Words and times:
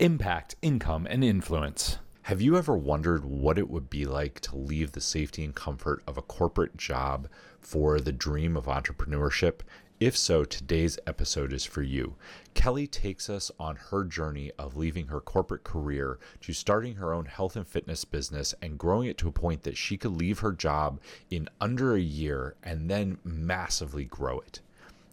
impact, 0.00 0.56
income, 0.60 1.06
and 1.08 1.22
influence. 1.22 1.98
Have 2.22 2.40
you 2.40 2.56
ever 2.56 2.76
wondered 2.76 3.24
what 3.24 3.58
it 3.58 3.70
would 3.70 3.88
be 3.88 4.04
like 4.04 4.40
to 4.40 4.56
leave 4.56 4.92
the 4.92 5.00
safety 5.00 5.44
and 5.44 5.54
comfort 5.54 6.02
of 6.06 6.18
a 6.18 6.22
corporate 6.22 6.76
job 6.76 7.28
for 7.60 8.00
the 8.00 8.10
dream 8.12 8.56
of 8.56 8.64
entrepreneurship? 8.64 9.60
If 10.00 10.16
so, 10.16 10.42
today's 10.44 10.98
episode 11.06 11.52
is 11.52 11.64
for 11.64 11.82
you. 11.82 12.16
Kelly 12.54 12.88
takes 12.88 13.30
us 13.30 13.52
on 13.60 13.76
her 13.76 14.04
journey 14.04 14.50
of 14.58 14.76
leaving 14.76 15.06
her 15.06 15.20
corporate 15.20 15.62
career 15.62 16.18
to 16.40 16.52
starting 16.52 16.96
her 16.96 17.14
own 17.14 17.26
health 17.26 17.54
and 17.54 17.66
fitness 17.66 18.04
business 18.04 18.52
and 18.60 18.78
growing 18.78 19.06
it 19.06 19.18
to 19.18 19.28
a 19.28 19.32
point 19.32 19.62
that 19.62 19.76
she 19.76 19.96
could 19.96 20.16
leave 20.16 20.40
her 20.40 20.52
job 20.52 20.98
in 21.30 21.48
under 21.60 21.94
a 21.94 22.00
year 22.00 22.56
and 22.64 22.90
then 22.90 23.18
massively 23.22 24.04
grow 24.04 24.40
it. 24.40 24.60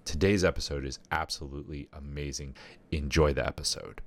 Today's 0.05 0.43
episode 0.43 0.86
is 0.86 0.98
absolutely 1.11 1.88
amazing. 1.93 2.55
Enjoy 2.91 3.32
the 3.32 3.45
episode. 3.45 4.02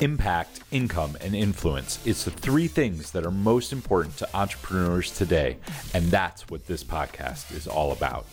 Impact, 0.00 0.60
income, 0.70 1.16
and 1.20 1.34
influence. 1.34 1.98
It's 2.06 2.22
the 2.22 2.30
three 2.30 2.68
things 2.68 3.10
that 3.10 3.26
are 3.26 3.32
most 3.32 3.72
important 3.72 4.16
to 4.18 4.36
entrepreneurs 4.36 5.10
today, 5.10 5.56
and 5.92 6.06
that's 6.06 6.48
what 6.48 6.68
this 6.68 6.84
podcast 6.84 7.52
is 7.52 7.66
all 7.66 7.90
about. 7.90 8.24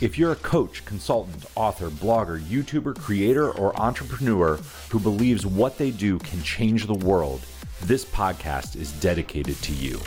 If 0.00 0.16
you're 0.16 0.30
a 0.30 0.36
coach, 0.36 0.84
consultant, 0.84 1.46
author, 1.56 1.90
blogger, 1.90 2.40
YouTuber, 2.40 2.96
creator, 2.96 3.50
or 3.50 3.74
entrepreneur 3.80 4.60
who 4.90 5.00
believes 5.00 5.44
what 5.44 5.78
they 5.78 5.90
do 5.90 6.20
can 6.20 6.44
change 6.44 6.86
the 6.86 6.94
world, 6.94 7.40
this 7.82 8.04
podcast 8.04 8.76
is 8.76 8.92
dedicated 8.92 9.56
to 9.62 9.72
you. 9.72 9.98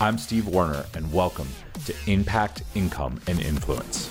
I'm 0.00 0.16
Steve 0.16 0.48
Warner, 0.48 0.86
and 0.94 1.12
welcome 1.12 1.48
to 1.84 1.94
Impact, 2.06 2.62
Income, 2.74 3.20
and 3.26 3.38
Influence. 3.38 4.08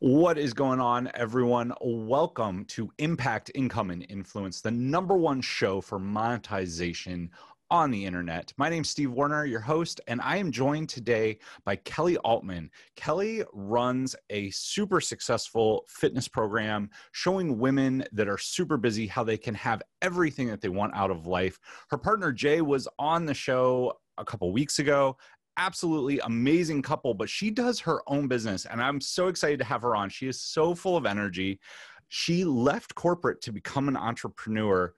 What 0.00 0.36
is 0.36 0.52
going 0.52 0.78
on, 0.78 1.10
everyone? 1.14 1.72
Welcome 1.80 2.66
to 2.66 2.92
Impact, 2.98 3.50
Income, 3.54 3.90
and 3.90 4.04
Influence, 4.10 4.60
the 4.60 4.70
number 4.70 5.16
one 5.16 5.40
show 5.40 5.80
for 5.80 5.98
monetization 5.98 7.30
on 7.70 7.90
the 7.90 8.04
internet. 8.04 8.52
My 8.58 8.68
name's 8.68 8.90
Steve 8.90 9.10
Warner, 9.10 9.46
your 9.46 9.60
host, 9.60 10.02
and 10.06 10.20
I 10.20 10.36
am 10.36 10.52
joined 10.52 10.90
today 10.90 11.38
by 11.64 11.76
Kelly 11.76 12.18
Altman. 12.18 12.70
Kelly 12.94 13.42
runs 13.54 14.14
a 14.28 14.50
super 14.50 15.00
successful 15.00 15.86
fitness 15.88 16.28
program 16.28 16.90
showing 17.12 17.58
women 17.58 18.04
that 18.12 18.28
are 18.28 18.36
super 18.36 18.76
busy 18.76 19.06
how 19.06 19.24
they 19.24 19.38
can 19.38 19.54
have 19.54 19.80
everything 20.02 20.48
that 20.48 20.60
they 20.60 20.68
want 20.68 20.94
out 20.94 21.10
of 21.10 21.26
life. 21.26 21.58
Her 21.88 21.96
partner 21.96 22.32
Jay 22.32 22.60
was 22.60 22.86
on 22.98 23.24
the 23.24 23.32
show 23.32 23.94
a 24.18 24.24
couple 24.24 24.52
weeks 24.52 24.78
ago 24.78 25.16
absolutely 25.56 26.18
amazing 26.20 26.82
couple, 26.82 27.14
but 27.14 27.28
she 27.28 27.50
does 27.50 27.80
her 27.80 28.02
own 28.06 28.28
business. 28.28 28.66
And 28.66 28.82
I'm 28.82 29.00
so 29.00 29.28
excited 29.28 29.58
to 29.58 29.64
have 29.64 29.82
her 29.82 29.96
on. 29.96 30.08
She 30.08 30.28
is 30.28 30.40
so 30.40 30.74
full 30.74 30.96
of 30.96 31.06
energy. 31.06 31.60
She 32.08 32.44
left 32.44 32.94
corporate 32.94 33.40
to 33.42 33.52
become 33.52 33.88
an 33.88 33.96
entrepreneur. 33.96 34.94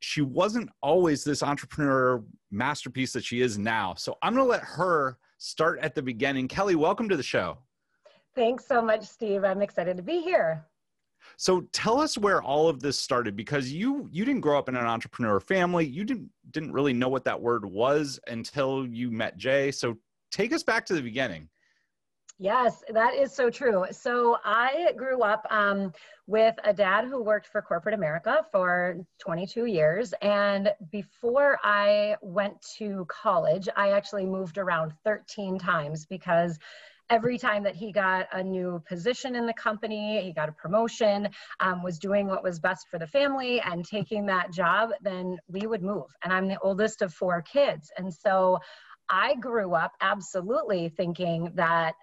She 0.00 0.22
wasn't 0.22 0.70
always 0.82 1.24
this 1.24 1.42
entrepreneur 1.42 2.22
masterpiece 2.50 3.12
that 3.12 3.24
she 3.24 3.40
is 3.40 3.58
now. 3.58 3.94
So 3.94 4.16
I'm 4.22 4.34
going 4.34 4.44
to 4.44 4.50
let 4.50 4.62
her 4.62 5.18
start 5.38 5.78
at 5.80 5.94
the 5.94 6.02
beginning. 6.02 6.48
Kelly, 6.48 6.74
welcome 6.74 7.08
to 7.08 7.16
the 7.16 7.22
show. 7.22 7.58
Thanks 8.34 8.66
so 8.66 8.80
much, 8.80 9.04
Steve. 9.04 9.44
I'm 9.44 9.62
excited 9.62 9.96
to 9.96 10.02
be 10.02 10.20
here. 10.20 10.66
So 11.36 11.62
tell 11.72 12.00
us 12.00 12.18
where 12.18 12.42
all 12.42 12.68
of 12.68 12.80
this 12.80 12.98
started 12.98 13.36
because 13.36 13.72
you 13.72 14.08
you 14.10 14.24
didn't 14.24 14.40
grow 14.40 14.58
up 14.58 14.68
in 14.68 14.76
an 14.76 14.86
entrepreneur 14.86 15.40
family. 15.40 15.86
You 15.86 16.04
didn't 16.04 16.30
didn't 16.50 16.72
really 16.72 16.92
know 16.92 17.08
what 17.08 17.24
that 17.24 17.40
word 17.40 17.64
was 17.64 18.20
until 18.26 18.86
you 18.86 19.10
met 19.10 19.36
Jay. 19.36 19.70
So 19.70 19.96
take 20.30 20.52
us 20.52 20.62
back 20.62 20.86
to 20.86 20.94
the 20.94 21.02
beginning. 21.02 21.48
Yes, 22.42 22.82
that 22.94 23.14
is 23.14 23.34
so 23.34 23.50
true. 23.50 23.84
So 23.90 24.38
I 24.46 24.94
grew 24.96 25.20
up 25.20 25.46
um, 25.50 25.92
with 26.26 26.54
a 26.64 26.72
dad 26.72 27.04
who 27.04 27.22
worked 27.22 27.46
for 27.46 27.60
corporate 27.60 27.94
America 27.94 28.46
for 28.50 28.96
22 29.18 29.66
years. 29.66 30.14
And 30.22 30.72
before 30.90 31.58
I 31.62 32.16
went 32.22 32.54
to 32.78 33.04
college, 33.10 33.68
I 33.76 33.90
actually 33.90 34.24
moved 34.24 34.56
around 34.56 34.94
13 35.04 35.58
times 35.58 36.06
because 36.06 36.58
every 37.10 37.36
time 37.36 37.64
that 37.64 37.74
he 37.74 37.92
got 37.92 38.28
a 38.32 38.42
new 38.42 38.82
position 38.88 39.34
in 39.34 39.44
the 39.44 39.52
company, 39.52 40.22
he 40.22 40.32
got 40.32 40.48
a 40.48 40.52
promotion, 40.52 41.28
um, 41.58 41.82
was 41.82 41.98
doing 41.98 42.28
what 42.28 42.42
was 42.42 42.60
best 42.60 42.86
for 42.88 42.98
the 42.98 43.06
family 43.06 43.60
and 43.60 43.84
taking 43.84 44.26
that 44.26 44.52
job, 44.52 44.90
then 45.02 45.36
we 45.48 45.66
would 45.66 45.82
move. 45.82 46.06
And 46.22 46.32
I'm 46.32 46.48
the 46.48 46.58
oldest 46.60 47.02
of 47.02 47.12
four 47.12 47.42
kids. 47.42 47.90
And 47.98 48.14
so 48.14 48.60
I 49.10 49.34
grew 49.34 49.74
up 49.74 49.92
absolutely 50.00 50.88
thinking 50.88 51.50
that 51.56 51.94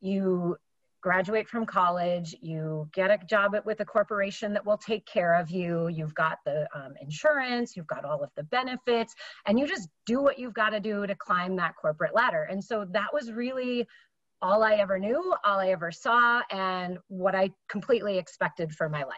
you 0.00 0.56
graduate 1.06 1.48
from 1.48 1.64
college, 1.64 2.34
you 2.42 2.88
get 2.92 3.12
a 3.12 3.26
job 3.26 3.54
with 3.64 3.78
a 3.78 3.84
corporation 3.84 4.52
that 4.52 4.66
will 4.66 4.76
take 4.76 5.06
care 5.06 5.34
of 5.34 5.50
you, 5.50 5.86
you've 5.86 6.14
got 6.16 6.38
the 6.44 6.66
um, 6.74 6.94
insurance, 7.00 7.76
you've 7.76 7.86
got 7.86 8.04
all 8.04 8.24
of 8.24 8.30
the 8.34 8.42
benefits, 8.42 9.14
and 9.46 9.56
you 9.56 9.68
just 9.68 9.88
do 10.04 10.20
what 10.20 10.36
you've 10.36 10.52
got 10.52 10.70
to 10.70 10.80
do 10.80 11.06
to 11.06 11.14
climb 11.14 11.54
that 11.54 11.76
corporate 11.80 12.12
ladder. 12.12 12.42
And 12.50 12.62
so 12.62 12.84
that 12.90 13.14
was 13.14 13.30
really 13.30 13.86
all 14.42 14.62
I 14.62 14.74
ever 14.74 14.98
knew, 14.98 15.34
all 15.44 15.58
I 15.58 15.68
ever 15.68 15.90
saw, 15.90 16.42
and 16.50 16.98
what 17.08 17.34
I 17.34 17.50
completely 17.68 18.18
expected 18.18 18.72
for 18.72 18.88
my 18.88 19.04
life 19.04 19.16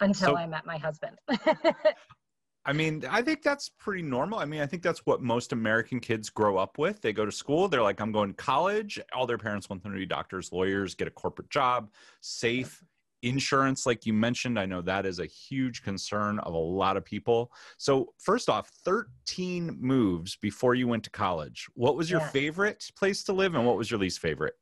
until 0.00 0.30
so, 0.30 0.36
I 0.36 0.46
met 0.46 0.66
my 0.66 0.78
husband. 0.78 1.16
I 2.66 2.72
mean, 2.74 3.04
I 3.08 3.22
think 3.22 3.42
that's 3.42 3.70
pretty 3.70 4.02
normal. 4.02 4.38
I 4.38 4.44
mean, 4.44 4.60
I 4.60 4.66
think 4.66 4.82
that's 4.82 5.06
what 5.06 5.22
most 5.22 5.52
American 5.52 5.98
kids 5.98 6.28
grow 6.28 6.58
up 6.58 6.78
with. 6.78 7.00
They 7.00 7.12
go 7.12 7.24
to 7.24 7.32
school, 7.32 7.68
they're 7.68 7.82
like, 7.82 8.00
I'm 8.00 8.12
going 8.12 8.30
to 8.30 8.36
college. 8.36 9.00
All 9.14 9.26
their 9.26 9.38
parents 9.38 9.70
want 9.70 9.82
them 9.82 9.92
to 9.92 9.98
be 9.98 10.06
doctors, 10.06 10.52
lawyers, 10.52 10.94
get 10.94 11.08
a 11.08 11.10
corporate 11.10 11.48
job, 11.48 11.90
safe, 12.20 12.84
insurance 13.22 13.84
like 13.84 14.06
you 14.06 14.12
mentioned 14.12 14.58
i 14.58 14.64
know 14.64 14.80
that 14.80 15.04
is 15.04 15.18
a 15.18 15.26
huge 15.26 15.82
concern 15.82 16.38
of 16.40 16.54
a 16.54 16.58
lot 16.58 16.96
of 16.96 17.04
people. 17.04 17.52
So 17.76 18.12
first 18.18 18.48
off 18.48 18.70
13 18.84 19.76
moves 19.80 20.36
before 20.36 20.74
you 20.74 20.88
went 20.88 21.04
to 21.04 21.10
college. 21.10 21.68
What 21.74 21.96
was 21.96 22.10
your 22.10 22.20
yeah. 22.20 22.28
favorite 22.28 22.90
place 22.96 23.22
to 23.24 23.32
live 23.32 23.54
and 23.54 23.66
what 23.66 23.76
was 23.76 23.90
your 23.90 24.00
least 24.00 24.20
favorite 24.20 24.54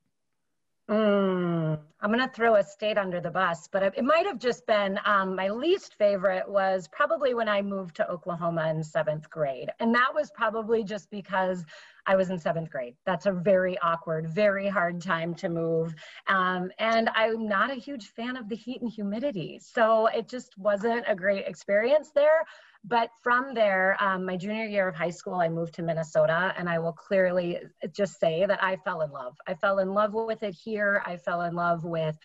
Mm, 0.88 1.78
I'm 2.00 2.12
going 2.12 2.26
to 2.26 2.34
throw 2.34 2.56
a 2.56 2.62
state 2.62 2.96
under 2.96 3.20
the 3.20 3.30
bus, 3.30 3.68
but 3.70 3.82
it 3.82 4.02
might 4.02 4.24
have 4.24 4.38
just 4.38 4.66
been 4.66 4.98
um, 5.04 5.36
my 5.36 5.50
least 5.50 5.96
favorite 5.98 6.48
was 6.48 6.88
probably 6.88 7.34
when 7.34 7.46
I 7.46 7.60
moved 7.60 7.96
to 7.96 8.08
Oklahoma 8.08 8.68
in 8.70 8.82
seventh 8.82 9.28
grade. 9.28 9.68
And 9.80 9.94
that 9.94 10.14
was 10.14 10.30
probably 10.34 10.82
just 10.84 11.10
because 11.10 11.62
I 12.06 12.16
was 12.16 12.30
in 12.30 12.38
seventh 12.38 12.70
grade. 12.70 12.94
That's 13.04 13.26
a 13.26 13.32
very 13.32 13.76
awkward, 13.80 14.28
very 14.30 14.66
hard 14.66 15.02
time 15.02 15.34
to 15.34 15.50
move. 15.50 15.94
Um, 16.26 16.70
and 16.78 17.10
I'm 17.14 17.46
not 17.46 17.70
a 17.70 17.74
huge 17.74 18.06
fan 18.06 18.38
of 18.38 18.48
the 18.48 18.56
heat 18.56 18.80
and 18.80 18.90
humidity. 18.90 19.60
So 19.62 20.06
it 20.06 20.26
just 20.26 20.56
wasn't 20.56 21.04
a 21.06 21.14
great 21.14 21.46
experience 21.46 22.12
there. 22.14 22.46
But 22.84 23.10
from 23.22 23.54
there, 23.54 23.96
um, 24.00 24.24
my 24.24 24.36
junior 24.36 24.64
year 24.64 24.88
of 24.88 24.94
high 24.94 25.10
school, 25.10 25.34
I 25.34 25.48
moved 25.48 25.74
to 25.74 25.82
Minnesota, 25.82 26.54
and 26.56 26.68
I 26.68 26.78
will 26.78 26.92
clearly 26.92 27.58
just 27.92 28.18
say 28.20 28.46
that 28.46 28.62
I 28.62 28.76
fell 28.76 29.02
in 29.02 29.10
love. 29.10 29.36
I 29.46 29.54
fell 29.54 29.80
in 29.80 29.92
love 29.92 30.14
with 30.14 30.42
it 30.42 30.54
here. 30.54 31.02
I 31.04 31.16
fell 31.16 31.42
in 31.42 31.54
love 31.54 31.84
with 31.84 32.16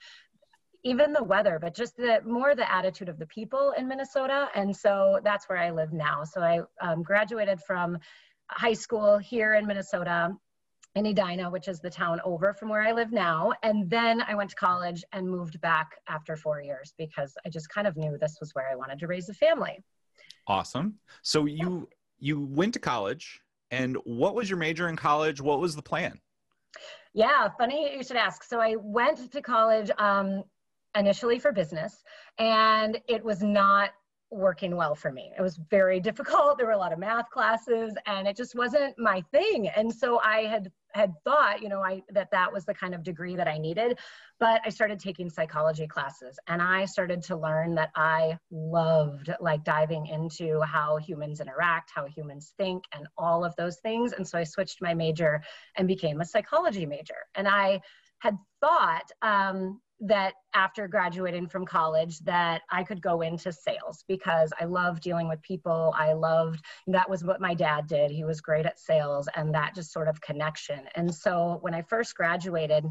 even 0.83 1.13
the 1.13 1.23
weather, 1.23 1.59
but 1.59 1.75
just 1.75 1.95
the 1.95 2.21
more 2.25 2.55
the 2.55 2.69
attitude 2.71 3.09
of 3.09 3.17
the 3.17 3.25
people 3.27 3.73
in 3.77 3.87
Minnesota. 3.87 4.49
And 4.53 4.75
so 4.75 5.19
that's 5.23 5.47
where 5.47 5.57
I 5.57 5.71
live 5.71 5.93
now. 5.93 6.23
So 6.23 6.41
I 6.41 6.61
um, 6.81 7.03
graduated 7.03 7.61
from 7.61 7.97
high 8.49 8.73
school 8.73 9.17
here 9.17 9.53
in 9.55 9.65
Minnesota 9.65 10.35
in 10.95 11.07
Edina, 11.07 11.49
which 11.49 11.67
is 11.67 11.79
the 11.79 11.89
town 11.89 12.21
over 12.23 12.53
from 12.53 12.69
where 12.69 12.81
I 12.81 12.91
live 12.91 13.11
now. 13.11 13.53
And 13.63 13.89
then 13.89 14.21
I 14.21 14.35
went 14.35 14.51
to 14.51 14.55
college 14.55 15.03
and 15.11 15.27
moved 15.27 15.59
back 15.61 15.95
after 16.07 16.35
four 16.35 16.61
years 16.61 16.93
because 16.97 17.35
I 17.45 17.49
just 17.49 17.69
kind 17.69 17.87
of 17.87 17.97
knew 17.97 18.17
this 18.17 18.37
was 18.39 18.53
where 18.53 18.69
I 18.69 18.75
wanted 18.75 18.99
to 18.99 19.07
raise 19.07 19.29
a 19.29 19.33
family. 19.33 19.83
Awesome. 20.47 20.95
So 21.21 21.45
you 21.45 21.87
you 22.19 22.41
went 22.41 22.73
to 22.73 22.79
college, 22.79 23.41
and 23.71 23.97
what 24.03 24.35
was 24.35 24.49
your 24.49 24.57
major 24.57 24.89
in 24.89 24.95
college? 24.95 25.41
What 25.41 25.59
was 25.59 25.75
the 25.75 25.81
plan? 25.81 26.19
Yeah, 27.13 27.49
funny 27.57 27.95
you 27.95 28.03
should 28.03 28.17
ask. 28.17 28.43
So 28.43 28.59
I 28.59 28.75
went 28.77 29.31
to 29.31 29.41
college 29.41 29.91
um, 29.97 30.43
initially 30.95 31.39
for 31.39 31.51
business, 31.51 32.03
and 32.39 32.99
it 33.07 33.23
was 33.23 33.43
not 33.43 33.91
working 34.33 34.75
well 34.75 34.95
for 34.95 35.11
me. 35.11 35.31
It 35.37 35.41
was 35.41 35.59
very 35.69 35.99
difficult. 36.09 36.57
There 36.57 36.67
were 36.67 36.73
a 36.73 36.77
lot 36.77 36.93
of 36.93 36.99
math 36.99 37.29
classes 37.29 37.95
and 38.05 38.27
it 38.27 38.35
just 38.35 38.55
wasn't 38.55 38.97
my 38.97 39.21
thing. 39.31 39.67
And 39.69 39.93
so 39.93 40.19
I 40.19 40.41
had 40.41 40.71
had 40.93 41.13
thought, 41.23 41.61
you 41.61 41.69
know, 41.69 41.81
I 41.81 42.03
that 42.11 42.31
that 42.31 42.51
was 42.51 42.65
the 42.65 42.73
kind 42.73 42.93
of 42.93 43.03
degree 43.03 43.35
that 43.35 43.47
I 43.47 43.57
needed, 43.57 43.99
but 44.39 44.61
I 44.65 44.69
started 44.69 44.99
taking 44.99 45.29
psychology 45.29 45.87
classes 45.87 46.37
and 46.47 46.61
I 46.61 46.85
started 46.85 47.23
to 47.23 47.35
learn 47.35 47.75
that 47.75 47.91
I 47.95 48.37
loved 48.51 49.31
like 49.39 49.63
diving 49.63 50.07
into 50.07 50.61
how 50.61 50.97
humans 50.97 51.39
interact, 51.39 51.91
how 51.93 52.05
humans 52.05 52.53
think 52.57 52.83
and 52.93 53.07
all 53.17 53.43
of 53.43 53.55
those 53.55 53.77
things. 53.79 54.13
And 54.13 54.27
so 54.27 54.37
I 54.37 54.43
switched 54.43 54.81
my 54.81 54.93
major 54.93 55.41
and 55.77 55.87
became 55.87 56.21
a 56.21 56.25
psychology 56.25 56.85
major. 56.85 57.15
And 57.35 57.47
I 57.47 57.81
had 58.19 58.37
thought 58.61 59.11
um, 59.21 59.81
that 60.03 60.33
after 60.53 60.87
graduating 60.87 61.47
from 61.47 61.65
college 61.65 62.19
that 62.19 62.61
I 62.69 62.83
could 62.83 63.01
go 63.01 63.21
into 63.21 63.53
sales 63.53 64.03
because 64.07 64.51
I 64.59 64.65
love 64.65 64.99
dealing 64.99 65.29
with 65.29 65.41
people. 65.41 65.93
I 65.97 66.13
loved 66.13 66.61
that 66.87 67.09
was 67.09 67.23
what 67.23 67.39
my 67.39 67.53
dad 67.53 67.87
did. 67.87 68.11
He 68.11 68.25
was 68.25 68.41
great 68.41 68.65
at 68.65 68.79
sales 68.79 69.29
and 69.35 69.53
that 69.55 69.75
just 69.75 69.93
sort 69.93 70.09
of 70.09 70.19
connection. 70.19 70.81
And 70.95 71.13
so 71.13 71.59
when 71.61 71.73
I 71.73 71.83
first 71.83 72.15
graduated, 72.15 72.85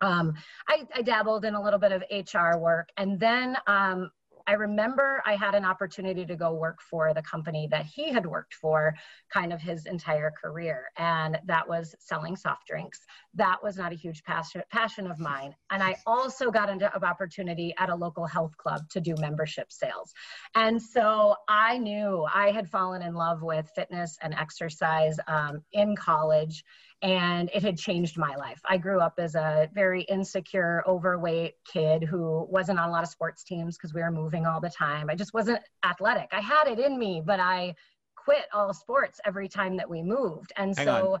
um, 0.00 0.34
I, 0.68 0.86
I, 0.94 1.02
dabbled 1.02 1.44
in 1.44 1.54
a 1.54 1.62
little 1.62 1.78
bit 1.78 1.92
of 1.92 2.02
HR 2.10 2.58
work. 2.58 2.88
And 2.96 3.18
then 3.18 3.56
um, 3.66 4.10
I 4.46 4.52
remember 4.52 5.22
I 5.24 5.36
had 5.36 5.54
an 5.54 5.64
opportunity 5.64 6.24
to 6.26 6.36
go 6.36 6.54
work 6.54 6.80
for 6.80 7.14
the 7.14 7.22
company 7.22 7.68
that 7.70 7.86
he 7.86 8.12
had 8.12 8.26
worked 8.26 8.54
for 8.54 8.94
kind 9.32 9.52
of 9.52 9.60
his 9.60 9.86
entire 9.86 10.30
career. 10.30 10.90
And 10.96 11.38
that 11.46 11.68
was 11.68 11.94
selling 11.98 12.36
soft 12.36 12.66
drinks. 12.66 13.00
That 13.34 13.62
was 13.62 13.76
not 13.76 13.92
a 13.92 13.96
huge 13.96 14.22
passion, 14.24 14.62
passion 14.70 15.10
of 15.10 15.18
mine. 15.18 15.54
And 15.70 15.82
I 15.82 15.96
also 16.06 16.50
got 16.50 16.68
an 16.70 16.82
opportunity 16.82 17.74
at 17.78 17.90
a 17.90 17.94
local 17.94 18.26
health 18.26 18.56
club 18.56 18.88
to 18.90 19.00
do 19.00 19.14
membership 19.18 19.72
sales. 19.72 20.12
And 20.54 20.80
so 20.80 21.36
I 21.48 21.78
knew 21.78 22.26
I 22.32 22.50
had 22.50 22.68
fallen 22.68 23.02
in 23.02 23.14
love 23.14 23.42
with 23.42 23.70
fitness 23.74 24.18
and 24.22 24.34
exercise 24.34 25.16
um, 25.26 25.62
in 25.72 25.96
college 25.96 26.64
and 27.04 27.50
it 27.52 27.62
had 27.62 27.76
changed 27.76 28.16
my 28.16 28.34
life. 28.34 28.62
I 28.64 28.78
grew 28.78 28.98
up 28.98 29.14
as 29.18 29.34
a 29.34 29.68
very 29.74 30.02
insecure, 30.04 30.82
overweight 30.86 31.56
kid 31.70 32.02
who 32.02 32.46
wasn't 32.50 32.78
on 32.78 32.88
a 32.88 32.92
lot 32.92 33.02
of 33.02 33.10
sports 33.10 33.44
teams 33.44 33.76
because 33.76 33.92
we 33.92 34.00
were 34.00 34.10
moving 34.10 34.46
all 34.46 34.58
the 34.58 34.70
time. 34.70 35.10
I 35.10 35.14
just 35.14 35.34
wasn't 35.34 35.60
athletic. 35.84 36.30
I 36.32 36.40
had 36.40 36.66
it 36.66 36.78
in 36.78 36.98
me, 36.98 37.22
but 37.22 37.40
I 37.40 37.74
quit 38.16 38.46
all 38.54 38.72
sports 38.72 39.20
every 39.26 39.48
time 39.48 39.76
that 39.76 39.88
we 39.88 40.02
moved. 40.02 40.54
And 40.56 40.74
Hang 40.78 40.86
so, 40.86 41.12
on. 41.12 41.20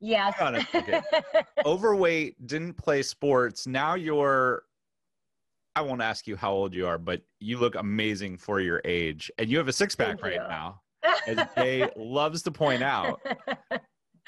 yes. 0.00 0.40
On 0.40 0.64
overweight, 1.66 2.46
didn't 2.46 2.74
play 2.74 3.02
sports. 3.02 3.66
Now 3.66 3.94
you're 3.94 4.62
I 5.74 5.82
won't 5.82 6.02
ask 6.02 6.28
you 6.28 6.36
how 6.36 6.52
old 6.52 6.72
you 6.72 6.86
are, 6.86 6.98
but 6.98 7.20
you 7.40 7.58
look 7.58 7.74
amazing 7.74 8.38
for 8.38 8.60
your 8.60 8.80
age, 8.86 9.30
and 9.38 9.50
you 9.50 9.58
have 9.58 9.68
a 9.68 9.72
six 9.72 9.94
pack 9.94 10.22
right 10.22 10.40
now, 10.48 10.80
as 11.26 11.46
Jay 11.54 11.90
loves 11.96 12.42
to 12.44 12.50
point 12.50 12.82
out. 12.82 13.20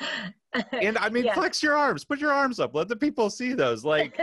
and 0.73 0.99
I 0.99 1.09
mean, 1.09 1.31
flex 1.33 1.63
your 1.63 1.77
arms, 1.77 2.05
put 2.05 2.19
your 2.19 2.33
arms 2.33 2.61
up, 2.61 2.75
let 2.75 2.89
the 2.89 2.97
people 2.97 3.31
see 3.31 3.53
those. 3.53 3.85
Like, 3.85 4.19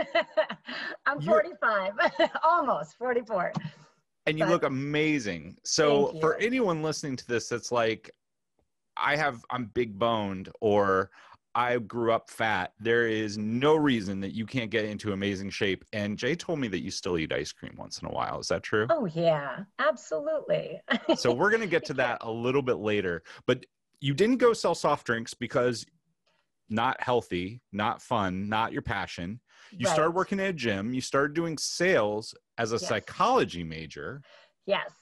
I'm 1.06 1.20
45, 1.20 1.92
almost 2.44 2.96
44. 2.98 3.52
And 4.26 4.38
you 4.38 4.44
but, 4.44 4.50
look 4.50 4.62
amazing. 4.64 5.56
So, 5.64 6.18
for 6.20 6.36
anyone 6.38 6.82
listening 6.82 7.16
to 7.16 7.26
this, 7.26 7.48
that's 7.48 7.70
like, 7.70 8.10
I 8.96 9.14
have, 9.16 9.44
I'm 9.50 9.66
big 9.66 9.98
boned, 9.98 10.48
or 10.60 11.10
I 11.54 11.78
grew 11.78 12.12
up 12.12 12.28
fat. 12.28 12.72
There 12.80 13.06
is 13.06 13.38
no 13.38 13.76
reason 13.76 14.20
that 14.20 14.34
you 14.34 14.44
can't 14.44 14.70
get 14.70 14.84
into 14.84 15.12
amazing 15.12 15.50
shape. 15.50 15.84
And 15.92 16.18
Jay 16.18 16.34
told 16.34 16.58
me 16.58 16.68
that 16.68 16.82
you 16.82 16.90
still 16.90 17.18
eat 17.18 17.32
ice 17.32 17.52
cream 17.52 17.74
once 17.78 18.00
in 18.02 18.08
a 18.08 18.10
while. 18.10 18.40
Is 18.40 18.48
that 18.48 18.62
true? 18.62 18.86
Oh, 18.90 19.06
yeah, 19.06 19.60
absolutely. 19.78 20.80
so, 21.16 21.32
we're 21.32 21.50
going 21.50 21.62
to 21.62 21.68
get 21.68 21.84
to 21.86 21.94
that 21.94 22.18
a 22.22 22.30
little 22.30 22.62
bit 22.62 22.78
later. 22.78 23.22
But 23.46 23.64
you 24.00 24.14
didn't 24.14 24.36
go 24.38 24.52
sell 24.52 24.74
soft 24.74 25.06
drinks 25.06 25.34
because 25.34 25.86
not 26.68 27.00
healthy, 27.00 27.62
not 27.72 28.02
fun, 28.02 28.48
not 28.48 28.72
your 28.72 28.82
passion. 28.82 29.40
You 29.70 29.86
right. 29.86 29.92
started 29.92 30.12
working 30.12 30.40
at 30.40 30.50
a 30.50 30.52
gym, 30.52 30.92
you 30.92 31.00
started 31.00 31.34
doing 31.34 31.58
sales 31.58 32.34
as 32.58 32.72
a 32.72 32.76
yes. 32.76 32.88
psychology 32.88 33.64
major. 33.64 34.22
Yes. 34.66 34.92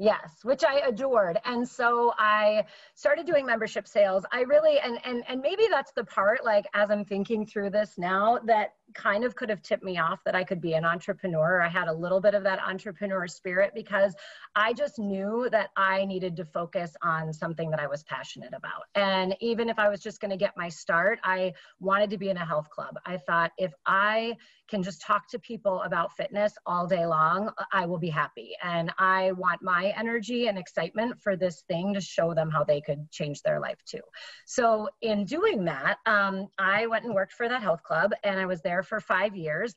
Yes, 0.00 0.38
which 0.44 0.62
I 0.62 0.78
adored. 0.86 1.40
And 1.44 1.68
so 1.68 2.12
I 2.18 2.64
started 2.94 3.26
doing 3.26 3.44
membership 3.44 3.88
sales. 3.88 4.24
I 4.30 4.42
really 4.42 4.78
and 4.78 5.00
and 5.04 5.24
and 5.26 5.40
maybe 5.40 5.64
that's 5.68 5.90
the 5.92 6.04
part 6.04 6.44
like 6.44 6.66
as 6.72 6.90
I'm 6.90 7.04
thinking 7.04 7.44
through 7.44 7.70
this 7.70 7.94
now 7.98 8.38
that 8.44 8.74
kind 8.94 9.24
of 9.24 9.36
could 9.36 9.48
have 9.48 9.62
tipped 9.62 9.82
me 9.84 9.98
off 9.98 10.22
that 10.24 10.34
I 10.34 10.44
could 10.44 10.60
be 10.60 10.74
an 10.74 10.84
entrepreneur. 10.84 11.60
I 11.60 11.68
had 11.68 11.88
a 11.88 11.92
little 11.92 12.20
bit 12.20 12.34
of 12.34 12.42
that 12.44 12.60
entrepreneur 12.60 13.26
spirit 13.26 13.72
because 13.74 14.14
I 14.56 14.72
just 14.72 14.98
knew 14.98 15.48
that 15.50 15.70
I 15.76 16.04
needed 16.04 16.36
to 16.36 16.44
focus 16.44 16.94
on 17.02 17.32
something 17.32 17.70
that 17.70 17.80
I 17.80 17.86
was 17.86 18.02
passionate 18.04 18.54
about. 18.54 18.84
And 18.94 19.36
even 19.40 19.68
if 19.68 19.78
I 19.78 19.88
was 19.88 20.00
just 20.00 20.20
going 20.20 20.30
to 20.30 20.36
get 20.36 20.56
my 20.56 20.68
start, 20.68 21.18
I 21.24 21.52
wanted 21.80 22.10
to 22.10 22.18
be 22.18 22.30
in 22.30 22.36
a 22.36 22.44
health 22.44 22.70
club. 22.70 22.96
I 23.06 23.16
thought 23.18 23.52
if 23.58 23.72
I 23.86 24.36
can 24.68 24.82
just 24.82 25.00
talk 25.00 25.28
to 25.30 25.38
people 25.38 25.82
about 25.82 26.12
fitness 26.12 26.52
all 26.66 26.86
day 26.86 27.06
long, 27.06 27.50
I 27.72 27.86
will 27.86 27.98
be 27.98 28.10
happy. 28.10 28.52
And 28.62 28.92
I 28.98 29.32
want 29.32 29.62
my 29.62 29.92
energy 29.96 30.48
and 30.48 30.58
excitement 30.58 31.20
for 31.20 31.36
this 31.36 31.62
thing 31.68 31.94
to 31.94 32.00
show 32.00 32.34
them 32.34 32.50
how 32.50 32.64
they 32.64 32.80
could 32.80 33.10
change 33.10 33.42
their 33.42 33.60
life 33.60 33.78
too. 33.86 34.00
So, 34.46 34.88
in 35.02 35.24
doing 35.24 35.64
that, 35.64 35.98
um, 36.06 36.48
I 36.58 36.86
went 36.86 37.04
and 37.04 37.14
worked 37.14 37.32
for 37.32 37.48
that 37.48 37.62
health 37.62 37.82
club 37.82 38.12
and 38.24 38.38
I 38.38 38.46
was 38.46 38.60
there 38.62 38.77
there 38.78 38.82
for 38.84 39.00
five 39.00 39.36
years. 39.36 39.74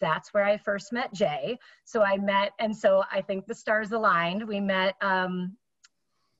That's 0.00 0.32
where 0.34 0.44
I 0.44 0.56
first 0.56 0.92
met 0.92 1.12
Jay. 1.12 1.58
So 1.84 2.02
I 2.02 2.16
met, 2.16 2.52
and 2.58 2.76
so 2.76 3.04
I 3.10 3.22
think 3.22 3.46
the 3.46 3.54
stars 3.54 3.92
aligned. 3.92 4.46
We 4.46 4.60
met 4.60 4.94
um, 5.00 5.56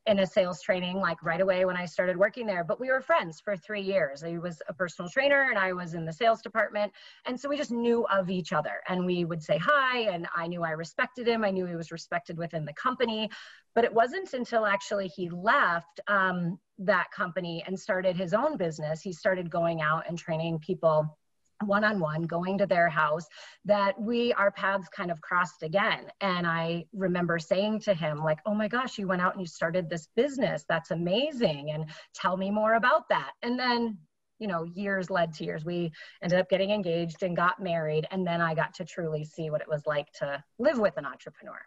in 0.07 0.21
a 0.21 0.27
sales 0.27 0.63
training 0.63 0.97
like 0.97 1.23
right 1.23 1.41
away 1.41 1.65
when 1.67 1.77
I 1.77 1.85
started 1.85 2.17
working 2.17 2.47
there. 2.47 2.65
But 2.65 2.81
we 2.81 2.89
were 2.89 3.01
friends 3.01 3.41
for 3.41 3.57
three 3.57 3.83
years. 3.83 4.23
He 4.23 4.39
was 4.39 4.61
a 4.69 4.73
personal 4.73 5.11
trainer 5.11 5.49
and 5.51 5.59
I 5.59 5.75
was 5.75 5.93
in 5.95 6.07
the 6.07 6.13
sales 6.13 6.41
department. 6.41 6.93
And 7.27 7.39
so 7.39 7.49
we 7.49 7.59
just 7.59 7.71
knew 7.71 8.07
of 8.07 8.31
each 8.31 8.53
other 8.55 8.81
and 8.89 9.05
we 9.05 9.27
would 9.27 9.43
say 9.43 9.59
hi. 9.59 10.01
And 10.01 10.27
I 10.35 10.47
knew 10.47 10.63
I 10.63 10.71
respected 10.71 11.29
him. 11.29 11.45
I 11.45 11.51
knew 11.51 11.67
he 11.67 11.77
was 11.77 11.93
respected 11.93 12.39
within 12.39 12.65
the 12.65 12.73
company. 12.73 13.31
But 13.75 13.85
it 13.85 13.93
wasn't 13.93 14.33
until 14.33 14.65
actually 14.65 15.09
he 15.09 15.29
left 15.29 16.01
um, 16.09 16.59
that 16.79 17.11
company 17.15 17.63
and 17.67 17.79
started 17.79 18.17
his 18.17 18.33
own 18.33 18.57
business. 18.57 19.03
He 19.03 19.13
started 19.13 19.51
going 19.51 19.83
out 19.83 20.05
and 20.09 20.19
training 20.19 20.61
people 20.61 21.19
one-on-one 21.65 22.23
going 22.23 22.59
to 22.59 22.67
their 22.67 22.89
house 22.89 23.27
that 23.65 24.01
we 24.01 24.33
our 24.35 24.51
paths 24.51 24.89
kind 24.89 25.11
of 25.11 25.21
crossed 25.21 25.63
again. 25.63 26.07
And 26.21 26.47
i 26.47 26.85
remember 26.93 27.39
saying 27.39 27.81
to 27.81 27.95
him 27.95 28.23
like 28.23 28.39
oh 28.47 28.55
my 28.55 28.69
gosh 28.69 28.99
you 28.99 29.09
went 29.09 29.23
out 29.23 29.33
and 29.33 29.41
you 29.41 29.47
started 29.47 29.89
this 29.89 30.09
business. 30.15 30.65
That's 30.69 30.91
amazing. 30.91 31.71
And 31.73 31.87
tell 32.15 32.37
me 32.37 32.51
more 32.51 32.75
about 32.75 33.09
that. 33.09 33.33
And 33.43 33.59
then 33.59 33.99
you 34.39 34.47
know 34.47 34.63
years 34.63 35.11
led 35.11 35.35
to 35.35 35.45
years. 35.45 35.65
We 35.65 35.91
ended 36.23 36.39
up 36.39 36.49
getting 36.49 36.71
engaged 36.71 37.23
and 37.23 37.37
got 37.37 37.61
married. 37.61 38.07
And 38.11 38.27
then 38.27 38.41
i 38.41 38.55
got 38.55 38.75
to 38.75 38.85
truly 38.85 39.25
see 39.25 39.51
what 39.51 39.61
it 39.61 39.69
was 39.69 39.83
like 39.87 40.13
to 40.15 40.43
live 40.59 40.79
with 40.79 40.97
an 40.97 41.07
entrepreneur. 41.07 41.59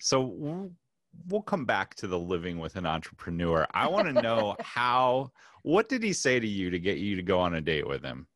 So 0.00 0.70
we'll 1.28 1.42
come 1.42 1.64
back 1.64 1.94
to 1.96 2.06
the 2.06 2.18
living 2.18 2.58
with 2.58 2.76
an 2.76 2.86
entrepreneur. 2.86 3.66
I 3.72 3.88
want 3.88 4.14
to 4.14 4.22
know 4.22 4.56
how 4.60 5.30
what 5.62 5.88
did 5.88 6.02
he 6.02 6.12
say 6.12 6.40
to 6.40 6.46
you 6.46 6.70
to 6.70 6.78
get 6.78 6.98
you 6.98 7.16
to 7.16 7.22
go 7.22 7.40
on 7.40 7.54
a 7.54 7.60
date 7.60 7.86
with 7.86 8.02
him 8.02 8.26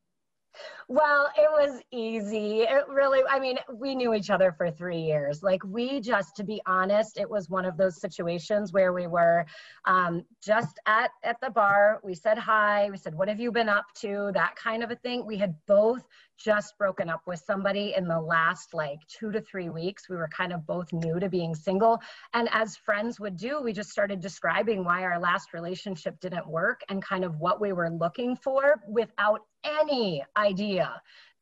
well, 0.93 1.31
it 1.35 1.49
was 1.49 1.81
easy. 1.89 2.61
It 2.61 2.87
really, 2.87 3.21
I 3.27 3.39
mean, 3.39 3.57
we 3.73 3.95
knew 3.95 4.13
each 4.13 4.29
other 4.29 4.51
for 4.51 4.69
three 4.69 5.01
years. 5.01 5.41
Like, 5.41 5.63
we 5.63 5.99
just, 5.99 6.35
to 6.35 6.43
be 6.43 6.61
honest, 6.67 7.17
it 7.17 7.27
was 7.27 7.49
one 7.49 7.65
of 7.65 7.77
those 7.77 7.99
situations 7.99 8.71
where 8.71 8.93
we 8.93 9.07
were 9.07 9.47
um, 9.85 10.23
just 10.39 10.79
at, 10.85 11.09
at 11.23 11.41
the 11.41 11.49
bar. 11.49 11.99
We 12.03 12.13
said 12.13 12.37
hi. 12.37 12.91
We 12.91 12.97
said, 12.97 13.15
What 13.15 13.27
have 13.27 13.39
you 13.39 13.51
been 13.51 13.69
up 13.69 13.87
to? 14.01 14.29
That 14.35 14.55
kind 14.55 14.83
of 14.83 14.91
a 14.91 14.95
thing. 14.95 15.25
We 15.25 15.35
had 15.35 15.55
both 15.65 16.03
just 16.37 16.77
broken 16.77 17.09
up 17.09 17.21
with 17.25 17.41
somebody 17.45 17.93
in 17.95 18.07
the 18.07 18.19
last 18.19 18.73
like 18.73 18.99
two 19.07 19.31
to 19.31 19.41
three 19.41 19.69
weeks. 19.69 20.09
We 20.09 20.15
were 20.15 20.29
kind 20.29 20.53
of 20.53 20.65
both 20.67 20.91
new 20.93 21.19
to 21.19 21.29
being 21.29 21.55
single. 21.55 21.99
And 22.33 22.49
as 22.51 22.75
friends 22.75 23.19
would 23.19 23.37
do, 23.37 23.61
we 23.61 23.73
just 23.73 23.89
started 23.89 24.19
describing 24.19 24.83
why 24.83 25.03
our 25.03 25.19
last 25.19 25.53
relationship 25.53 26.19
didn't 26.19 26.47
work 26.47 26.81
and 26.89 27.03
kind 27.03 27.23
of 27.23 27.39
what 27.39 27.61
we 27.61 27.71
were 27.71 27.89
looking 27.89 28.35
for 28.35 28.79
without 28.87 29.41
any 29.63 30.23
idea 30.35 30.82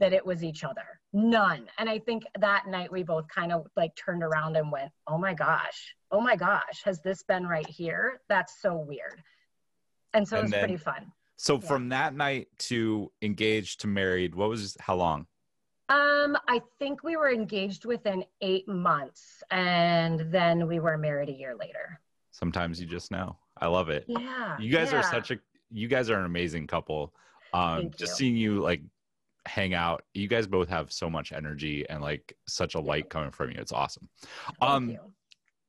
that 0.02 0.14
it 0.14 0.26
was 0.26 0.44
each 0.44 0.64
other. 0.64 1.00
None. 1.14 1.68
And 1.78 1.90
I 1.90 2.00
think 2.00 2.24
that 2.40 2.68
night 2.68 2.92
we 2.92 3.04
both 3.04 3.28
kind 3.28 3.52
of 3.52 3.68
like 3.78 3.96
turned 3.96 4.24
around 4.24 4.58
and 4.58 4.72
went, 4.72 4.92
oh 5.08 5.18
my 5.18 5.34
gosh, 5.34 5.96
oh 6.12 6.20
my 6.20 6.36
gosh, 6.36 6.82
has 6.84 7.02
this 7.02 7.24
been 7.24 7.46
right 7.46 7.68
here? 7.68 8.20
That's 8.28 8.62
so 8.62 8.76
weird. 8.76 9.22
And 10.14 10.28
so 10.28 10.38
and 10.38 10.42
it 10.42 10.44
was 10.44 10.52
then, 10.52 10.60
pretty 10.62 10.78
fun. 10.78 11.12
So 11.38 11.56
yeah. 11.56 11.68
from 11.68 11.90
that 11.90 12.16
night 12.16 12.48
to 12.60 13.12
engaged 13.22 13.82
to 13.82 13.88
married, 13.88 14.34
what 14.36 14.50
was 14.50 14.76
how 14.80 14.96
long? 14.96 15.28
Um, 15.90 16.38
I 16.48 16.62
think 16.80 17.04
we 17.04 17.16
were 17.16 17.32
engaged 17.32 17.86
within 17.86 18.24
eight 18.42 18.68
months 18.68 19.44
and 19.52 20.32
then 20.32 20.68
we 20.68 20.80
were 20.80 20.98
married 20.98 21.30
a 21.30 21.34
year 21.34 21.56
later. 21.56 22.00
Sometimes 22.32 22.80
you 22.80 22.88
just 22.88 23.12
know. 23.12 23.38
I 23.60 23.68
love 23.68 23.90
it. 23.90 24.06
Yeah. 24.08 24.58
You 24.58 24.72
guys 24.72 24.92
yeah. 24.92 25.00
are 25.00 25.04
such 25.04 25.32
a 25.32 25.40
you 25.70 25.88
guys 25.88 26.10
are 26.10 26.18
an 26.18 26.26
amazing 26.26 26.68
couple 26.68 27.14
um 27.54 27.92
just 27.98 28.16
seeing 28.16 28.36
you 28.36 28.62
like 28.62 28.82
hang 29.46 29.74
out. 29.74 30.04
You 30.14 30.28
guys 30.28 30.48
both 30.48 30.70
have 30.70 30.92
so 30.92 31.10
much 31.10 31.32
energy 31.32 31.88
and 31.90 32.02
like 32.02 32.36
such 32.48 32.76
a 32.76 32.80
light 32.80 33.10
coming 33.10 33.32
from 33.32 33.52
you. 33.52 33.58
It's 33.60 33.72
awesome. 33.72 34.08
Um 34.62 34.92
you. 34.92 35.00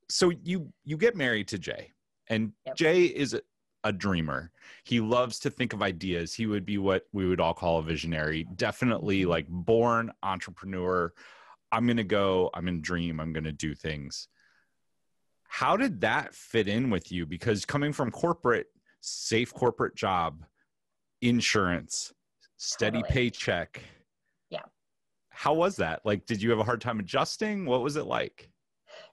so 0.08 0.30
you 0.42 0.72
you 0.84 0.96
get 0.96 1.16
married 1.16 1.48
to 1.48 1.58
jay 1.58 1.92
and 2.28 2.52
yep. 2.66 2.76
jay 2.76 3.04
is 3.04 3.34
a, 3.34 3.40
a 3.84 3.92
dreamer. 3.92 4.50
He 4.84 5.00
loves 5.00 5.38
to 5.40 5.50
think 5.50 5.72
of 5.72 5.82
ideas. 5.82 6.34
He 6.34 6.46
would 6.46 6.64
be 6.64 6.78
what 6.78 7.06
we 7.12 7.26
would 7.26 7.40
all 7.40 7.54
call 7.54 7.78
a 7.78 7.82
visionary. 7.82 8.46
Definitely 8.56 9.22
mm-hmm. 9.22 9.30
like 9.30 9.46
born 9.48 10.12
entrepreneur. 10.22 11.12
I'm 11.70 11.86
gonna 11.86 12.04
go 12.04 12.50
i'm 12.52 12.66
gonna 12.66 12.78
dream 12.78 13.20
i'm 13.20 13.32
gonna 13.32 13.52
do 13.52 13.74
things. 13.74 14.28
How 15.48 15.76
did 15.76 16.00
that 16.00 16.34
fit 16.34 16.66
in 16.66 16.88
with 16.88 17.12
you? 17.12 17.26
Because 17.26 17.64
coming 17.64 17.92
from 17.92 18.10
corporate 18.10 18.68
safe 19.02 19.52
corporate 19.52 19.94
job 19.94 20.44
insurance, 21.20 22.12
steady 22.62 23.02
totally. 23.02 23.12
paycheck. 23.12 23.82
Yeah. 24.50 24.60
how 25.30 25.54
was 25.54 25.76
that? 25.76 26.00
Like, 26.04 26.26
did 26.26 26.40
you 26.40 26.50
have 26.50 26.58
a 26.58 26.64
hard 26.64 26.80
time 26.80 27.00
adjusting? 27.00 27.66
What 27.66 27.82
was 27.82 27.96
it 27.96 28.04
like? 28.06 28.48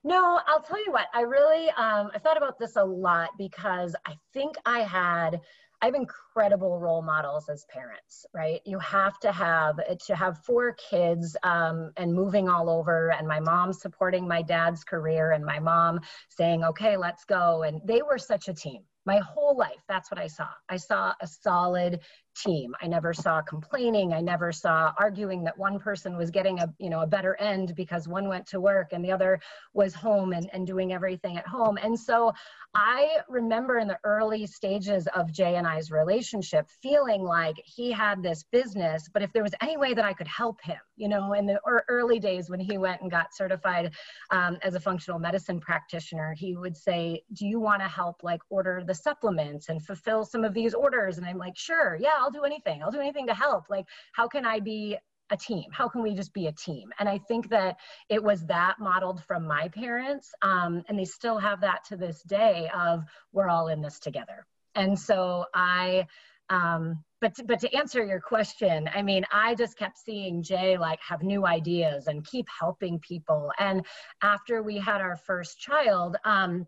No, 0.04 0.40
I'll 0.46 0.62
tell 0.62 0.82
you 0.84 0.92
what, 0.92 1.06
I 1.14 1.22
really, 1.22 1.68
um, 1.70 2.10
I 2.14 2.18
thought 2.22 2.36
about 2.36 2.58
this 2.58 2.76
a 2.76 2.84
lot 2.84 3.30
because 3.38 3.96
I 4.06 4.14
think 4.32 4.56
I 4.66 4.80
had, 4.80 5.40
I 5.82 5.86
have 5.86 5.94
incredible 5.94 6.78
role 6.78 7.00
models 7.02 7.48
as 7.48 7.64
parents, 7.70 8.26
right? 8.34 8.60
You 8.66 8.78
have 8.78 9.18
to 9.20 9.32
have 9.32 9.80
to 10.06 10.14
have 10.14 10.44
four 10.44 10.74
kids 10.74 11.36
um, 11.42 11.90
and 11.96 12.14
moving 12.14 12.50
all 12.50 12.68
over, 12.68 13.10
and 13.12 13.26
my 13.26 13.40
mom 13.40 13.72
supporting 13.72 14.28
my 14.28 14.42
dad's 14.42 14.84
career, 14.84 15.32
and 15.32 15.42
my 15.44 15.58
mom 15.58 16.00
saying, 16.28 16.64
"Okay, 16.64 16.98
let's 16.98 17.24
go." 17.24 17.62
And 17.62 17.80
they 17.86 18.02
were 18.02 18.18
such 18.18 18.48
a 18.48 18.54
team. 18.54 18.82
My 19.06 19.18
whole 19.18 19.56
life, 19.56 19.82
that's 19.88 20.10
what 20.10 20.20
I 20.20 20.26
saw. 20.26 20.48
I 20.68 20.76
saw 20.76 21.14
a 21.22 21.26
solid 21.26 22.00
team. 22.44 22.74
I 22.80 22.86
never 22.86 23.12
saw 23.12 23.40
complaining. 23.42 24.12
I 24.12 24.20
never 24.20 24.52
saw 24.52 24.92
arguing 24.98 25.44
that 25.44 25.58
one 25.58 25.78
person 25.78 26.16
was 26.16 26.30
getting 26.30 26.60
a 26.60 26.72
you 26.78 26.90
know 26.90 27.00
a 27.00 27.06
better 27.06 27.36
end 27.36 27.74
because 27.74 28.08
one 28.08 28.28
went 28.28 28.46
to 28.48 28.60
work 28.60 28.88
and 28.92 29.04
the 29.04 29.12
other 29.12 29.40
was 29.74 29.94
home 29.94 30.32
and, 30.32 30.48
and 30.52 30.66
doing 30.66 30.92
everything 30.92 31.36
at 31.36 31.46
home. 31.46 31.78
And 31.82 31.98
so 31.98 32.32
I 32.74 33.18
remember 33.28 33.78
in 33.78 33.88
the 33.88 33.98
early 34.04 34.46
stages 34.46 35.08
of 35.16 35.32
Jay 35.32 35.56
and 35.56 35.66
I's 35.66 35.90
relationship 35.90 36.68
feeling 36.82 37.24
like 37.24 37.56
he 37.64 37.90
had 37.90 38.22
this 38.22 38.44
business, 38.44 39.08
but 39.12 39.22
if 39.22 39.32
there 39.32 39.42
was 39.42 39.54
any 39.60 39.76
way 39.76 39.92
that 39.92 40.04
I 40.04 40.12
could 40.12 40.28
help 40.28 40.62
him, 40.62 40.78
you 40.96 41.08
know, 41.08 41.32
in 41.32 41.46
the 41.46 41.58
early 41.88 42.20
days 42.20 42.48
when 42.48 42.60
he 42.60 42.78
went 42.78 43.00
and 43.00 43.10
got 43.10 43.34
certified 43.34 43.92
um, 44.30 44.56
as 44.62 44.76
a 44.76 44.80
functional 44.80 45.18
medicine 45.18 45.58
practitioner, 45.58 46.32
he 46.38 46.54
would 46.56 46.76
say, 46.76 47.24
Do 47.32 47.46
you 47.46 47.58
want 47.58 47.82
to 47.82 47.88
help 47.88 48.22
like 48.22 48.40
order 48.50 48.84
the 48.86 48.94
supplements 48.94 49.68
and 49.68 49.84
fulfill 49.84 50.24
some 50.24 50.44
of 50.44 50.54
these 50.54 50.72
orders? 50.72 51.18
And 51.18 51.26
I'm 51.26 51.38
like, 51.38 51.56
Sure, 51.56 51.98
yeah, 52.00 52.14
I'll 52.18 52.29
do 52.30 52.44
anything. 52.44 52.82
I'll 52.82 52.90
do 52.90 53.00
anything 53.00 53.26
to 53.26 53.34
help. 53.34 53.70
Like, 53.70 53.86
how 54.12 54.28
can 54.28 54.44
I 54.44 54.60
be 54.60 54.96
a 55.30 55.36
team? 55.36 55.70
How 55.72 55.88
can 55.88 56.02
we 56.02 56.14
just 56.14 56.32
be 56.32 56.46
a 56.48 56.52
team? 56.52 56.90
And 56.98 57.08
I 57.08 57.18
think 57.18 57.50
that 57.50 57.76
it 58.08 58.22
was 58.22 58.44
that 58.46 58.76
modeled 58.80 59.22
from 59.24 59.46
my 59.46 59.68
parents, 59.68 60.32
um, 60.42 60.82
and 60.88 60.98
they 60.98 61.04
still 61.04 61.38
have 61.38 61.60
that 61.60 61.84
to 61.88 61.96
this 61.96 62.22
day 62.22 62.68
of 62.74 63.04
we're 63.32 63.48
all 63.48 63.68
in 63.68 63.80
this 63.80 64.00
together. 64.00 64.46
And 64.74 64.98
so 64.98 65.46
I, 65.54 66.06
um, 66.48 67.04
but 67.20 67.34
to, 67.36 67.44
but 67.44 67.60
to 67.60 67.72
answer 67.76 68.04
your 68.04 68.20
question, 68.20 68.88
I 68.92 69.02
mean, 69.02 69.24
I 69.32 69.54
just 69.54 69.76
kept 69.76 69.98
seeing 69.98 70.42
Jay 70.42 70.76
like 70.78 70.98
have 71.00 71.22
new 71.22 71.46
ideas 71.46 72.06
and 72.06 72.26
keep 72.26 72.46
helping 72.58 72.98
people. 72.98 73.52
And 73.58 73.86
after 74.22 74.62
we 74.62 74.78
had 74.78 75.00
our 75.00 75.16
first 75.16 75.60
child, 75.60 76.16
um, 76.24 76.66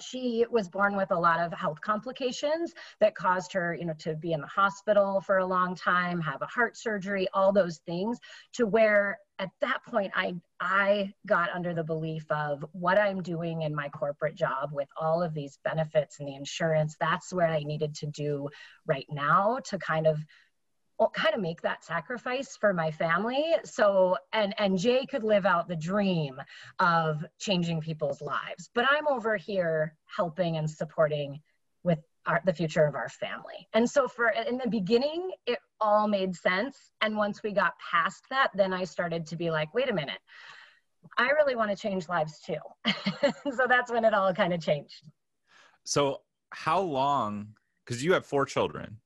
she 0.00 0.44
was 0.50 0.68
born 0.68 0.96
with 0.96 1.10
a 1.10 1.18
lot 1.18 1.40
of 1.40 1.52
health 1.52 1.80
complications 1.80 2.72
that 3.00 3.14
caused 3.14 3.52
her 3.52 3.74
you 3.74 3.84
know 3.84 3.94
to 3.98 4.14
be 4.14 4.32
in 4.32 4.40
the 4.40 4.46
hospital 4.46 5.20
for 5.20 5.38
a 5.38 5.46
long 5.46 5.74
time 5.74 6.20
have 6.20 6.42
a 6.42 6.46
heart 6.46 6.76
surgery 6.76 7.26
all 7.34 7.52
those 7.52 7.78
things 7.86 8.18
to 8.52 8.66
where 8.66 9.18
at 9.38 9.50
that 9.60 9.82
point 9.84 10.12
i 10.14 10.34
i 10.60 11.12
got 11.26 11.50
under 11.50 11.74
the 11.74 11.82
belief 11.84 12.24
of 12.30 12.64
what 12.72 12.98
i'm 12.98 13.22
doing 13.22 13.62
in 13.62 13.74
my 13.74 13.88
corporate 13.88 14.34
job 14.34 14.70
with 14.72 14.88
all 15.00 15.22
of 15.22 15.34
these 15.34 15.58
benefits 15.64 16.18
and 16.20 16.28
the 16.28 16.34
insurance 16.34 16.96
that's 17.00 17.32
where 17.32 17.48
i 17.48 17.60
needed 17.60 17.94
to 17.94 18.06
do 18.06 18.48
right 18.86 19.06
now 19.10 19.58
to 19.64 19.78
kind 19.78 20.06
of 20.06 20.18
kind 21.06 21.34
of 21.34 21.40
make 21.40 21.62
that 21.62 21.84
sacrifice 21.84 22.56
for 22.56 22.74
my 22.74 22.90
family. 22.90 23.54
So 23.64 24.16
and 24.32 24.54
and 24.58 24.78
jay 24.78 25.06
could 25.06 25.24
live 25.24 25.46
out 25.46 25.68
the 25.68 25.76
dream 25.76 26.40
of 26.78 27.24
changing 27.38 27.80
people's 27.80 28.20
lives 28.20 28.70
but 28.74 28.84
i'm 28.90 29.06
over 29.08 29.36
here 29.36 29.94
helping 30.16 30.56
and 30.56 30.68
supporting 30.68 31.40
with 31.82 31.98
our, 32.26 32.42
the 32.44 32.52
future 32.52 32.84
of 32.84 32.94
our 32.94 33.08
family. 33.08 33.66
And 33.72 33.88
so 33.88 34.06
for 34.06 34.28
in 34.28 34.58
the 34.58 34.68
beginning 34.68 35.30
it 35.46 35.58
all 35.80 36.08
made 36.08 36.34
sense. 36.34 36.76
And 37.00 37.16
once 37.16 37.42
we 37.42 37.52
got 37.52 37.74
past 37.78 38.24
that 38.30 38.50
then 38.54 38.72
i 38.72 38.84
started 38.84 39.26
to 39.28 39.36
be 39.36 39.50
like 39.50 39.72
wait 39.74 39.90
a 39.90 39.94
minute. 39.94 40.20
I 41.16 41.30
really 41.30 41.56
want 41.56 41.70
to 41.70 41.76
change 41.76 42.08
lives 42.08 42.40
too. 42.40 42.56
So 43.56 43.66
that's 43.68 43.90
when 43.90 44.04
it 44.04 44.14
all 44.14 44.32
kind 44.34 44.52
of 44.52 44.60
changed. 44.60 45.02
So 45.84 46.22
how 46.50 46.80
long 46.80 47.48
because 47.84 48.04
you 48.04 48.12
have 48.12 48.26
four 48.26 48.44
children. 48.44 48.98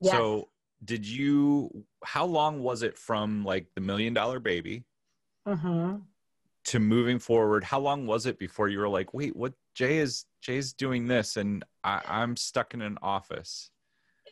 Yes. 0.00 0.14
so 0.14 0.48
did 0.84 1.06
you 1.06 1.84
how 2.04 2.24
long 2.24 2.62
was 2.62 2.82
it 2.82 2.96
from 2.96 3.44
like 3.44 3.66
the 3.74 3.80
million 3.80 4.14
dollar 4.14 4.40
baby 4.40 4.84
mm-hmm. 5.46 5.96
to 6.64 6.78
moving 6.78 7.18
forward? 7.18 7.64
How 7.64 7.80
long 7.80 8.06
was 8.06 8.26
it 8.26 8.38
before 8.38 8.68
you 8.68 8.78
were 8.78 8.88
like 8.88 9.12
wait 9.12 9.36
what 9.36 9.52
jay 9.74 9.98
is 9.98 10.24
jay's 10.40 10.72
doing 10.72 11.06
this 11.06 11.36
and 11.36 11.64
I, 11.84 12.02
i'm 12.06 12.36
stuck 12.36 12.74
in 12.74 12.82
an 12.82 12.98
office 13.02 13.70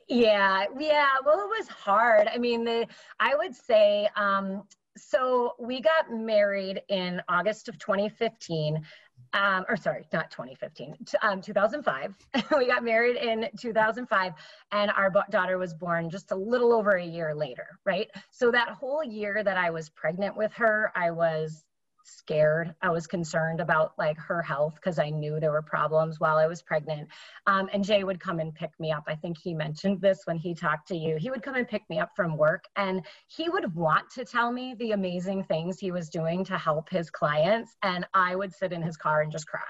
yeah 0.08 0.64
yeah 0.78 1.08
well 1.24 1.40
it 1.40 1.48
was 1.48 1.68
hard. 1.68 2.28
I 2.32 2.38
mean 2.38 2.64
the 2.64 2.86
i 3.20 3.34
would 3.34 3.54
say 3.54 4.08
um 4.16 4.62
so 4.96 5.54
we 5.60 5.80
got 5.80 6.10
married 6.10 6.82
in 6.88 7.22
august 7.28 7.68
of 7.68 7.78
2015 7.78 8.82
um, 9.32 9.64
or 9.68 9.76
sorry, 9.76 10.06
not 10.12 10.30
2015, 10.30 10.96
um, 11.22 11.42
2005. 11.42 12.14
we 12.56 12.66
got 12.66 12.82
married 12.82 13.16
in 13.16 13.48
2005, 13.58 14.32
and 14.72 14.90
our 14.92 15.12
daughter 15.30 15.58
was 15.58 15.74
born 15.74 16.08
just 16.08 16.32
a 16.32 16.34
little 16.34 16.72
over 16.72 16.92
a 16.92 17.04
year 17.04 17.34
later, 17.34 17.78
right? 17.84 18.08
So 18.30 18.50
that 18.50 18.70
whole 18.70 19.04
year 19.04 19.42
that 19.44 19.56
I 19.56 19.70
was 19.70 19.90
pregnant 19.90 20.36
with 20.36 20.52
her, 20.54 20.90
I 20.94 21.10
was 21.10 21.64
scared. 22.08 22.74
I 22.82 22.90
was 22.90 23.06
concerned 23.06 23.60
about 23.60 23.92
like 23.98 24.18
her 24.18 24.42
health 24.42 24.74
because 24.76 24.98
I 24.98 25.10
knew 25.10 25.38
there 25.38 25.52
were 25.52 25.62
problems 25.62 26.18
while 26.18 26.36
I 26.36 26.46
was 26.46 26.62
pregnant. 26.62 27.08
Um, 27.46 27.68
and 27.72 27.84
Jay 27.84 28.04
would 28.04 28.20
come 28.20 28.40
and 28.40 28.54
pick 28.54 28.70
me 28.78 28.92
up. 28.92 29.04
I 29.06 29.14
think 29.14 29.38
he 29.38 29.54
mentioned 29.54 30.00
this 30.00 30.22
when 30.24 30.36
he 30.36 30.54
talked 30.54 30.88
to 30.88 30.96
you. 30.96 31.16
He 31.16 31.30
would 31.30 31.42
come 31.42 31.54
and 31.54 31.68
pick 31.68 31.82
me 31.90 31.98
up 31.98 32.10
from 32.16 32.36
work 32.36 32.64
and 32.76 33.04
he 33.26 33.48
would 33.48 33.74
want 33.74 34.10
to 34.10 34.24
tell 34.24 34.52
me 34.52 34.74
the 34.78 34.92
amazing 34.92 35.44
things 35.44 35.78
he 35.78 35.90
was 35.90 36.08
doing 36.08 36.44
to 36.44 36.58
help 36.58 36.90
his 36.90 37.10
clients. 37.10 37.76
And 37.82 38.06
I 38.14 38.36
would 38.36 38.52
sit 38.52 38.72
in 38.72 38.82
his 38.82 38.96
car 38.96 39.22
and 39.22 39.32
just 39.32 39.46
cry 39.46 39.60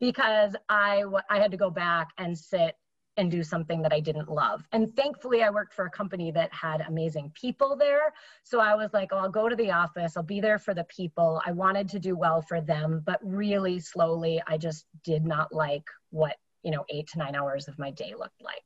because 0.00 0.56
I, 0.68 1.04
I 1.30 1.38
had 1.38 1.50
to 1.50 1.56
go 1.56 1.70
back 1.70 2.08
and 2.18 2.36
sit 2.36 2.76
and 3.16 3.30
do 3.30 3.42
something 3.42 3.80
that 3.82 3.92
I 3.92 4.00
didn't 4.00 4.28
love. 4.28 4.66
And 4.72 4.94
thankfully, 4.96 5.42
I 5.42 5.50
worked 5.50 5.72
for 5.72 5.86
a 5.86 5.90
company 5.90 6.30
that 6.32 6.52
had 6.52 6.80
amazing 6.82 7.30
people 7.34 7.76
there. 7.76 8.12
So 8.42 8.60
I 8.60 8.74
was 8.74 8.92
like, 8.92 9.10
oh, 9.12 9.18
I'll 9.18 9.30
go 9.30 9.48
to 9.48 9.56
the 9.56 9.70
office, 9.70 10.16
I'll 10.16 10.22
be 10.22 10.40
there 10.40 10.58
for 10.58 10.74
the 10.74 10.84
people. 10.84 11.40
I 11.46 11.52
wanted 11.52 11.88
to 11.90 12.00
do 12.00 12.16
well 12.16 12.42
for 12.42 12.60
them, 12.60 13.02
but 13.06 13.20
really 13.22 13.78
slowly, 13.78 14.42
I 14.46 14.58
just 14.58 14.86
did 15.04 15.24
not 15.24 15.52
like 15.52 15.84
what, 16.10 16.36
you 16.62 16.70
know, 16.70 16.84
eight 16.88 17.06
to 17.08 17.18
nine 17.18 17.36
hours 17.36 17.68
of 17.68 17.78
my 17.78 17.90
day 17.90 18.14
looked 18.18 18.42
like. 18.42 18.64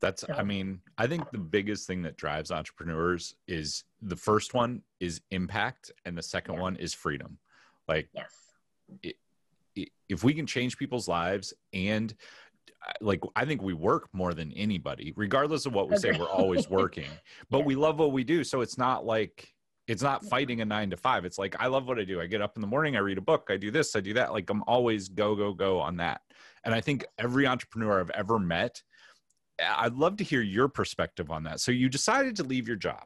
That's, 0.00 0.22
so. 0.22 0.32
I 0.32 0.44
mean, 0.44 0.80
I 0.96 1.08
think 1.08 1.28
the 1.32 1.38
biggest 1.38 1.88
thing 1.88 2.02
that 2.02 2.16
drives 2.16 2.52
entrepreneurs 2.52 3.34
is 3.48 3.82
the 4.00 4.14
first 4.14 4.54
one 4.54 4.82
is 5.00 5.20
impact, 5.32 5.90
and 6.04 6.16
the 6.16 6.22
second 6.22 6.54
yeah. 6.54 6.60
one 6.60 6.76
is 6.76 6.94
freedom. 6.94 7.38
Like, 7.88 8.08
yes. 8.14 8.32
It, 9.02 9.16
if 10.08 10.24
we 10.24 10.34
can 10.34 10.46
change 10.46 10.76
people's 10.76 11.06
lives 11.06 11.52
and 11.72 12.14
like 13.00 13.20
I 13.36 13.44
think 13.44 13.62
we 13.62 13.74
work 13.74 14.08
more 14.12 14.34
than 14.34 14.52
anybody, 14.52 15.12
regardless 15.16 15.66
of 15.66 15.74
what 15.74 15.90
we 15.90 15.96
say. 15.96 16.12
We're 16.12 16.28
always 16.28 16.68
working, 16.70 17.10
but 17.50 17.58
yeah. 17.58 17.64
we 17.64 17.74
love 17.74 17.98
what 17.98 18.12
we 18.12 18.24
do. 18.24 18.44
So 18.44 18.60
it's 18.60 18.78
not 18.78 19.04
like 19.04 19.52
it's 19.86 20.02
not 20.02 20.24
fighting 20.24 20.60
a 20.60 20.64
nine 20.64 20.90
to 20.90 20.96
five. 20.96 21.24
It's 21.24 21.38
like 21.38 21.56
I 21.58 21.66
love 21.66 21.86
what 21.86 21.98
I 21.98 22.04
do. 22.04 22.20
I 22.20 22.26
get 22.26 22.42
up 22.42 22.56
in 22.56 22.60
the 22.60 22.66
morning, 22.66 22.96
I 22.96 23.00
read 23.00 23.18
a 23.18 23.22
book, 23.22 23.48
I 23.50 23.56
do 23.56 23.70
this, 23.70 23.96
I 23.96 24.00
do 24.00 24.14
that. 24.14 24.32
Like 24.32 24.48
I'm 24.50 24.62
always 24.66 25.08
go 25.08 25.34
go 25.34 25.52
go 25.52 25.80
on 25.80 25.96
that. 25.96 26.20
And 26.64 26.74
I 26.74 26.80
think 26.80 27.04
every 27.18 27.46
entrepreneur 27.46 28.00
I've 28.00 28.10
ever 28.10 28.38
met, 28.38 28.82
I'd 29.66 29.94
love 29.94 30.16
to 30.18 30.24
hear 30.24 30.42
your 30.42 30.68
perspective 30.68 31.30
on 31.30 31.44
that. 31.44 31.60
So 31.60 31.72
you 31.72 31.88
decided 31.88 32.36
to 32.36 32.44
leave 32.44 32.68
your 32.68 32.76
job. 32.76 33.04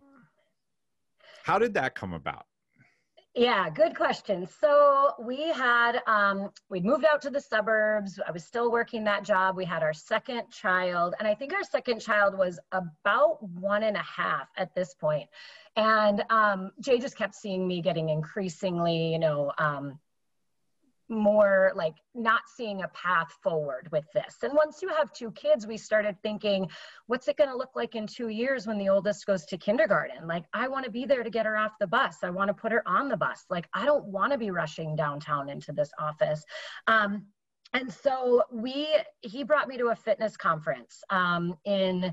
How 1.45 1.59
did 1.59 1.75
that 1.75 1.95
come 1.95 2.13
about? 2.13 2.47
Yeah, 3.35 3.71
good 3.71 3.97
question. 3.97 4.47
So 4.61 5.15
we 5.19 5.49
had 5.49 6.03
um, 6.07 6.51
we'd 6.69 6.85
moved 6.85 7.07
out 7.07 7.23
to 7.23 7.31
the 7.31 7.41
suburbs. 7.41 8.21
I 8.27 8.31
was 8.31 8.45
still 8.45 8.71
working 8.71 9.05
that 9.05 9.25
job. 9.25 9.57
We 9.57 9.65
had 9.65 9.83
our 9.83 9.95
second 9.95 10.51
child, 10.51 11.15
and 11.19 11.27
I 11.27 11.35
think 11.35 11.55
our 11.55 11.65
second 11.65 12.01
child 12.01 12.37
was 12.37 12.61
about 12.73 13.43
one 13.43 13.85
and 13.85 13.97
a 13.97 14.03
half 14.03 14.49
at 14.59 14.75
this 14.75 14.93
point. 14.93 15.31
And 15.77 16.23
um, 16.29 16.73
Jay 16.81 16.99
just 16.99 17.17
kept 17.17 17.35
seeing 17.35 17.67
me 17.67 17.81
getting 17.81 18.11
increasingly, 18.11 19.13
you 19.13 19.19
know, 19.19 19.51
um, 19.57 19.99
more 21.09 21.73
like 21.75 21.95
not 22.15 22.43
seeing 22.57 22.83
a 22.83 22.89
path 22.89 23.33
forward 23.43 23.89
with 23.93 24.05
this. 24.15 24.37
And 24.43 24.53
once 24.55 24.81
you 24.83 24.89
have 24.89 25.13
two 25.13 25.31
kids, 25.33 25.67
we 25.67 25.77
started 25.77 26.17
thinking, 26.23 26.69
what's 27.07 27.29
it 27.29 27.37
going 27.37 27.51
to 27.51 27.57
look 27.57 27.71
like 27.75 27.95
in 27.95 28.07
two 28.07 28.29
years 28.29 28.67
when 28.67 28.79
the 28.79 28.89
oldest 28.89 29.27
goes 29.27 29.45
to 29.47 29.57
kindergarten? 29.57 30.27
Like, 30.27 30.45
I 30.53 30.69
want 30.69 30.85
to 30.85 30.91
be 30.91 31.05
there 31.05 31.23
to 31.23 31.31
get 31.31 31.47
her 31.47 31.57
off 31.57 31.73
the 31.81 31.87
bus. 31.87 32.19
I 32.23 32.31
want 32.31 32.49
to 32.49 32.55
put 32.55 32.73
her 32.73 32.87
on 32.87 33.09
the 33.09 33.17
bus. 33.17 33.45
Like, 33.51 33.69
I 33.75 33.85
don't 33.85 34.07
want 34.07 34.33
to 34.33 34.39
be 34.39 34.51
rushing 34.51 34.97
downtown 34.97 35.49
into 35.49 35.73
this 35.73 35.91
office. 35.99 36.45
Um, 36.87 37.27
and 37.73 37.93
so 37.93 38.43
we, 38.53 38.89
he 39.21 39.45
brought 39.45 39.69
me 39.69 39.79
to 39.79 39.89
a 39.89 39.97
fitness 39.97 40.37
conference 40.37 41.03
um, 41.11 41.55
in 41.65 42.13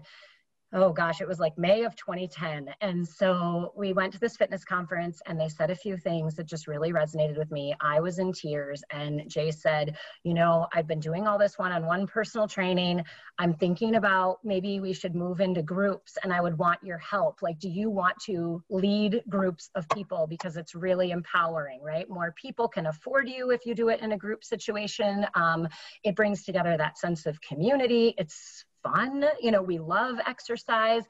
oh 0.73 0.93
gosh, 0.93 1.19
it 1.19 1.27
was 1.27 1.39
like 1.39 1.57
May 1.57 1.83
of 1.83 1.95
2010. 1.95 2.69
And 2.81 3.07
so 3.07 3.73
we 3.75 3.91
went 3.91 4.13
to 4.13 4.19
this 4.19 4.37
fitness 4.37 4.63
conference 4.63 5.19
and 5.25 5.39
they 5.39 5.49
said 5.49 5.71
a 5.71 5.75
few 5.75 5.97
things 5.97 6.35
that 6.35 6.45
just 6.45 6.67
really 6.67 6.91
resonated 6.91 7.37
with 7.37 7.49
me. 7.49 7.73
I 7.81 7.99
was 7.99 8.19
in 8.19 8.31
tears 8.31 8.83
and 8.91 9.27
Jay 9.27 9.49
said, 9.49 9.97
you 10.23 10.35
know, 10.35 10.67
I've 10.71 10.87
been 10.87 10.99
doing 10.99 11.27
all 11.27 11.39
this 11.39 11.57
one-on-one 11.57 12.05
personal 12.05 12.47
training. 12.47 13.03
I'm 13.39 13.55
thinking 13.55 13.95
about 13.95 14.37
maybe 14.43 14.79
we 14.79 14.93
should 14.93 15.15
move 15.15 15.41
into 15.41 15.63
groups 15.63 16.17
and 16.23 16.31
I 16.31 16.39
would 16.39 16.57
want 16.57 16.83
your 16.83 16.99
help. 16.99 17.41
Like, 17.41 17.57
do 17.57 17.67
you 17.67 17.89
want 17.89 18.17
to 18.25 18.63
lead 18.69 19.23
groups 19.27 19.71
of 19.73 19.89
people? 19.89 20.27
Because 20.27 20.55
it's 20.55 20.75
really 20.75 21.09
empowering, 21.09 21.81
right? 21.81 22.07
More 22.09 22.33
people 22.39 22.67
can 22.67 22.85
afford 22.85 23.27
you 23.27 23.49
if 23.49 23.65
you 23.65 23.73
do 23.73 23.89
it 23.89 24.01
in 24.01 24.11
a 24.11 24.17
group 24.17 24.43
situation. 24.43 25.25
Um, 25.33 25.67
it 26.03 26.15
brings 26.15 26.43
together 26.43 26.77
that 26.77 26.99
sense 26.99 27.25
of 27.25 27.41
community. 27.41 28.13
It's 28.19 28.65
fun. 28.83 29.25
You 29.41 29.51
know, 29.51 29.61
we 29.61 29.79
love 29.79 30.17
exercise. 30.25 31.03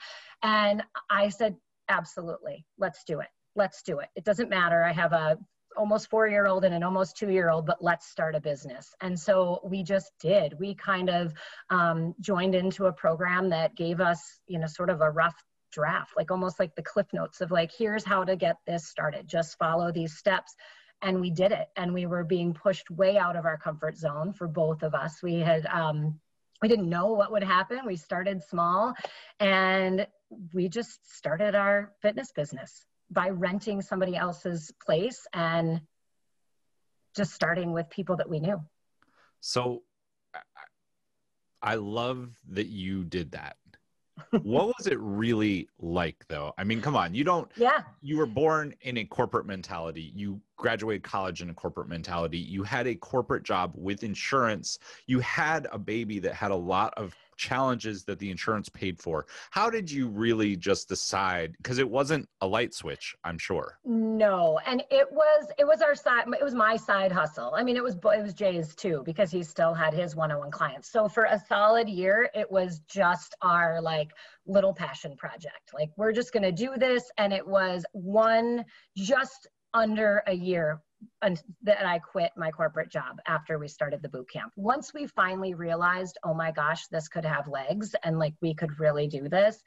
And 0.43 0.83
I 1.09 1.29
said, 1.29 1.55
absolutely, 1.89 2.65
let's 2.77 3.03
do 3.03 3.19
it. 3.19 3.27
Let's 3.55 3.81
do 3.81 3.99
it. 3.99 4.09
It 4.15 4.23
doesn't 4.23 4.49
matter. 4.49 4.83
I 4.83 4.93
have 4.93 5.13
a 5.13 5.37
almost 5.77 6.09
four 6.09 6.27
year 6.27 6.47
old 6.47 6.65
and 6.65 6.73
an 6.73 6.83
almost 6.83 7.17
two 7.17 7.29
year 7.29 7.49
old, 7.49 7.65
but 7.65 7.81
let's 7.81 8.07
start 8.07 8.35
a 8.35 8.39
business. 8.39 8.93
And 9.01 9.17
so 9.17 9.61
we 9.63 9.83
just 9.83 10.11
did. 10.19 10.59
We 10.59 10.75
kind 10.75 11.09
of 11.09 11.33
um, 11.69 12.15
joined 12.19 12.55
into 12.55 12.87
a 12.87 12.93
program 12.93 13.49
that 13.49 13.75
gave 13.75 14.01
us, 14.01 14.39
you 14.47 14.59
know, 14.59 14.67
sort 14.67 14.89
of 14.89 15.01
a 15.01 15.09
rough 15.09 15.35
draft, 15.71 16.13
like 16.17 16.31
almost 16.31 16.59
like 16.59 16.75
the 16.75 16.83
cliff 16.83 17.07
notes 17.13 17.41
of 17.41 17.51
like, 17.51 17.71
here's 17.71 18.03
how 18.03 18.23
to 18.23 18.35
get 18.35 18.57
this 18.65 18.87
started. 18.87 19.27
Just 19.27 19.57
follow 19.57 19.91
these 19.91 20.17
steps. 20.17 20.55
And 21.01 21.21
we 21.21 21.29
did 21.29 21.51
it. 21.51 21.67
And 21.77 21.93
we 21.93 22.05
were 22.07 22.23
being 22.23 22.53
pushed 22.53 22.89
way 22.89 23.17
out 23.17 23.35
of 23.35 23.45
our 23.45 23.57
comfort 23.57 23.97
zone 23.97 24.33
for 24.33 24.47
both 24.47 24.83
of 24.83 24.93
us. 24.93 25.23
We 25.23 25.35
had, 25.35 25.65
um, 25.67 26.19
we 26.61 26.67
didn't 26.67 26.89
know 26.89 27.13
what 27.13 27.31
would 27.31 27.43
happen. 27.43 27.79
We 27.85 27.95
started 27.95 28.43
small 28.43 28.93
and 29.39 30.07
we 30.53 30.69
just 30.69 31.15
started 31.15 31.55
our 31.55 31.93
fitness 32.01 32.31
business 32.31 32.85
by 33.09 33.29
renting 33.29 33.81
somebody 33.81 34.15
else's 34.15 34.71
place 34.85 35.25
and 35.33 35.81
just 37.15 37.33
starting 37.33 37.71
with 37.71 37.89
people 37.89 38.17
that 38.17 38.29
we 38.29 38.39
knew. 38.39 38.61
So 39.39 39.83
I 41.61 41.75
love 41.75 42.29
that 42.49 42.67
you 42.67 43.03
did 43.03 43.31
that 43.31 43.57
what 44.43 44.67
was 44.67 44.87
it 44.87 44.99
really 44.99 45.69
like 45.79 46.25
though 46.27 46.53
i 46.57 46.63
mean 46.63 46.81
come 46.81 46.95
on 46.95 47.13
you 47.13 47.23
don't 47.23 47.51
yeah 47.57 47.81
you 48.01 48.17
were 48.17 48.25
born 48.25 48.73
in 48.81 48.97
a 48.97 49.05
corporate 49.05 49.45
mentality 49.45 50.11
you 50.15 50.39
graduated 50.59 51.01
college 51.01 51.41
in 51.41 51.49
a 51.49 51.53
corporate 51.53 51.87
mentality 51.87 52.37
you 52.37 52.63
had 52.63 52.85
a 52.85 52.93
corporate 52.93 53.43
job 53.43 53.71
with 53.75 54.03
insurance 54.03 54.77
you 55.07 55.19
had 55.19 55.67
a 55.71 55.79
baby 55.79 56.19
that 56.19 56.33
had 56.33 56.51
a 56.51 56.55
lot 56.55 56.93
of 56.97 57.15
challenges 57.39 58.03
that 58.03 58.19
the 58.19 58.29
insurance 58.29 58.69
paid 58.69 58.99
for. 58.99 59.25
How 59.49 59.69
did 59.69 59.89
you 59.89 60.09
really 60.09 60.55
just 60.55 60.87
decide? 60.87 61.55
Because 61.57 61.79
it 61.79 61.89
wasn't 61.89 62.29
a 62.41 62.47
light 62.47 62.73
switch, 62.75 63.15
I'm 63.23 63.39
sure. 63.39 63.79
No, 63.85 64.59
and 64.67 64.83
it 64.91 65.07
was 65.11 65.47
it 65.57 65.65
was 65.65 65.81
our 65.81 65.95
side. 65.95 66.25
It 66.27 66.43
was 66.43 66.53
my 66.53 66.75
side 66.75 67.11
hustle. 67.11 67.53
I 67.55 67.63
mean, 67.63 67.77
it 67.77 67.83
was 67.83 67.95
it 67.95 68.21
was 68.21 68.33
Jay's 68.33 68.75
too 68.75 69.01
because 69.05 69.31
he 69.31 69.41
still 69.41 69.73
had 69.73 69.93
his 69.93 70.15
one-on-one 70.15 70.51
clients. 70.51 70.91
So 70.91 71.07
for 71.07 71.23
a 71.23 71.41
solid 71.47 71.89
year, 71.89 72.29
it 72.35 72.51
was 72.51 72.81
just 72.87 73.33
our 73.41 73.81
like 73.81 74.11
little 74.45 74.73
passion 74.73 75.15
project. 75.15 75.71
Like 75.73 75.89
we're 75.95 76.11
just 76.11 76.33
gonna 76.33 76.51
do 76.51 76.73
this, 76.77 77.09
and 77.17 77.33
it 77.33 77.47
was 77.47 77.85
one 77.93 78.65
just 78.97 79.47
under 79.73 80.23
a 80.27 80.33
year 80.33 80.81
and 81.21 81.41
that 81.63 81.85
I 81.85 81.99
quit 81.99 82.31
my 82.35 82.51
corporate 82.51 82.89
job 82.89 83.19
after 83.25 83.57
we 83.57 83.67
started 83.67 84.01
the 84.01 84.09
boot 84.09 84.29
camp. 84.31 84.51
Once 84.55 84.93
we 84.93 85.07
finally 85.07 85.53
realized, 85.53 86.17
oh 86.23 86.33
my 86.33 86.51
gosh, 86.51 86.87
this 86.87 87.07
could 87.07 87.25
have 87.25 87.47
legs 87.47 87.95
and 88.03 88.19
like 88.19 88.33
we 88.41 88.53
could 88.53 88.79
really 88.79 89.07
do 89.07 89.29
this, 89.29 89.63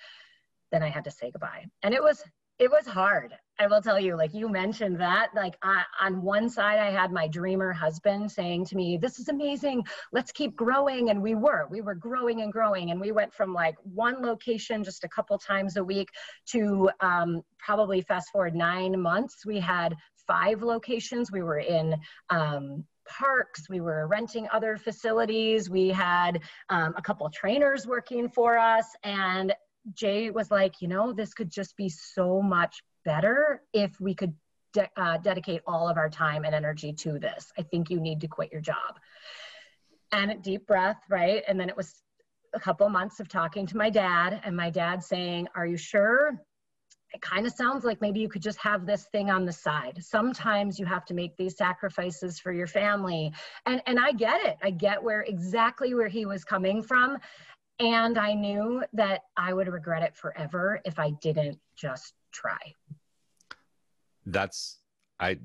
then 0.70 0.82
I 0.82 0.88
had 0.88 1.04
to 1.04 1.10
say 1.10 1.30
goodbye. 1.30 1.66
And 1.82 1.94
it 1.94 2.02
was 2.02 2.22
it 2.58 2.70
was 2.70 2.86
hard. 2.86 3.34
I 3.62 3.68
will 3.68 3.80
tell 3.80 4.00
you, 4.00 4.16
like 4.16 4.34
you 4.34 4.48
mentioned 4.48 5.00
that, 5.00 5.28
like 5.36 5.56
I, 5.62 5.84
on 6.00 6.20
one 6.20 6.50
side, 6.50 6.80
I 6.80 6.90
had 6.90 7.12
my 7.12 7.28
dreamer 7.28 7.72
husband 7.72 8.28
saying 8.30 8.66
to 8.66 8.76
me, 8.76 8.96
This 8.96 9.20
is 9.20 9.28
amazing. 9.28 9.84
Let's 10.10 10.32
keep 10.32 10.56
growing. 10.56 11.10
And 11.10 11.22
we 11.22 11.36
were, 11.36 11.68
we 11.70 11.80
were 11.80 11.94
growing 11.94 12.42
and 12.42 12.52
growing. 12.52 12.90
And 12.90 13.00
we 13.00 13.12
went 13.12 13.32
from 13.32 13.54
like 13.54 13.76
one 13.84 14.20
location 14.20 14.82
just 14.82 15.04
a 15.04 15.08
couple 15.08 15.38
times 15.38 15.76
a 15.76 15.84
week 15.84 16.08
to 16.46 16.90
um, 16.98 17.42
probably 17.56 18.00
fast 18.00 18.30
forward 18.32 18.56
nine 18.56 19.00
months. 19.00 19.46
We 19.46 19.60
had 19.60 19.94
five 20.26 20.62
locations. 20.62 21.30
We 21.30 21.42
were 21.42 21.60
in 21.60 21.96
um, 22.30 22.84
parks, 23.08 23.68
we 23.68 23.80
were 23.80 24.08
renting 24.08 24.48
other 24.52 24.76
facilities, 24.76 25.68
we 25.68 25.88
had 25.88 26.40
um, 26.68 26.94
a 26.96 27.02
couple 27.02 27.28
trainers 27.30 27.86
working 27.86 28.28
for 28.28 28.58
us. 28.58 28.86
And 29.02 29.52
Jay 29.94 30.30
was 30.30 30.50
like, 30.50 30.80
you 30.80 30.88
know, 30.88 31.12
this 31.12 31.34
could 31.34 31.50
just 31.50 31.76
be 31.76 31.88
so 31.88 32.40
much 32.40 32.82
better 33.04 33.62
if 33.72 34.00
we 34.00 34.14
could 34.14 34.34
de- 34.72 34.90
uh, 34.96 35.18
dedicate 35.18 35.62
all 35.66 35.88
of 35.88 35.96
our 35.96 36.10
time 36.10 36.44
and 36.44 36.54
energy 36.54 36.92
to 36.92 37.18
this. 37.18 37.52
I 37.58 37.62
think 37.62 37.90
you 37.90 38.00
need 38.00 38.20
to 38.22 38.28
quit 38.28 38.52
your 38.52 38.60
job. 38.60 38.98
And 40.10 40.42
deep 40.42 40.66
breath, 40.66 41.00
right? 41.08 41.42
And 41.48 41.58
then 41.58 41.68
it 41.68 41.76
was 41.76 42.02
a 42.54 42.60
couple 42.60 42.88
months 42.88 43.18
of 43.20 43.28
talking 43.28 43.66
to 43.66 43.76
my 43.76 43.88
dad, 43.88 44.42
and 44.44 44.56
my 44.56 44.68
dad 44.68 45.02
saying, 45.02 45.48
Are 45.54 45.66
you 45.66 45.76
sure? 45.76 46.38
it 47.12 47.20
kind 47.20 47.46
of 47.46 47.52
sounds 47.52 47.84
like 47.84 48.00
maybe 48.00 48.20
you 48.20 48.28
could 48.28 48.42
just 48.42 48.58
have 48.58 48.86
this 48.86 49.06
thing 49.12 49.30
on 49.30 49.44
the 49.44 49.52
side. 49.52 49.98
Sometimes 50.00 50.78
you 50.78 50.86
have 50.86 51.04
to 51.06 51.14
make 51.14 51.36
these 51.36 51.56
sacrifices 51.56 52.38
for 52.38 52.52
your 52.52 52.66
family. 52.66 53.32
And 53.66 53.82
and 53.86 53.98
I 53.98 54.12
get 54.12 54.44
it. 54.44 54.56
I 54.62 54.70
get 54.70 55.02
where 55.02 55.22
exactly 55.22 55.94
where 55.94 56.08
he 56.08 56.26
was 56.26 56.44
coming 56.44 56.82
from. 56.82 57.18
And 57.78 58.18
I 58.18 58.34
knew 58.34 58.82
that 58.92 59.22
I 59.36 59.52
would 59.52 59.68
regret 59.68 60.02
it 60.02 60.16
forever 60.16 60.80
if 60.84 60.98
I 60.98 61.10
didn't 61.20 61.58
just 61.76 62.14
try. 62.32 62.74
That's 64.26 64.78
I 65.20 65.38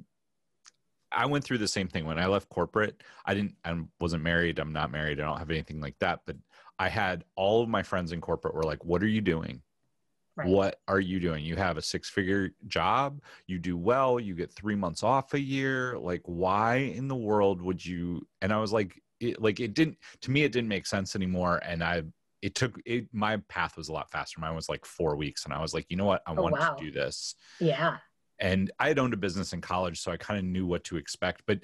I 1.12 1.26
went 1.26 1.44
through 1.44 1.60
the 1.60 1.68
same 1.68 1.88
thing 1.88 2.06
when 2.06 2.20
I 2.20 2.28
left 2.28 2.50
corporate. 2.50 3.02
I 3.26 3.34
didn't 3.34 3.56
I 3.64 3.76
wasn't 4.00 4.24
married, 4.24 4.60
I'm 4.60 4.74
not 4.74 4.92
married, 4.92 5.20
I 5.20 5.26
don't 5.26 5.40
have 5.40 5.52
anything 5.52 5.80
like 5.80 5.98
that, 6.00 6.22
but 6.26 6.36
I 6.80 6.90
had 6.90 7.24
all 7.36 7.64
of 7.64 7.70
my 7.70 7.84
friends 7.84 8.12
in 8.12 8.22
corporate 8.22 8.54
were 8.54 8.64
like, 8.64 8.86
"What 8.86 9.02
are 9.02 9.08
you 9.08 9.22
doing?" 9.22 9.62
Right. 10.38 10.48
What 10.48 10.80
are 10.88 11.00
you 11.00 11.20
doing? 11.20 11.44
You 11.44 11.56
have 11.56 11.78
a 11.78 11.82
six 11.82 12.10
figure 12.10 12.52
job, 12.68 13.22
you 13.48 13.58
do 13.58 13.76
well, 13.76 14.20
you 14.20 14.36
get 14.36 14.52
three 14.52 14.76
months 14.76 15.02
off 15.02 15.34
a 15.34 15.40
year. 15.40 15.98
Like, 15.98 16.22
why 16.26 16.76
in 16.76 17.08
the 17.08 17.16
world 17.16 17.60
would 17.60 17.84
you? 17.84 18.28
And 18.44 18.54
I 18.54 18.60
was 18.60 18.72
like, 18.72 19.02
it, 19.20 19.42
like, 19.42 19.60
it 19.60 19.74
didn't, 19.74 19.98
to 20.22 20.30
me, 20.30 20.44
it 20.44 20.52
didn't 20.52 20.68
make 20.68 20.86
sense 20.86 21.16
anymore. 21.16 21.60
And 21.66 21.84
I, 21.84 22.04
it 22.42 22.56
took 22.56 22.80
it, 22.86 23.08
my 23.12 23.38
path 23.50 23.78
was 23.78 23.90
a 23.90 23.94
lot 23.94 24.12
faster. 24.12 24.40
Mine 24.40 24.56
was 24.56 24.70
like 24.70 24.86
four 24.86 25.16
weeks. 25.16 25.46
And 25.46 25.54
I 25.54 25.62
was 25.62 25.74
like, 25.74 25.86
you 25.90 25.98
know 25.98 26.06
what? 26.06 26.22
I 26.28 26.32
oh, 26.32 26.42
want 26.42 26.58
wow. 26.58 26.74
to 26.74 26.84
do 26.84 26.92
this. 26.92 27.36
Yeah. 27.60 27.98
And 28.40 28.72
I 28.80 28.90
had 28.90 29.00
owned 29.00 29.14
a 29.14 29.18
business 29.18 29.54
in 29.54 29.62
college, 29.62 30.00
so 30.00 30.12
I 30.12 30.18
kind 30.18 30.40
of 30.40 30.46
knew 30.46 30.68
what 30.68 30.84
to 30.86 30.98
expect. 30.98 31.44
But 31.48 31.60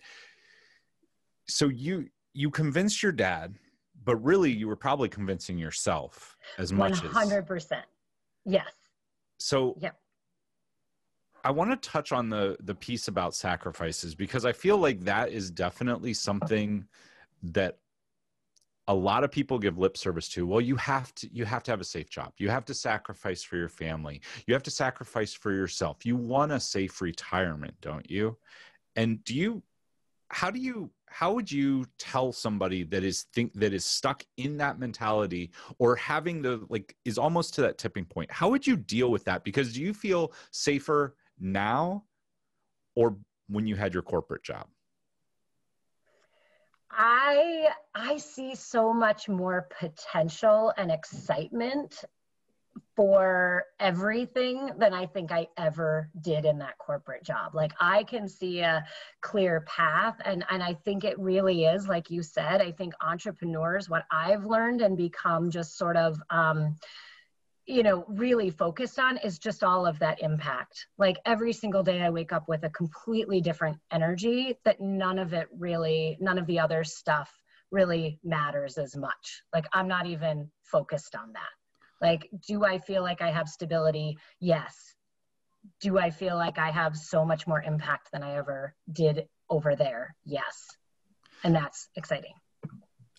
so 1.48 1.68
you, 1.68 2.08
you 2.34 2.50
convinced 2.50 3.04
your 3.04 3.12
dad, 3.12 3.56
but 4.04 4.16
really 4.18 4.52
you 4.52 4.68
were 4.68 4.76
probably 4.76 5.10
convincing 5.10 5.58
yourself 5.60 6.36
as 6.58 6.74
much 6.74 6.94
100%. 6.94 7.22
as 7.22 7.32
100%. 7.32 7.82
Yes. 8.46 8.74
So 9.38 9.78
yeah. 9.80 9.92
I 11.44 11.52
want 11.52 11.70
to 11.72 11.90
touch 11.90 12.12
on 12.12 12.30
the 12.30 12.56
the 12.62 12.74
piece 12.74 13.10
about 13.10 13.36
sacrifices 13.36 14.16
because 14.16 14.46
I 14.46 14.54
feel 14.54 14.78
like 14.78 15.02
that 15.02 15.30
is 15.30 15.52
definitely 15.52 16.14
something 16.14 16.86
that 17.44 17.80
a 18.88 18.94
lot 18.94 19.24
of 19.24 19.32
people 19.32 19.58
give 19.58 19.78
lip 19.78 19.96
service 19.96 20.28
to 20.28 20.46
well 20.46 20.60
you 20.60 20.76
have 20.76 21.14
to 21.16 21.30
you 21.34 21.46
have 21.46 21.64
to 21.64 21.72
have 21.72 21.82
a 21.82 21.86
safe 21.86 22.10
job. 22.10 22.34
You 22.38 22.50
have 22.50 22.66
to 22.66 22.74
sacrifice 22.74 23.44
for 23.44 23.58
your 23.58 23.70
family. 23.70 24.22
You 24.46 24.54
have 24.54 24.64
to 24.64 24.72
sacrifice 24.72 25.34
for 25.34 25.52
yourself. 25.52 26.06
You 26.06 26.16
want 26.16 26.52
a 26.52 26.60
safe 26.60 27.02
retirement 27.02 27.76
don't 27.82 28.10
you? 28.10 28.38
And 28.96 29.24
do 29.24 29.36
you 29.36 29.64
how 30.30 30.50
do 30.50 30.60
you 30.60 30.90
how 31.08 31.32
would 31.34 31.52
you 31.52 31.86
tell 32.00 32.32
somebody 32.32 32.84
that 32.84 33.04
is 33.04 33.28
think 33.34 33.54
that 33.54 33.72
is 33.72 33.86
stuck 33.86 34.24
in 34.38 34.58
that 34.58 34.80
mentality 34.80 35.52
or 35.78 35.96
having 35.96 36.42
the 36.42 36.66
like 36.70 36.96
is 37.06 37.18
almost 37.18 37.54
to 37.56 37.62
that 37.62 37.78
tipping 37.78 38.06
point? 38.06 38.32
How 38.32 38.50
would 38.50 38.66
you 38.66 38.76
deal 38.76 39.12
with 39.12 39.24
that? 39.26 39.44
Because 39.44 39.74
do 39.74 39.82
you 39.82 39.94
feel 39.94 40.34
safer 40.52 41.16
now 41.40 42.04
or 42.96 43.16
when 43.48 43.68
you 43.68 43.76
had 43.76 43.94
your 43.94 44.04
corporate 44.04 44.44
job 44.44 44.68
i 46.98 47.68
i 47.96 48.18
see 48.18 48.56
so 48.56 48.94
much 48.94 49.28
more 49.28 49.68
potential 49.80 50.74
and 50.78 50.92
excitement 50.92 52.06
for 52.96 53.66
everything 53.80 54.72
than 54.78 54.94
I 54.94 55.06
think 55.06 55.32
I 55.32 55.48
ever 55.58 56.10
did 56.22 56.46
in 56.46 56.60
that 56.60 56.78
corporate 56.78 57.24
job. 57.24 57.56
Like 57.56 57.72
I 57.80 58.04
can 58.04 58.28
see 58.28 58.60
a 58.60 58.86
clear 59.22 59.62
path 59.62 60.16
and 60.24 60.46
and 60.50 60.62
I 60.62 60.74
think 60.74 61.04
it 61.04 61.18
really 61.20 61.66
is 61.66 61.88
like 61.88 62.10
you 62.12 62.22
said, 62.22 62.62
I 62.62 62.72
think 62.72 62.94
entrepreneurs 63.02 63.90
what 63.90 64.06
I've 64.12 64.46
learned 64.46 64.82
and 64.82 64.96
become 64.98 65.50
just 65.50 65.78
sort 65.78 65.98
of 65.98 66.22
um 66.30 66.76
you 67.66 67.84
know 67.84 68.06
really 68.10 68.50
focused 68.50 69.00
on 69.00 69.18
is 69.18 69.40
just 69.40 69.64
all 69.64 69.86
of 69.86 69.98
that 70.00 70.22
impact 70.22 70.88
like 70.98 71.18
every 71.26 71.54
single 71.54 71.82
day 71.84 72.02
i 72.02 72.10
wake 72.10 72.34
up 72.34 72.48
with 72.50 72.64
a 72.64 72.70
completely 72.72 73.40
different 73.40 73.78
energy 73.92 74.56
that 74.66 74.82
none 74.82 75.18
of 75.18 75.34
it 75.34 75.48
really 75.58 76.18
none 76.20 76.38
of 76.38 76.46
the 76.48 76.60
other 76.60 76.84
stuff 76.84 77.32
really 77.72 78.20
matters 78.24 78.78
as 78.78 78.96
much 78.98 79.44
like 79.54 79.66
i'm 79.74 79.88
not 79.88 80.06
even 80.06 80.50
focused 80.64 81.16
on 81.16 81.32
that 81.34 81.50
Like, 82.04 82.30
do 82.46 82.66
I 82.66 82.80
feel 82.80 83.02
like 83.02 83.22
I 83.22 83.32
have 83.32 83.48
stability? 83.48 84.18
Yes. 84.42 84.76
Do 85.80 85.98
I 85.98 86.10
feel 86.10 86.36
like 86.36 86.58
I 86.60 86.70
have 86.70 86.98
so 86.98 87.24
much 87.24 87.48
more 87.48 87.62
impact 87.62 88.10
than 88.12 88.22
I 88.24 88.36
ever 88.36 88.76
did 88.92 89.26
over 89.50 89.74
there? 89.78 90.14
Yes. 90.26 90.68
And 91.46 91.56
that's 91.56 91.88
exciting. 91.96 92.34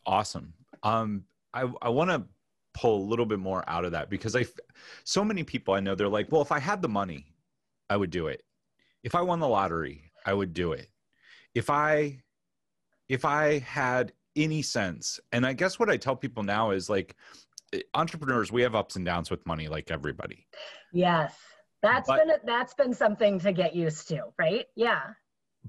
Awesome. 0.05 0.53
Um, 0.83 1.25
I, 1.55 1.65
I 1.81 1.89
want 1.89 2.11
to 2.11 2.25
pull 2.75 2.97
a 2.97 3.09
little 3.09 3.25
bit 3.25 3.39
more 3.39 3.65
out 3.69 3.85
of 3.85 3.93
that 3.93 4.11
because 4.11 4.37
I, 4.37 4.45
so 5.05 5.25
many 5.25 5.45
people 5.45 5.75
I 5.75 5.81
know, 5.81 5.95
they're 5.95 6.09
like, 6.09 6.31
well, 6.31 6.43
if 6.43 6.53
I 6.53 6.59
had 6.59 6.83
the 6.83 6.89
money, 6.89 7.27
I 7.89 7.97
would 7.97 8.11
do 8.11 8.27
it. 8.27 8.43
If 9.03 9.15
I 9.15 9.23
won 9.23 9.39
the 9.39 9.49
lottery, 9.49 10.11
I 10.27 10.35
would 10.35 10.53
do 10.53 10.73
it. 10.73 10.89
If 11.55 11.71
I, 11.71 12.19
if 13.09 13.25
I 13.25 13.59
had 13.61 14.13
any 14.35 14.63
sense, 14.63 15.21
and 15.33 15.47
I 15.47 15.53
guess 15.53 15.79
what 15.79 15.89
I 15.89 15.97
tell 15.97 16.17
people 16.17 16.43
now 16.43 16.71
is 16.73 16.91
like, 16.91 17.15
eh, 17.73 17.81
entrepreneurs, 17.95 18.51
we 18.51 18.63
have 18.63 18.75
ups 18.75 18.97
and 18.97 19.05
downs 19.05 19.31
with 19.31 19.47
money, 19.47 19.69
like 19.69 19.91
everybody. 19.91 20.47
Yes, 20.93 21.37
that's 21.83 22.09
but, 22.09 22.27
been 22.27 22.37
that's 22.45 22.75
been 22.75 22.95
something 22.95 23.39
to 23.41 23.53
get 23.53 23.75
used 23.75 24.09
to, 24.09 24.25
right? 24.39 24.67
Yeah. 24.75 25.03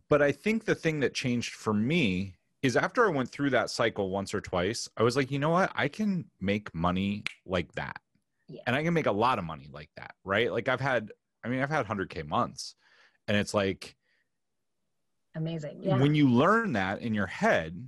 But 0.09 0.21
I 0.21 0.31
think 0.31 0.65
the 0.65 0.75
thing 0.75 1.01
that 1.01 1.13
changed 1.13 1.53
for 1.53 1.73
me 1.73 2.35
is 2.65 2.75
after 2.75 3.05
I 3.05 3.09
went 3.09 3.29
through 3.29 3.51
that 3.51 3.69
cycle 3.69 4.09
once 4.09 4.33
or 4.33 4.41
twice, 4.41 4.89
I 4.97 5.03
was 5.03 5.15
like, 5.15 5.31
you 5.31 5.39
know 5.39 5.49
what? 5.49 5.71
I 5.75 5.87
can 5.87 6.25
make 6.41 6.73
money 6.73 7.23
like 7.45 7.71
that. 7.73 7.99
Yeah. 8.47 8.61
And 8.67 8.75
I 8.75 8.83
can 8.83 8.93
make 8.93 9.05
a 9.05 9.11
lot 9.11 9.39
of 9.39 9.45
money 9.45 9.67
like 9.71 9.89
that, 9.97 10.13
right? 10.23 10.51
Like 10.51 10.67
I've 10.67 10.81
had, 10.81 11.11
I 11.43 11.47
mean, 11.47 11.61
I've 11.61 11.69
had 11.69 11.85
100K 11.85 12.27
months. 12.27 12.75
And 13.27 13.37
it's 13.37 13.53
like, 13.53 13.95
amazing. 15.35 15.79
Yeah. 15.81 15.97
When 15.97 16.15
you 16.15 16.29
learn 16.29 16.73
that 16.73 17.01
in 17.01 17.13
your 17.13 17.27
head, 17.27 17.87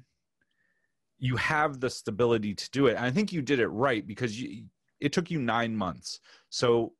you 1.20 1.36
have 1.36 1.80
the 1.80 1.90
stability 1.90 2.54
to 2.54 2.72
do 2.72 2.88
it. 2.88 2.96
And 2.96 3.06
I 3.06 3.12
think 3.12 3.34
you 3.34 3.42
did 3.42 3.60
it 3.60 3.68
right 3.68 4.06
because 4.06 4.40
you, 4.40 4.66
it 5.00 5.14
took 5.14 5.32
you 5.32 5.40
nine 5.40 5.76
months. 5.76 6.20
So 6.50 6.94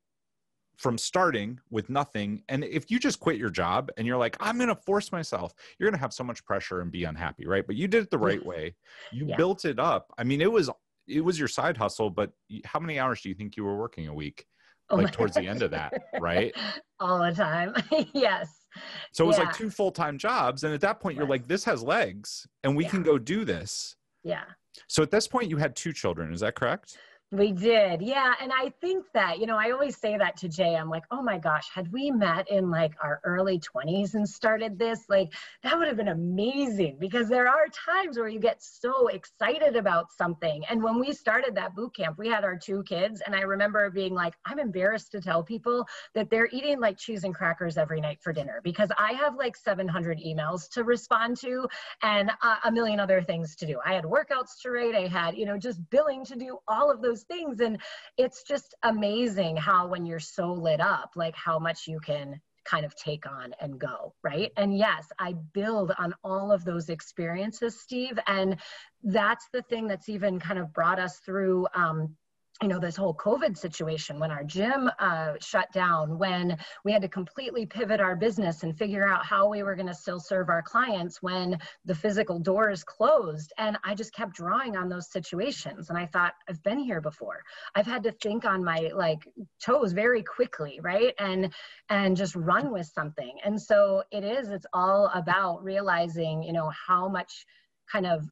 from 0.78 0.96
starting 0.96 1.58
with 1.70 1.90
nothing 1.90 2.42
and 2.48 2.64
if 2.64 2.90
you 2.90 2.98
just 2.98 3.20
quit 3.20 3.36
your 3.36 3.50
job 3.50 3.90
and 3.96 4.06
you're 4.06 4.16
like 4.16 4.36
i'm 4.40 4.56
going 4.56 4.68
to 4.68 4.76
force 4.76 5.10
myself 5.10 5.52
you're 5.78 5.90
going 5.90 5.98
to 5.98 6.00
have 6.00 6.12
so 6.12 6.24
much 6.24 6.44
pressure 6.44 6.80
and 6.80 6.90
be 6.92 7.04
unhappy 7.04 7.46
right? 7.48 7.66
But 7.66 7.76
you 7.76 7.88
did 7.88 8.04
it 8.04 8.10
the 8.10 8.18
right 8.18 8.44
way. 8.44 8.74
You 9.10 9.26
yeah. 9.26 9.36
built 9.36 9.64
it 9.64 9.78
up. 9.78 10.12
I 10.18 10.24
mean 10.24 10.40
it 10.40 10.52
was 10.52 10.70
it 11.08 11.22
was 11.22 11.38
your 11.38 11.48
side 11.48 11.76
hustle 11.76 12.10
but 12.10 12.30
how 12.64 12.78
many 12.78 12.98
hours 12.98 13.22
do 13.22 13.28
you 13.28 13.34
think 13.34 13.56
you 13.56 13.64
were 13.64 13.76
working 13.76 14.08
a 14.08 14.14
week 14.14 14.44
oh 14.90 14.96
like 14.96 15.12
towards 15.12 15.34
the 15.34 15.46
end 15.46 15.62
of 15.62 15.70
that 15.72 15.94
right? 16.20 16.54
All 17.00 17.18
the 17.18 17.32
time. 17.32 17.74
Yes. 18.12 18.66
So 19.12 19.24
it 19.24 19.26
was 19.26 19.38
yeah. 19.38 19.44
like 19.44 19.56
two 19.56 19.70
full-time 19.70 20.18
jobs 20.18 20.64
and 20.64 20.74
at 20.74 20.80
that 20.82 21.00
point 21.00 21.16
you're 21.16 21.26
like 21.26 21.48
this 21.48 21.64
has 21.64 21.82
legs 21.82 22.46
and 22.62 22.76
we 22.76 22.84
yeah. 22.84 22.90
can 22.90 23.02
go 23.02 23.18
do 23.18 23.44
this. 23.44 23.96
Yeah. 24.22 24.44
So 24.86 25.02
at 25.02 25.10
this 25.10 25.26
point 25.26 25.50
you 25.50 25.56
had 25.56 25.74
two 25.74 25.92
children 25.92 26.32
is 26.32 26.40
that 26.40 26.54
correct 26.54 26.96
we 27.30 27.52
did. 27.52 28.00
Yeah. 28.00 28.32
And 28.40 28.50
I 28.52 28.72
think 28.80 29.04
that, 29.12 29.38
you 29.38 29.44
know, 29.44 29.58
I 29.58 29.70
always 29.70 29.98
say 29.98 30.16
that 30.16 30.38
to 30.38 30.48
Jay. 30.48 30.74
I'm 30.74 30.88
like, 30.88 31.04
oh 31.10 31.20
my 31.20 31.36
gosh, 31.36 31.68
had 31.74 31.92
we 31.92 32.10
met 32.10 32.50
in 32.50 32.70
like 32.70 32.92
our 33.02 33.20
early 33.22 33.60
20s 33.60 34.14
and 34.14 34.26
started 34.26 34.78
this, 34.78 35.04
like 35.10 35.34
that 35.62 35.76
would 35.76 35.88
have 35.88 35.98
been 35.98 36.08
amazing 36.08 36.96
because 36.98 37.28
there 37.28 37.46
are 37.46 37.66
times 37.68 38.18
where 38.18 38.28
you 38.28 38.40
get 38.40 38.62
so 38.62 39.08
excited 39.08 39.76
about 39.76 40.10
something. 40.10 40.64
And 40.70 40.82
when 40.82 40.98
we 40.98 41.12
started 41.12 41.54
that 41.56 41.74
boot 41.76 41.94
camp, 41.94 42.18
we 42.18 42.28
had 42.28 42.44
our 42.44 42.56
two 42.56 42.82
kids. 42.84 43.20
And 43.26 43.34
I 43.34 43.40
remember 43.40 43.90
being 43.90 44.14
like, 44.14 44.34
I'm 44.46 44.58
embarrassed 44.58 45.12
to 45.12 45.20
tell 45.20 45.42
people 45.42 45.86
that 46.14 46.30
they're 46.30 46.48
eating 46.50 46.80
like 46.80 46.96
cheese 46.96 47.24
and 47.24 47.34
crackers 47.34 47.76
every 47.76 48.00
night 48.00 48.20
for 48.22 48.32
dinner 48.32 48.62
because 48.64 48.90
I 48.96 49.12
have 49.12 49.36
like 49.36 49.54
700 49.54 50.18
emails 50.18 50.66
to 50.70 50.82
respond 50.82 51.36
to 51.38 51.68
and 52.02 52.30
uh, 52.42 52.56
a 52.64 52.72
million 52.72 53.00
other 53.00 53.20
things 53.20 53.54
to 53.56 53.66
do. 53.66 53.78
I 53.84 53.92
had 53.92 54.04
workouts 54.04 54.62
to 54.62 54.70
write. 54.70 54.94
I 54.94 55.08
had, 55.08 55.36
you 55.36 55.44
know, 55.44 55.58
just 55.58 55.78
billing 55.90 56.24
to 56.24 56.34
do 56.34 56.58
all 56.66 56.90
of 56.90 57.02
those 57.02 57.17
those 57.18 57.24
things. 57.24 57.60
And 57.60 57.78
it's 58.16 58.42
just 58.42 58.74
amazing 58.82 59.56
how 59.56 59.88
when 59.88 60.06
you're 60.06 60.18
so 60.20 60.52
lit 60.52 60.80
up 60.80 61.10
like 61.16 61.34
how 61.36 61.58
much 61.58 61.86
you 61.86 62.00
can 62.00 62.40
kind 62.64 62.84
of 62.84 62.94
take 62.96 63.24
on 63.26 63.54
and 63.60 63.78
go 63.78 64.12
right? 64.22 64.52
And 64.56 64.76
yes 64.76 65.06
i 65.18 65.34
build 65.54 65.92
on 65.98 66.12
all 66.22 66.52
of 66.52 66.64
those 66.64 66.88
experiences 66.90 67.80
steve. 67.80 68.18
And 68.26 68.56
that's 69.02 69.46
the 69.52 69.62
thing 69.62 69.88
that's 69.88 70.08
even 70.08 70.38
kind 70.38 70.58
of 70.58 70.72
brought 70.72 70.98
us 70.98 71.18
through 71.24 71.66
um, 71.74 72.14
you 72.62 72.68
know 72.68 72.80
this 72.80 72.96
whole 72.96 73.14
covid 73.14 73.56
situation 73.56 74.18
when 74.18 74.30
our 74.30 74.42
gym 74.42 74.90
uh, 74.98 75.34
shut 75.40 75.70
down 75.72 76.18
when 76.18 76.56
we 76.84 76.92
had 76.92 77.02
to 77.02 77.08
completely 77.08 77.64
pivot 77.66 78.00
our 78.00 78.16
business 78.16 78.62
and 78.62 78.76
figure 78.76 79.06
out 79.06 79.24
how 79.24 79.48
we 79.48 79.62
were 79.62 79.74
going 79.74 79.86
to 79.86 79.94
still 79.94 80.18
serve 80.18 80.48
our 80.48 80.62
clients 80.62 81.22
when 81.22 81.58
the 81.84 81.94
physical 81.94 82.38
doors 82.38 82.82
closed. 82.82 83.52
And 83.58 83.78
i 83.84 83.94
just 83.94 84.12
kept 84.12 84.34
drawing 84.34 84.76
on 84.76 84.88
those 84.88 85.10
situations 85.10 85.90
and 85.90 85.98
i 85.98 86.06
thought 86.06 86.34
i've 86.48 86.62
been 86.62 86.78
here 86.78 87.00
before. 87.00 87.42
I've 87.74 87.86
had 87.86 88.02
to 88.04 88.12
think 88.12 88.44
on 88.44 88.64
my 88.64 88.90
like 88.94 89.20
toes 89.62 89.92
very 89.92 90.22
quickly 90.22 90.80
right? 90.82 91.14
And 91.18 91.52
and 91.88 92.16
just 92.16 92.34
run 92.36 92.72
with 92.72 92.86
something. 92.86 93.38
And 93.44 93.60
so 93.60 94.02
it 94.10 94.24
is 94.24 94.50
it's 94.50 94.66
all 94.72 95.10
about 95.14 95.62
realizing 95.62 96.42
you 96.42 96.52
know 96.52 96.70
how 96.86 97.08
much 97.08 97.44
kind 97.90 98.06
of 98.06 98.28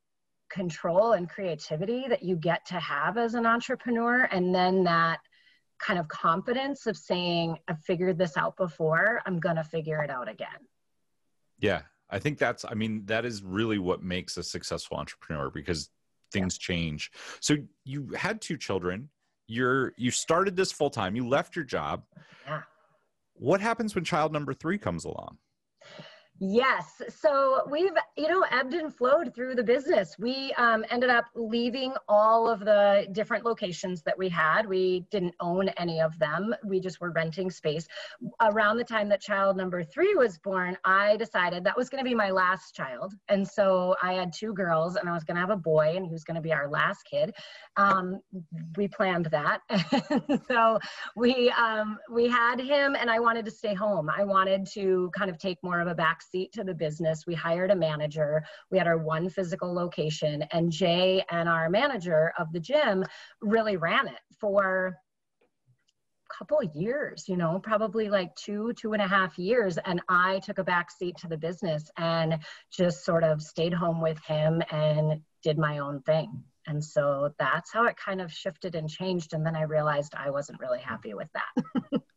control 0.51 1.13
and 1.13 1.29
creativity 1.29 2.07
that 2.09 2.23
you 2.23 2.37
get 2.37 2.65
to 2.67 2.75
have 2.75 3.19
as 3.19 3.35
an 3.35 3.47
entrepreneur 3.47 4.29
and 4.31 4.55
then 4.55 4.85
that 4.85 5.19
kind 5.79 5.99
of 5.99 6.09
confidence 6.09 6.87
of 6.87 6.97
saying 6.97 7.59
i've 7.69 7.81
figured 7.81 8.17
this 8.17 8.37
out 8.37 8.57
before 8.57 9.21
i'm 9.27 9.39
going 9.39 9.57
to 9.57 9.65
figure 9.65 10.03
it 10.03 10.11
out 10.11 10.29
again. 10.29 10.49
Yeah 11.59 11.83
i 12.09 12.19
think 12.19 12.39
that's 12.39 12.65
i 12.65 12.75
mean 12.75 13.03
that 13.07 13.25
is 13.25 13.43
really 13.43 13.79
what 13.79 14.03
makes 14.03 14.37
a 14.37 14.43
successful 14.43 14.97
entrepreneur 14.97 15.51
because 15.51 15.91
things 16.33 16.59
yeah. 16.61 16.75
change. 16.75 17.11
So 17.41 17.57
you 17.85 18.09
had 18.17 18.41
two 18.41 18.57
children 18.57 19.09
you're 19.49 19.93
you 19.97 20.11
started 20.11 20.57
this 20.57 20.73
full 20.73 20.91
time 20.91 21.15
you 21.15 21.27
left 21.27 21.55
your 21.57 21.65
job. 21.65 22.03
Yeah. 22.47 22.63
What 23.35 23.61
happens 23.61 23.95
when 23.95 24.05
child 24.05 24.33
number 24.33 24.55
three 24.55 24.79
comes 24.79 25.05
along 25.05 25.39
Yes. 26.39 27.01
So 27.09 27.63
we've, 27.71 27.93
you 28.17 28.29
know, 28.29 28.45
ebbed 28.51 28.75
and 28.75 28.95
flowed 28.95 29.35
through 29.35 29.55
the 29.55 29.63
business. 29.63 30.17
We 30.19 30.53
um, 30.59 30.85
ended 30.91 31.09
up 31.09 31.25
leaving 31.35 31.95
all 32.09 32.49
of 32.49 32.61
the 32.61 33.07
different 33.13 33.45
locations 33.45 34.03
that 34.03 34.19
we 34.19 34.29
had. 34.29 34.67
We 34.67 35.07
didn't 35.11 35.35
own 35.41 35.71
any 35.71 36.01
of 36.01 36.19
them. 36.19 36.55
We 36.63 36.79
just 36.79 37.01
were 37.01 37.11
renting 37.11 37.51
space. 37.51 37.87
Around 38.43 38.77
the 38.77 38.85
time 38.85 39.09
that 39.09 39.23
child 39.23 39.57
number 39.57 39.83
three 39.83 40.15
was 40.15 40.37
born, 40.37 40.77
I 40.85 41.17
decided 41.17 41.65
that 41.65 41.77
was 41.77 41.89
going 41.89 42.05
to 42.05 42.09
be 42.09 42.15
my 42.15 42.31
last 42.31 42.75
child. 42.75 43.15
And 43.29 43.47
so 43.47 43.97
I 44.03 44.13
had 44.13 44.33
two 44.35 44.53
girls 44.53 44.97
and 44.97 45.09
I 45.09 45.13
was 45.13 45.25
going 45.25 45.37
to 45.37 45.41
have 45.41 45.51
a 45.51 45.57
boy 45.57 45.95
and 45.97 46.05
he 46.05 46.13
was 46.13 46.25
going 46.25 46.35
to 46.35 46.43
be 46.43 46.53
our 46.53 46.69
last 46.69 47.05
kid. 47.11 47.35
Um, 47.79 48.21
we 48.77 48.89
planned 48.89 49.27
that. 49.27 49.63
so 50.49 50.79
we, 51.17 51.51
um, 51.53 51.99
we 52.11 52.29
had 52.29 52.61
him 52.61 52.95
and 52.95 53.11
I 53.11 53.21
wanted 53.21 53.47
to 53.47 53.51
stay 53.51 53.73
home. 53.73 54.11
I 54.11 54.25
wanted 54.25 54.67
to 54.75 55.11
kind 55.17 55.31
of 55.31 55.39
take 55.39 55.57
more 55.63 55.81
of 55.81 55.89
a 55.89 55.95
back 55.95 56.21
seat 56.31 56.53
to 56.53 56.65
the 56.65 56.75
business. 56.75 57.27
We 57.27 57.35
hired 57.35 57.71
a 57.71 57.77
manager. 57.77 58.45
We 58.71 58.79
had 58.79 58.87
our 58.87 58.99
one 58.99 59.29
physical 59.29 59.73
location, 59.73 60.43
and 60.53 60.71
Jay 60.71 61.25
and 61.31 61.49
our 61.49 61.69
manager 61.71 62.33
of 62.39 62.53
the 62.53 62.61
gym 62.61 63.05
really 63.41 63.77
ran 63.77 64.09
it 64.09 64.21
for 64.41 64.97
a 66.31 66.35
couple 66.35 66.63
years, 66.75 67.29
you 67.29 67.37
know, 67.37 67.61
probably 67.63 68.09
like 68.09 68.35
two, 68.37 68.73
two 68.75 68.93
and 68.93 69.03
a 69.03 69.09
half 69.09 69.39
years. 69.39 69.79
And 69.85 70.01
I 70.09 70.41
took 70.41 70.59
a 70.59 70.65
back 70.65 70.91
seat 70.91 71.17
to 71.19 71.29
the 71.29 71.37
business 71.37 71.91
and 71.97 72.39
just 72.71 73.05
sort 73.05 73.25
of 73.25 73.43
stayed 73.43 73.73
home 73.73 74.01
with 74.01 74.19
him 74.25 74.63
and 74.71 75.21
did 75.43 75.59
my 75.59 75.79
own 75.79 76.03
thing. 76.03 76.43
And 76.67 76.85
so 76.85 77.33
that's 77.39 77.73
how 77.73 77.85
it 77.87 77.97
kind 77.97 78.21
of 78.21 78.33
shifted 78.33 78.75
and 78.75 78.91
changed. 78.91 79.33
And 79.35 79.47
then 79.47 79.55
I 79.55 79.63
realized 79.63 80.15
I 80.17 80.31
wasn't 80.31 80.61
really 80.61 80.81
happy 80.81 81.15
with 81.15 81.29
that. 81.35 82.03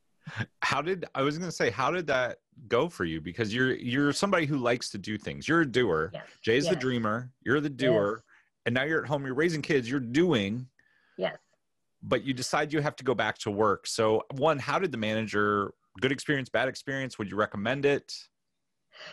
how 0.61 0.81
did 0.81 1.05
I 1.15 1.21
was 1.21 1.37
going 1.37 1.49
to 1.49 1.55
say 1.55 1.69
how 1.69 1.91
did 1.91 2.07
that 2.07 2.37
go 2.67 2.89
for 2.89 3.05
you 3.05 3.21
because 3.21 3.53
you're 3.53 3.75
you're 3.75 4.11
somebody 4.11 4.45
who 4.45 4.57
likes 4.57 4.89
to 4.91 4.97
do 4.97 5.17
things. 5.17 5.47
You're 5.47 5.61
a 5.61 5.65
doer. 5.65 6.11
Yes. 6.13 6.23
Jay's 6.41 6.65
yes. 6.65 6.73
the 6.73 6.79
dreamer. 6.79 7.31
You're 7.43 7.61
the 7.61 7.69
doer. 7.69 8.15
Yes. 8.17 8.23
And 8.65 8.75
now 8.75 8.83
you're 8.83 9.01
at 9.01 9.07
home, 9.07 9.25
you're 9.25 9.35
raising 9.35 9.61
kids, 9.61 9.89
you're 9.89 9.99
doing. 9.99 10.67
Yes. 11.17 11.37
But 12.03 12.23
you 12.23 12.33
decide 12.33 12.71
you 12.71 12.81
have 12.81 12.95
to 12.97 13.03
go 13.03 13.15
back 13.15 13.37
to 13.39 13.51
work. 13.51 13.87
So, 13.87 14.23
one, 14.35 14.59
how 14.59 14.79
did 14.79 14.91
the 14.91 14.97
manager 14.97 15.73
good 15.99 16.11
experience, 16.11 16.49
bad 16.49 16.67
experience, 16.67 17.17
would 17.17 17.29
you 17.29 17.35
recommend 17.35 17.85
it? 17.85 18.13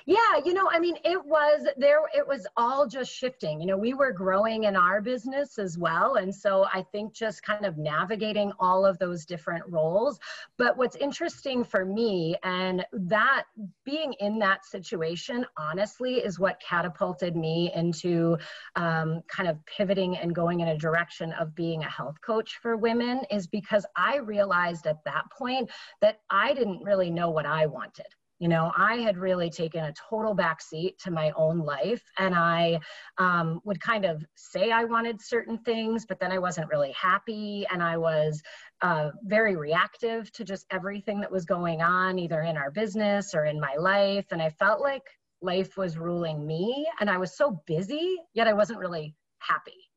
Yeah, 0.04 0.18
you 0.44 0.54
know, 0.54 0.68
I 0.70 0.78
mean, 0.78 0.96
it 1.04 1.24
was 1.24 1.66
there, 1.76 2.00
it 2.16 2.26
was 2.26 2.46
all 2.56 2.86
just 2.86 3.12
shifting. 3.12 3.60
You 3.60 3.66
know, 3.66 3.76
we 3.76 3.94
were 3.94 4.12
growing 4.12 4.64
in 4.64 4.76
our 4.76 5.00
business 5.00 5.58
as 5.58 5.78
well. 5.78 6.16
And 6.16 6.34
so 6.34 6.66
I 6.72 6.82
think 6.82 7.12
just 7.12 7.42
kind 7.42 7.64
of 7.64 7.78
navigating 7.78 8.52
all 8.60 8.84
of 8.84 8.98
those 8.98 9.24
different 9.24 9.64
roles. 9.68 10.18
But 10.58 10.76
what's 10.76 10.96
interesting 10.96 11.64
for 11.64 11.84
me, 11.84 12.36
and 12.42 12.84
that 12.92 13.44
being 13.84 14.12
in 14.14 14.38
that 14.40 14.64
situation, 14.64 15.46
honestly, 15.56 16.16
is 16.16 16.38
what 16.38 16.60
catapulted 16.60 17.36
me 17.36 17.72
into 17.74 18.36
um, 18.76 19.22
kind 19.28 19.48
of 19.48 19.64
pivoting 19.66 20.16
and 20.16 20.34
going 20.34 20.60
in 20.60 20.68
a 20.68 20.78
direction 20.78 21.32
of 21.32 21.54
being 21.54 21.82
a 21.82 21.90
health 21.90 22.20
coach 22.20 22.58
for 22.62 22.76
women, 22.76 23.22
is 23.30 23.46
because 23.46 23.86
I 23.96 24.18
realized 24.18 24.86
at 24.86 25.02
that 25.04 25.24
point 25.36 25.70
that 26.00 26.20
I 26.30 26.54
didn't 26.54 26.82
really 26.82 27.10
know 27.10 27.30
what 27.30 27.46
I 27.46 27.66
wanted 27.66 28.06
You 28.38 28.48
know, 28.48 28.70
I 28.76 28.96
had 28.96 29.16
really 29.16 29.48
taken 29.48 29.84
a 29.84 29.94
total 29.94 30.36
backseat 30.36 30.98
to 31.04 31.10
my 31.10 31.30
own 31.36 31.60
life, 31.60 32.02
and 32.18 32.34
I 32.34 32.80
um, 33.16 33.60
would 33.64 33.80
kind 33.80 34.04
of 34.04 34.22
say 34.34 34.70
I 34.70 34.84
wanted 34.84 35.22
certain 35.22 35.56
things, 35.58 36.04
but 36.04 36.20
then 36.20 36.30
I 36.30 36.38
wasn't 36.38 36.68
really 36.68 36.92
happy, 36.92 37.66
and 37.72 37.82
I 37.82 37.96
was 37.96 38.42
uh, 38.82 39.10
very 39.24 39.56
reactive 39.56 40.30
to 40.32 40.44
just 40.44 40.66
everything 40.70 41.20
that 41.20 41.32
was 41.32 41.46
going 41.46 41.80
on, 41.80 42.18
either 42.18 42.42
in 42.42 42.58
our 42.58 42.70
business 42.70 43.34
or 43.34 43.46
in 43.46 43.58
my 43.58 43.74
life. 43.76 44.26
And 44.30 44.42
I 44.42 44.50
felt 44.50 44.82
like 44.82 45.04
life 45.40 45.78
was 45.78 45.96
ruling 45.96 46.46
me, 46.46 46.86
and 47.00 47.08
I 47.08 47.16
was 47.16 47.34
so 47.34 47.62
busy, 47.66 48.16
yet 48.34 48.46
I 48.46 48.52
wasn't 48.52 48.80
really 48.80 49.14
happy. 49.38 49.90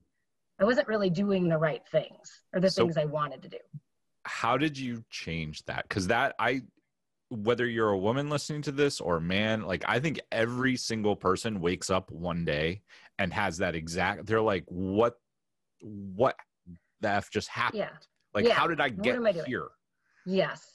I 0.60 0.64
wasn't 0.64 0.88
really 0.88 1.10
doing 1.10 1.50
the 1.50 1.58
right 1.58 1.82
things 1.92 2.42
or 2.54 2.60
the 2.60 2.70
so, 2.70 2.84
things 2.84 2.98
I 2.98 3.06
wanted 3.06 3.42
to 3.44 3.50
do. 3.50 3.58
How 4.24 4.58
did 4.58 4.78
you 4.78 5.04
change 5.10 5.64
that? 5.66 5.84
Because 5.88 6.08
that 6.08 6.36
I 6.40 6.62
whether 7.30 7.68
you're 7.68 7.90
a 7.90 7.98
woman 7.98 8.30
listening 8.30 8.62
to 8.64 8.72
this 8.72 9.00
or 9.00 9.18
a 9.18 9.22
man, 9.22 9.62
like 9.62 9.84
I 9.88 10.00
think 10.00 10.20
every 10.32 10.76
single 10.76 11.16
person 11.16 11.62
wakes 11.62 11.90
up 11.90 12.12
one 12.12 12.44
day 12.44 12.82
and 13.18 13.34
has 13.34 13.58
that 13.58 13.76
exact 13.76 14.26
they're 14.26 14.42
like, 14.42 14.64
what 14.68 15.16
what 15.82 16.36
the 17.02 17.10
F 17.10 17.30
just 17.32 17.48
happened? 17.48 17.80
Yeah. 17.80 17.90
Like 18.34 18.46
yeah. 18.46 18.54
how 18.54 18.68
did 18.68 18.82
I 18.82 18.90
get 18.90 19.24
I 19.24 19.32
here? 19.46 19.68
Yes. 20.26 20.66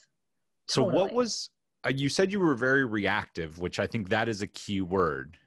So 0.67 0.83
totally. 0.83 1.03
what 1.03 1.13
was 1.13 1.49
uh, 1.85 1.89
you 1.89 2.09
said 2.09 2.31
you 2.31 2.39
were 2.39 2.55
very 2.55 2.85
reactive, 2.85 3.59
which 3.59 3.79
I 3.79 3.87
think 3.87 4.09
that 4.09 4.27
is 4.27 4.41
a 4.41 4.47
key 4.47 4.81
word. 4.81 5.37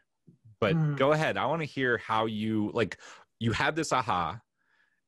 But 0.61 0.77
mm. 0.77 0.97
go 0.97 1.13
ahead. 1.13 1.37
I 1.37 1.47
want 1.47 1.61
to 1.63 1.67
hear 1.67 1.99
how 1.99 2.27
you 2.27 2.71
like 2.75 2.99
you 3.39 3.53
had 3.53 3.77
this 3.77 3.93
aha 3.93 4.41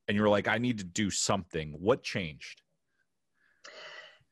and 0.07 0.15
you 0.15 0.21
were 0.23 0.29
like 0.29 0.47
I 0.47 0.57
need 0.57 0.77
to 0.79 0.83
do 0.83 1.09
something. 1.09 1.75
What 1.79 2.03
changed? 2.03 2.60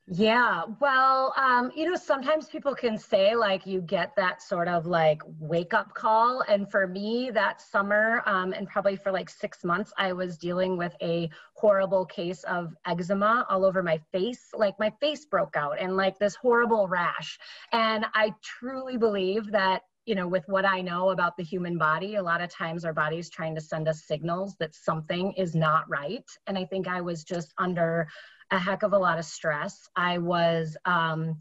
Yeah, 0.06 0.64
well, 0.80 1.32
um, 1.36 1.70
you 1.76 1.88
know, 1.88 1.94
sometimes 1.94 2.48
people 2.48 2.74
can 2.74 2.98
say 2.98 3.36
like 3.36 3.64
you 3.64 3.80
get 3.80 4.16
that 4.16 4.42
sort 4.42 4.66
of 4.66 4.84
like 4.84 5.22
wake 5.38 5.72
up 5.72 5.94
call. 5.94 6.42
And 6.48 6.68
for 6.68 6.88
me, 6.88 7.30
that 7.32 7.60
summer, 7.60 8.22
um, 8.26 8.52
and 8.52 8.66
probably 8.66 8.96
for 8.96 9.12
like 9.12 9.30
six 9.30 9.62
months, 9.62 9.92
I 9.96 10.12
was 10.12 10.36
dealing 10.36 10.76
with 10.76 10.96
a 11.00 11.30
horrible 11.54 12.04
case 12.06 12.42
of 12.44 12.74
eczema 12.86 13.46
all 13.48 13.64
over 13.64 13.84
my 13.84 14.00
face. 14.10 14.50
Like 14.52 14.74
my 14.80 14.92
face 15.00 15.26
broke 15.26 15.54
out 15.56 15.76
and 15.78 15.96
like 15.96 16.18
this 16.18 16.34
horrible 16.34 16.88
rash. 16.88 17.38
And 17.70 18.04
I 18.12 18.34
truly 18.42 18.96
believe 18.96 19.52
that 19.52 19.82
you 20.06 20.14
know, 20.14 20.26
with 20.26 20.44
what 20.48 20.64
I 20.64 20.80
know 20.80 21.10
about 21.10 21.36
the 21.36 21.42
human 21.42 21.78
body, 21.78 22.16
a 22.16 22.22
lot 22.22 22.40
of 22.40 22.50
times 22.50 22.84
our 22.84 22.92
body's 22.92 23.30
trying 23.30 23.54
to 23.54 23.60
send 23.60 23.88
us 23.88 24.04
signals 24.06 24.56
that 24.58 24.74
something 24.74 25.32
is 25.32 25.54
not 25.54 25.88
right. 25.88 26.24
And 26.46 26.56
I 26.56 26.64
think 26.64 26.88
I 26.88 27.00
was 27.00 27.22
just 27.22 27.52
under 27.58 28.08
a 28.50 28.58
heck 28.58 28.82
of 28.82 28.92
a 28.92 28.98
lot 28.98 29.18
of 29.18 29.24
stress. 29.24 29.88
I 29.96 30.18
was, 30.18 30.76
um, 30.84 31.38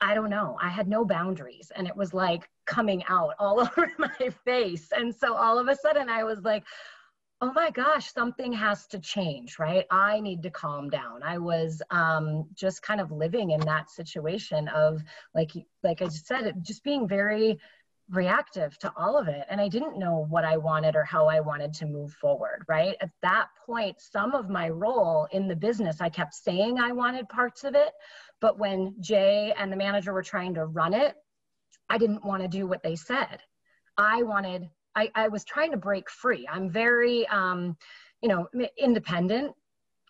I 0.00 0.14
don't 0.14 0.30
know, 0.30 0.56
I 0.62 0.68
had 0.68 0.86
no 0.86 1.04
boundaries 1.04 1.72
and 1.74 1.88
it 1.88 1.96
was 1.96 2.14
like 2.14 2.48
coming 2.66 3.02
out 3.08 3.34
all 3.38 3.60
over 3.76 3.90
my 3.98 4.30
face. 4.44 4.88
And 4.92 5.14
so 5.14 5.34
all 5.34 5.58
of 5.58 5.68
a 5.68 5.76
sudden 5.76 6.08
I 6.08 6.24
was 6.24 6.42
like, 6.42 6.64
oh 7.40 7.52
my 7.52 7.70
gosh, 7.70 8.12
something 8.12 8.52
has 8.52 8.86
to 8.88 8.98
change, 8.98 9.58
right? 9.58 9.84
I 9.90 10.20
need 10.20 10.42
to 10.42 10.50
calm 10.50 10.90
down. 10.90 11.22
I 11.22 11.38
was 11.38 11.80
um, 11.90 12.46
just 12.54 12.82
kind 12.82 13.00
of 13.00 13.12
living 13.12 13.50
in 13.50 13.60
that 13.60 13.90
situation 13.90 14.66
of 14.68 15.02
like, 15.34 15.52
like 15.84 16.02
I 16.02 16.08
said, 16.08 16.52
just 16.62 16.82
being 16.82 17.06
very 17.06 17.60
reactive 18.10 18.78
to 18.78 18.90
all 18.96 19.18
of 19.18 19.28
it 19.28 19.44
and 19.50 19.60
i 19.60 19.68
didn't 19.68 19.98
know 19.98 20.26
what 20.30 20.42
i 20.42 20.56
wanted 20.56 20.96
or 20.96 21.04
how 21.04 21.26
i 21.26 21.40
wanted 21.40 21.74
to 21.74 21.84
move 21.84 22.10
forward 22.14 22.64
right 22.66 22.96
at 23.02 23.10
that 23.20 23.48
point 23.66 24.00
some 24.00 24.34
of 24.34 24.48
my 24.48 24.70
role 24.70 25.28
in 25.32 25.46
the 25.46 25.54
business 25.54 26.00
i 26.00 26.08
kept 26.08 26.32
saying 26.32 26.78
i 26.78 26.90
wanted 26.90 27.28
parts 27.28 27.64
of 27.64 27.74
it 27.74 27.92
but 28.40 28.58
when 28.58 28.94
jay 28.98 29.52
and 29.58 29.70
the 29.70 29.76
manager 29.76 30.14
were 30.14 30.22
trying 30.22 30.54
to 30.54 30.64
run 30.64 30.94
it 30.94 31.16
i 31.90 31.98
didn't 31.98 32.24
want 32.24 32.40
to 32.40 32.48
do 32.48 32.66
what 32.66 32.82
they 32.82 32.96
said 32.96 33.42
i 33.98 34.22
wanted 34.22 34.70
i, 34.98 35.10
I 35.14 35.28
was 35.28 35.44
trying 35.44 35.70
to 35.70 35.76
break 35.76 36.10
free 36.10 36.46
i'm 36.50 36.70
very 36.70 37.26
um, 37.28 37.76
you 38.22 38.28
know 38.28 38.48
independent 38.76 39.54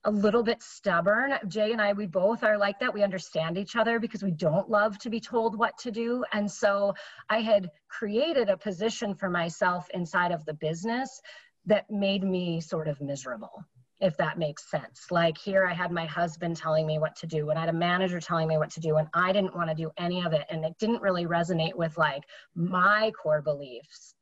a 0.05 0.11
little 0.11 0.43
bit 0.43 0.63
stubborn. 0.63 1.35
Jay 1.49 1.73
and 1.73 1.83
I, 1.83 1.93
we 1.93 2.07
both 2.07 2.45
are 2.45 2.57
like 2.57 2.79
that. 2.81 2.95
We 2.95 3.03
understand 3.03 3.59
each 3.59 3.77
other 3.77 3.99
because 3.99 4.23
we 4.23 4.31
don't 4.31 4.71
love 4.71 4.99
to 5.01 5.11
be 5.11 5.21
told 5.21 5.59
what 5.59 5.77
to 5.79 5.91
do. 5.91 6.25
And 6.33 6.51
so 6.51 6.95
I 7.29 7.41
had 7.41 7.71
created 7.89 8.49
a 8.49 8.57
position 8.57 9.15
for 9.15 9.29
myself 9.29 9.89
inside 9.93 10.33
of 10.33 10.45
the 10.45 10.55
business 10.55 11.21
that 11.67 11.91
made 11.91 12.23
me 12.23 12.61
sort 12.61 12.89
of 12.89 13.01
miserable, 13.01 13.63
if 14.01 14.17
that 14.17 14.39
makes 14.39 14.71
sense. 14.71 15.11
Like 15.11 15.37
here, 15.37 15.67
I 15.67 15.75
had 15.75 15.91
my 15.91 16.07
husband 16.07 16.57
telling 16.57 16.87
me 16.87 16.99
what 16.99 17.17
to 17.17 17.27
do, 17.27 17.51
and 17.51 17.59
I 17.59 17.63
had 17.63 17.75
a 17.75 17.79
manager 17.79 18.21
telling 18.21 18.49
me 18.49 18.57
what 18.57 18.71
to 18.71 18.81
do, 18.81 18.97
and 18.97 19.09
I 19.13 19.33
didn't 19.33 19.57
want 19.57 19.69
to 19.69 19.75
do 19.75 19.91
any 19.99 20.25
of 20.25 20.33
it. 20.33 20.47
And 20.49 20.65
it 20.65 20.79
didn't 20.79 21.03
really 21.03 21.27
resonate 21.27 21.75
with 21.75 21.99
like 21.99 22.23
my 22.55 23.13
core 23.21 23.43
beliefs. 23.43 24.15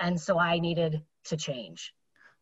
And 0.00 0.20
so 0.20 0.38
I 0.38 0.58
needed 0.58 1.02
to 1.24 1.36
change. 1.36 1.92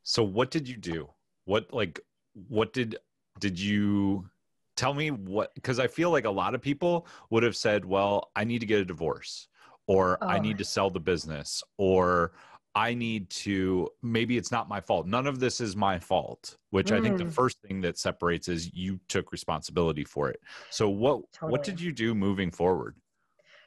So, 0.03 0.23
what 0.23 0.51
did 0.51 0.69
you 0.69 0.77
do? 0.77 1.09
What, 1.45 1.73
like, 1.73 2.01
what 2.49 2.73
did 2.73 2.97
did 3.41 3.59
you 3.59 4.29
tell 4.77 4.95
me 4.95 5.11
what 5.11 5.55
because 5.55 5.79
i 5.79 5.87
feel 5.87 6.11
like 6.11 6.25
a 6.25 6.31
lot 6.31 6.55
of 6.55 6.61
people 6.61 7.07
would 7.31 7.43
have 7.43 7.57
said 7.57 7.85
well 7.85 8.31
i 8.37 8.45
need 8.45 8.61
to 8.61 8.67
get 8.67 8.81
a 8.81 8.85
divorce 8.85 9.49
or 9.87 10.19
oh. 10.23 10.29
i 10.29 10.38
need 10.38 10.59
to 10.59 10.65
sell 10.65 10.91
the 10.91 11.01
business 11.01 11.62
or 11.77 12.33
i 12.75 12.95
need 12.95 13.29
to 13.29 13.88
maybe 14.03 14.37
it's 14.37 14.51
not 14.51 14.69
my 14.69 14.81
fault 14.81 15.07
none 15.07 15.27
of 15.27 15.38
this 15.38 15.61
is 15.61 15.77
my 15.77 15.99
fault 15.99 16.57
which 16.71 16.88
mm. 16.88 16.97
i 16.97 17.01
think 17.01 17.19
the 17.19 17.25
mm. 17.25 17.33
first 17.33 17.61
thing 17.67 17.81
that 17.81 17.99
separates 17.99 18.49
is 18.49 18.73
you 18.73 18.99
took 19.09 19.31
responsibility 19.31 20.05
for 20.05 20.31
it 20.31 20.41
so 20.71 20.88
what 20.88 21.21
totally. 21.33 21.53
what 21.53 21.62
did 21.62 21.81
you 21.81 21.93
do 21.93 22.15
moving 22.15 22.51
forward 22.51 22.97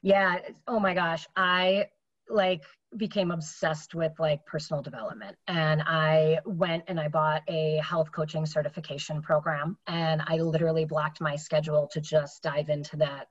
yeah 0.01 0.39
oh 0.67 0.79
my 0.79 0.93
gosh 0.93 1.27
i 1.35 1.85
like 2.29 2.63
became 2.97 3.31
obsessed 3.31 3.95
with 3.95 4.13
like 4.19 4.45
personal 4.45 4.81
development. 4.81 5.35
And 5.47 5.81
i 5.85 6.39
went 6.45 6.83
and 6.87 6.99
i 6.99 7.07
bought 7.07 7.43
a 7.47 7.77
health 7.77 8.11
coaching 8.11 8.45
certification 8.45 9.21
program 9.21 9.77
and 9.87 10.21
i 10.27 10.37
literally 10.37 10.85
blocked 10.85 11.21
my 11.21 11.35
schedule 11.35 11.87
to 11.93 12.01
just 12.01 12.43
dive 12.43 12.69
into 12.69 12.97
that 12.97 13.27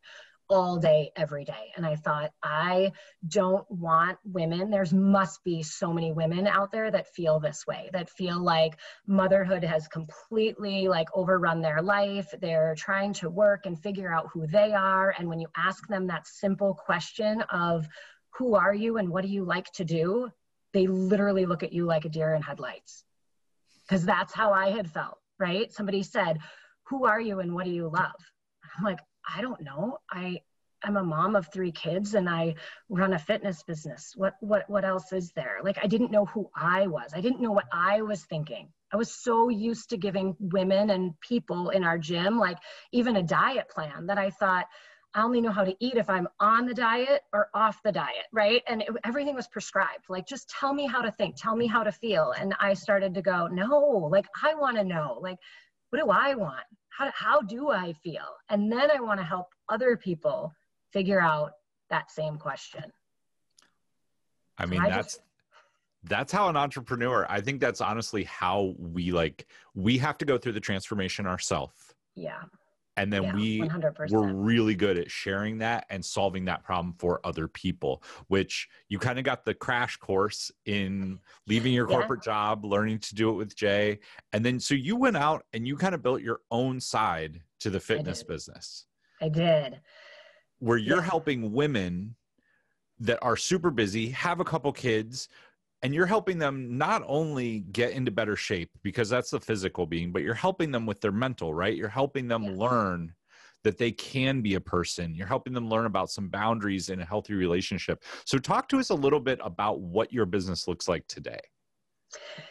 all 0.50 0.76
day 0.76 1.10
every 1.16 1.44
day. 1.44 1.72
And 1.76 1.86
i 1.86 1.96
thought 1.96 2.32
i 2.42 2.92
don't 3.28 3.64
want 3.70 4.18
women 4.24 4.70
there's 4.70 4.92
must 4.92 5.42
be 5.42 5.62
so 5.62 5.92
many 5.92 6.12
women 6.12 6.46
out 6.46 6.70
there 6.70 6.90
that 6.90 7.08
feel 7.14 7.40
this 7.40 7.66
way 7.66 7.88
that 7.92 8.10
feel 8.10 8.42
like 8.42 8.78
motherhood 9.06 9.64
has 9.64 9.88
completely 9.88 10.88
like 10.88 11.08
overrun 11.14 11.62
their 11.62 11.80
life. 11.80 12.28
They're 12.40 12.74
trying 12.76 13.14
to 13.14 13.30
work 13.30 13.66
and 13.66 13.80
figure 13.80 14.12
out 14.12 14.28
who 14.32 14.46
they 14.46 14.72
are. 14.72 15.14
And 15.18 15.28
when 15.28 15.40
you 15.40 15.48
ask 15.56 15.86
them 15.88 16.06
that 16.08 16.26
simple 16.26 16.74
question 16.74 17.40
of 17.50 17.88
who 18.36 18.54
are 18.54 18.74
you 18.74 18.96
and 18.96 19.08
what 19.08 19.22
do 19.22 19.28
you 19.28 19.44
like 19.44 19.70
to 19.72 19.84
do, 19.84 20.30
they 20.72 20.86
literally 20.86 21.46
look 21.46 21.62
at 21.62 21.72
you 21.72 21.84
like 21.84 22.04
a 22.04 22.08
deer 22.08 22.34
in 22.34 22.42
headlights. 22.42 23.04
Because 23.82 24.04
that's 24.04 24.32
how 24.32 24.52
I 24.52 24.70
had 24.70 24.90
felt, 24.90 25.18
right? 25.38 25.72
Somebody 25.72 26.02
said, 26.02 26.38
Who 26.88 27.04
are 27.04 27.20
you 27.20 27.40
and 27.40 27.54
what 27.54 27.64
do 27.64 27.70
you 27.70 27.88
love? 27.88 28.14
I'm 28.76 28.84
like, 28.84 29.00
I 29.36 29.40
don't 29.40 29.62
know. 29.62 29.98
I 30.10 30.40
I'm 30.84 30.96
a 30.98 31.02
mom 31.02 31.34
of 31.34 31.50
three 31.50 31.72
kids 31.72 32.14
and 32.14 32.28
I 32.28 32.56
run 32.90 33.14
a 33.14 33.18
fitness 33.18 33.62
business. 33.62 34.12
What 34.16 34.34
what 34.40 34.68
what 34.68 34.84
else 34.84 35.12
is 35.12 35.32
there? 35.32 35.60
Like 35.62 35.78
I 35.82 35.86
didn't 35.86 36.10
know 36.10 36.26
who 36.26 36.50
I 36.54 36.86
was. 36.86 37.12
I 37.14 37.20
didn't 37.20 37.40
know 37.40 37.52
what 37.52 37.66
I 37.72 38.02
was 38.02 38.24
thinking. 38.24 38.68
I 38.92 38.96
was 38.96 39.10
so 39.10 39.48
used 39.48 39.90
to 39.90 39.96
giving 39.96 40.36
women 40.38 40.90
and 40.90 41.18
people 41.20 41.70
in 41.70 41.84
our 41.84 41.98
gym 41.98 42.38
like 42.38 42.58
even 42.92 43.16
a 43.16 43.22
diet 43.22 43.68
plan 43.68 44.06
that 44.06 44.18
I 44.18 44.30
thought 44.30 44.66
I 45.14 45.22
only 45.22 45.40
know 45.40 45.52
how 45.52 45.64
to 45.64 45.74
eat 45.78 45.94
if 45.94 46.10
I'm 46.10 46.28
on 46.40 46.66
the 46.66 46.74
diet 46.74 47.22
or 47.32 47.48
off 47.54 47.80
the 47.84 47.92
diet, 47.92 48.26
right? 48.32 48.62
And 48.66 48.82
it, 48.82 48.88
everything 49.04 49.34
was 49.34 49.46
prescribed. 49.46 50.06
Like, 50.08 50.26
just 50.26 50.50
tell 50.50 50.74
me 50.74 50.86
how 50.86 51.02
to 51.02 51.12
think, 51.12 51.36
tell 51.36 51.54
me 51.54 51.68
how 51.68 51.84
to 51.84 51.92
feel. 51.92 52.32
And 52.38 52.54
I 52.60 52.74
started 52.74 53.14
to 53.14 53.22
go, 53.22 53.46
no, 53.46 54.08
like, 54.10 54.26
I 54.42 54.54
want 54.54 54.76
to 54.76 54.84
know, 54.84 55.18
like, 55.22 55.38
what 55.90 56.00
do 56.00 56.10
I 56.10 56.34
want? 56.34 56.64
How, 56.88 57.12
how 57.14 57.40
do 57.42 57.70
I 57.70 57.92
feel? 57.92 58.26
And 58.50 58.70
then 58.70 58.90
I 58.90 59.00
want 59.00 59.20
to 59.20 59.24
help 59.24 59.46
other 59.68 59.96
people 59.96 60.52
figure 60.92 61.20
out 61.20 61.52
that 61.90 62.10
same 62.10 62.36
question. 62.36 62.84
I 64.58 64.66
mean, 64.66 64.80
I 64.80 64.90
that's. 64.90 65.14
Just, 65.14 65.20
that's 66.06 66.30
how 66.30 66.50
an 66.50 66.56
entrepreneur 66.56 67.26
i 67.30 67.40
think 67.40 67.62
that's 67.62 67.80
honestly 67.80 68.24
how 68.24 68.74
we 68.78 69.10
like 69.10 69.46
we 69.74 69.96
have 69.96 70.18
to 70.18 70.26
go 70.26 70.36
through 70.36 70.52
the 70.52 70.60
transformation 70.60 71.26
ourselves 71.26 71.94
yeah 72.14 72.42
and 72.96 73.12
then 73.12 73.24
yeah, 73.24 73.34
we 73.34 73.60
100%. 73.60 74.10
were 74.10 74.32
really 74.32 74.74
good 74.74 74.98
at 74.98 75.10
sharing 75.10 75.58
that 75.58 75.86
and 75.90 76.04
solving 76.04 76.44
that 76.44 76.62
problem 76.62 76.94
for 76.98 77.20
other 77.24 77.48
people 77.48 78.02
which 78.28 78.68
you 78.88 78.98
kind 78.98 79.18
of 79.18 79.24
got 79.24 79.44
the 79.44 79.54
crash 79.54 79.96
course 79.96 80.50
in 80.66 81.18
leaving 81.46 81.72
your 81.72 81.88
yeah. 81.88 81.96
corporate 81.96 82.22
job 82.22 82.64
learning 82.64 82.98
to 82.98 83.14
do 83.14 83.30
it 83.30 83.34
with 83.34 83.54
jay 83.56 83.98
and 84.32 84.44
then 84.44 84.58
so 84.58 84.74
you 84.74 84.96
went 84.96 85.16
out 85.16 85.44
and 85.52 85.66
you 85.66 85.76
kind 85.76 85.94
of 85.94 86.02
built 86.02 86.20
your 86.22 86.40
own 86.50 86.80
side 86.80 87.40
to 87.60 87.70
the 87.70 87.80
fitness 87.80 88.22
I 88.26 88.32
business 88.32 88.86
i 89.20 89.28
did 89.28 89.80
where 90.58 90.78
you're 90.78 90.98
yeah. 90.98 91.02
helping 91.04 91.52
women 91.52 92.14
that 93.00 93.18
are 93.22 93.36
super 93.36 93.70
busy 93.70 94.10
have 94.10 94.40
a 94.40 94.44
couple 94.44 94.72
kids 94.72 95.28
and 95.84 95.94
you're 95.94 96.06
helping 96.06 96.38
them 96.38 96.76
not 96.76 97.04
only 97.06 97.60
get 97.70 97.92
into 97.92 98.10
better 98.10 98.34
shape 98.34 98.70
because 98.82 99.08
that's 99.08 99.30
the 99.30 99.38
physical 99.38 99.86
being 99.86 100.10
but 100.10 100.22
you're 100.22 100.34
helping 100.34 100.72
them 100.72 100.86
with 100.86 101.00
their 101.00 101.12
mental 101.12 101.54
right 101.54 101.76
you're 101.76 101.88
helping 101.88 102.26
them 102.26 102.56
learn 102.56 103.14
that 103.64 103.78
they 103.78 103.90
can 103.90 104.40
be 104.40 104.54
a 104.54 104.60
person. 104.60 105.14
You're 105.14 105.26
helping 105.26 105.52
them 105.52 105.68
learn 105.68 105.86
about 105.86 106.10
some 106.10 106.28
boundaries 106.28 106.90
in 106.90 107.00
a 107.00 107.04
healthy 107.04 107.34
relationship. 107.34 108.04
So, 108.24 108.38
talk 108.38 108.68
to 108.68 108.78
us 108.78 108.90
a 108.90 108.94
little 108.94 109.20
bit 109.20 109.40
about 109.42 109.80
what 109.80 110.12
your 110.12 110.26
business 110.26 110.68
looks 110.68 110.86
like 110.86 111.06
today. 111.08 111.40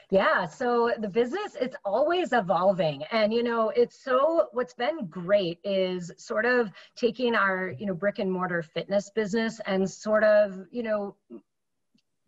Yeah, 0.10 0.46
so 0.46 0.91
the 1.00 1.08
business 1.08 1.56
it's 1.60 1.78
always 1.86 2.34
evolving 2.34 3.04
and 3.12 3.34
you 3.34 3.43
know 3.43 3.69
it's 3.69 4.04
so 4.04 4.50
what's 4.52 4.74
been 4.74 5.06
great 5.06 5.60
is 5.63 6.12
sort 6.17 6.46
of 6.46 6.69
taking 6.98 7.34
our 7.34 7.74
you 7.80 7.86
know 7.86 7.93
brick 7.93 8.19
and 8.19 8.30
mortar 8.30 8.62
fitness 8.62 9.10
business 9.10 9.62
and 9.65 9.89
sort 9.89 10.26
of 10.26 10.65
you 10.69 10.84
know 10.84 11.15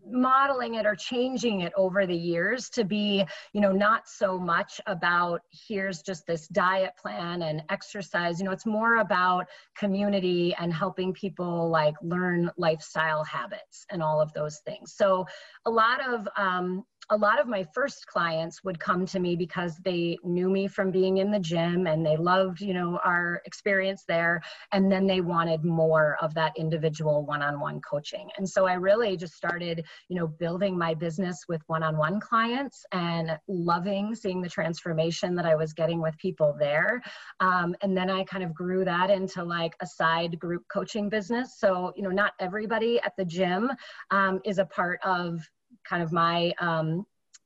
modeling 0.10 0.76
it 0.76 0.86
or 0.86 0.96
changing 0.96 1.62
it 1.62 1.74
over 1.76 2.06
the 2.06 2.16
years 2.16 2.70
to 2.70 2.84
be 2.84 3.26
you 3.54 3.62
know 3.62 3.72
not 3.72 4.08
so 4.08 4.38
much 4.38 4.80
about 4.88 5.42
here's 5.68 6.02
just 6.02 6.26
this 6.28 6.48
diet 6.48 6.92
plan 6.98 7.42
and 7.44 7.64
exercise. 7.70 8.40
You 8.40 8.46
know 8.46 8.52
it's 8.52 8.66
more 8.66 8.98
about 8.98 9.48
community 9.78 10.56
and 10.60 10.74
helping 10.74 11.14
people 11.14 11.70
like 11.70 11.96
learn 12.02 12.52
lifestyle 12.58 13.24
habits 13.24 13.86
and 13.90 14.02
all 14.02 14.22
of 14.22 14.34
those 14.34 14.60
things. 14.66 14.94
So 14.94 15.26
a 15.66 15.70
lot 15.70 16.00
of 16.08 16.28
um, 16.38 16.84
a 17.10 17.18
lot 17.18 17.40
of 17.40 17.48
my 17.48 17.64
first 17.74 18.08
clients 18.08 18.64
would 18.64 18.80
come 18.80 19.06
to 19.06 19.20
me 19.20 19.36
because 19.36 19.78
they 19.78 20.18
knew 20.24 20.50
me 20.50 20.68
from 20.68 20.92
being 20.92 21.18
in 21.18 21.32
the 21.32 21.40
gym 21.40 21.88
and 21.88 22.06
they 22.06 22.18
loved 22.18 22.62
you 22.62 22.74
know 22.74 23.00
our 23.04 23.42
experience 23.46 24.04
there. 24.08 24.42
And 24.72 24.92
then 24.92 25.06
they 25.08 25.22
wanted 25.22 25.64
more 25.64 26.18
of 26.22 26.34
that 26.34 26.54
individual 26.58 27.26
one-on-one 27.26 27.82
coaching. 27.82 28.30
And 28.38 28.48
so 28.48 28.66
i 28.66 28.74
really 28.74 29.18
just 29.18 29.34
started 29.34 29.86
you 30.10 30.16
know 30.16 30.28
building 30.28 30.78
my 30.78 30.94
business 30.94 31.46
with 31.48 31.62
one-on-one 31.68 32.20
clients 32.20 32.86
and 32.92 33.38
loving 33.48 34.16
seeing 34.16 34.42
the 34.42 34.50
transformation 34.50 35.36
that 35.36 35.46
i 35.46 35.56
was 35.56 35.74
getting 35.74 36.02
with 36.02 36.18
people 36.18 36.56
there. 36.60 37.02
Um, 37.40 37.76
and 37.82 37.96
then 37.96 38.10
i 38.10 38.24
kind 38.24 38.44
of 38.44 38.54
grew 38.54 38.84
that 38.86 39.10
into 39.10 39.44
like 39.44 39.76
a 39.82 39.88
side 39.88 40.40
group 40.40 40.64
coaching 40.72 41.10
business. 41.10 41.60
So 41.60 41.94
you 41.96 42.04
know 42.04 42.10
not 42.10 42.34
everybody 42.40 43.00
at 43.02 43.14
the 43.18 43.26
gym 43.26 43.72
um, 44.12 44.40
is 44.46 44.58
a 44.58 44.66
part 44.66 45.00
of 45.04 45.40
kind 45.88 46.04
of 46.04 46.12
my 46.12 46.54
um, 46.60 47.06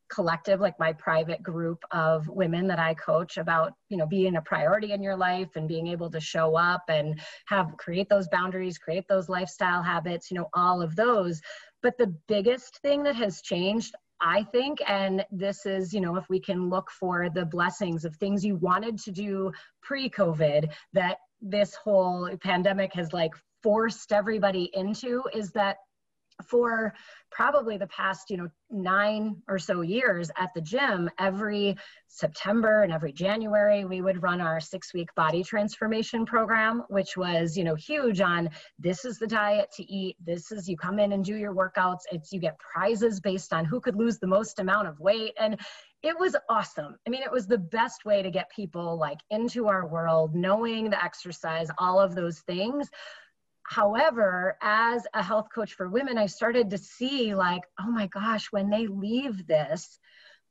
collective 0.09 0.59
like 0.59 0.77
my 0.79 0.91
private 0.93 1.43
group 1.43 1.83
of 1.91 2.27
women 2.27 2.67
that 2.67 2.79
i 2.79 2.95
coach 2.95 3.37
about 3.37 3.73
you 3.89 3.97
know 3.97 4.07
being 4.07 4.37
a 4.37 4.41
priority 4.41 4.91
in 4.91 5.03
your 5.03 5.15
life 5.15 5.49
and 5.55 5.67
being 5.67 5.85
able 5.85 6.09
to 6.09 6.19
show 6.19 6.55
up 6.55 6.81
and 6.89 7.19
have 7.45 7.77
create 7.77 8.09
those 8.09 8.27
boundaries 8.29 8.79
create 8.79 9.07
those 9.07 9.29
lifestyle 9.29 9.83
habits 9.83 10.31
you 10.31 10.37
know 10.37 10.49
all 10.53 10.81
of 10.81 10.95
those. 10.95 11.41
But 11.81 11.97
the 11.97 12.13
biggest 12.27 12.79
thing 12.81 13.03
that 13.03 13.15
has 13.15 13.41
changed 13.41 13.95
I 14.21 14.43
think, 14.43 14.79
and 14.85 15.25
this 15.31 15.65
is, 15.65 15.93
you 15.93 16.01
know, 16.01 16.17
if 16.17 16.27
we 16.29 16.39
can 16.39 16.69
look 16.69 16.91
for 16.91 17.29
the 17.29 17.45
blessings 17.45 18.03
of 18.03 18.15
things 18.15 18.43
you 18.43 18.57
wanted 18.57 18.97
to 18.99 19.11
do 19.11 19.51
pre 19.81 20.09
COVID 20.09 20.69
that 20.93 21.19
this 21.41 21.73
whole 21.75 22.29
pandemic 22.41 22.93
has 22.93 23.13
like 23.13 23.31
forced 23.63 24.11
everybody 24.11 24.71
into, 24.73 25.23
is 25.33 25.51
that 25.51 25.77
for 26.45 26.93
probably 27.31 27.77
the 27.77 27.87
past 27.87 28.29
you 28.29 28.37
know 28.37 28.49
nine 28.71 29.35
or 29.47 29.59
so 29.59 29.81
years 29.81 30.31
at 30.37 30.49
the 30.55 30.61
gym 30.61 31.09
every 31.19 31.75
september 32.07 32.81
and 32.81 32.91
every 32.91 33.11
january 33.11 33.85
we 33.85 34.01
would 34.01 34.21
run 34.23 34.41
our 34.41 34.59
six 34.59 34.93
week 34.93 35.13
body 35.15 35.43
transformation 35.43 36.25
program 36.25 36.83
which 36.89 37.15
was 37.17 37.57
you 37.57 37.63
know 37.63 37.75
huge 37.75 38.21
on 38.21 38.49
this 38.79 39.05
is 39.05 39.19
the 39.19 39.27
diet 39.27 39.69
to 39.71 39.83
eat 39.91 40.15
this 40.25 40.51
is 40.51 40.67
you 40.67 40.75
come 40.77 40.99
in 40.99 41.11
and 41.11 41.23
do 41.23 41.35
your 41.35 41.53
workouts 41.53 42.01
it's 42.11 42.31
you 42.31 42.39
get 42.39 42.57
prizes 42.57 43.19
based 43.19 43.53
on 43.53 43.65
who 43.65 43.79
could 43.79 43.95
lose 43.95 44.17
the 44.19 44.27
most 44.27 44.59
amount 44.59 44.87
of 44.87 44.99
weight 44.99 45.33
and 45.39 45.59
it 46.01 46.17
was 46.17 46.33
awesome. 46.47 46.95
I 47.05 47.09
mean, 47.09 47.23
it 47.23 47.31
was 47.31 47.45
the 47.45 47.57
best 47.57 48.05
way 48.05 48.21
to 48.21 48.31
get 48.31 48.49
people 48.55 48.97
like 48.97 49.19
into 49.31 49.67
our 49.67 49.85
world, 49.85 50.33
knowing 50.33 50.89
the 50.89 51.03
exercise, 51.03 51.67
all 51.77 51.99
of 51.99 52.15
those 52.15 52.39
things. 52.39 52.89
However, 53.69 54.57
as 54.63 55.05
a 55.13 55.21
health 55.21 55.49
coach 55.53 55.73
for 55.73 55.89
women, 55.89 56.17
I 56.17 56.25
started 56.25 56.71
to 56.71 56.77
see 56.79 57.35
like, 57.35 57.61
oh 57.79 57.91
my 57.91 58.07
gosh, 58.07 58.51
when 58.51 58.71
they 58.71 58.87
leave 58.87 59.45
this, 59.45 59.99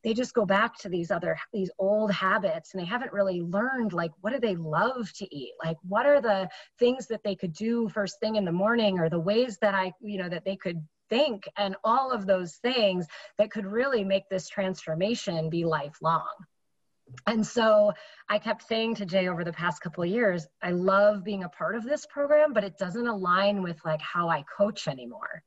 they 0.04 0.14
just 0.14 0.34
go 0.34 0.46
back 0.46 0.78
to 0.78 0.88
these 0.88 1.10
other 1.10 1.36
these 1.52 1.72
old 1.80 2.12
habits 2.12 2.72
and 2.72 2.80
they 2.80 2.86
haven't 2.86 3.12
really 3.12 3.40
learned 3.40 3.92
like 3.92 4.12
what 4.20 4.32
do 4.32 4.38
they 4.38 4.54
love 4.54 5.12
to 5.14 5.36
eat? 5.36 5.52
Like 5.64 5.76
what 5.82 6.06
are 6.06 6.20
the 6.20 6.48
things 6.78 7.08
that 7.08 7.24
they 7.24 7.34
could 7.34 7.52
do 7.52 7.88
first 7.88 8.20
thing 8.20 8.36
in 8.36 8.44
the 8.44 8.52
morning 8.52 9.00
or 9.00 9.10
the 9.10 9.18
ways 9.18 9.58
that 9.62 9.74
i 9.74 9.92
you 10.00 10.18
know 10.18 10.28
that 10.28 10.44
they 10.44 10.54
could 10.54 10.80
think 11.10 11.48
and 11.56 11.74
all 11.82 12.12
of 12.12 12.24
those 12.24 12.54
things 12.56 13.06
that 13.38 13.50
could 13.50 13.66
really 13.66 14.04
make 14.04 14.28
this 14.28 14.48
transformation 14.48 15.50
be 15.50 15.64
lifelong 15.64 16.28
and 17.26 17.46
so 17.46 17.92
I 18.28 18.38
kept 18.38 18.66
saying 18.66 18.96
to 18.96 19.06
Jay 19.06 19.28
over 19.28 19.44
the 19.44 19.52
past 19.52 19.82
couple 19.82 20.04
of 20.04 20.10
years, 20.10 20.46
I 20.62 20.70
love 20.70 21.24
being 21.24 21.44
a 21.44 21.48
part 21.48 21.74
of 21.74 21.84
this 21.84 22.06
program, 22.06 22.52
but 22.52 22.64
it 22.64 22.78
doesn't 22.78 23.06
align 23.06 23.62
with 23.62 23.78
like 23.84 24.00
how 24.00 24.28
I 24.28 24.44
coach 24.56 24.88
anymore. 24.88 25.42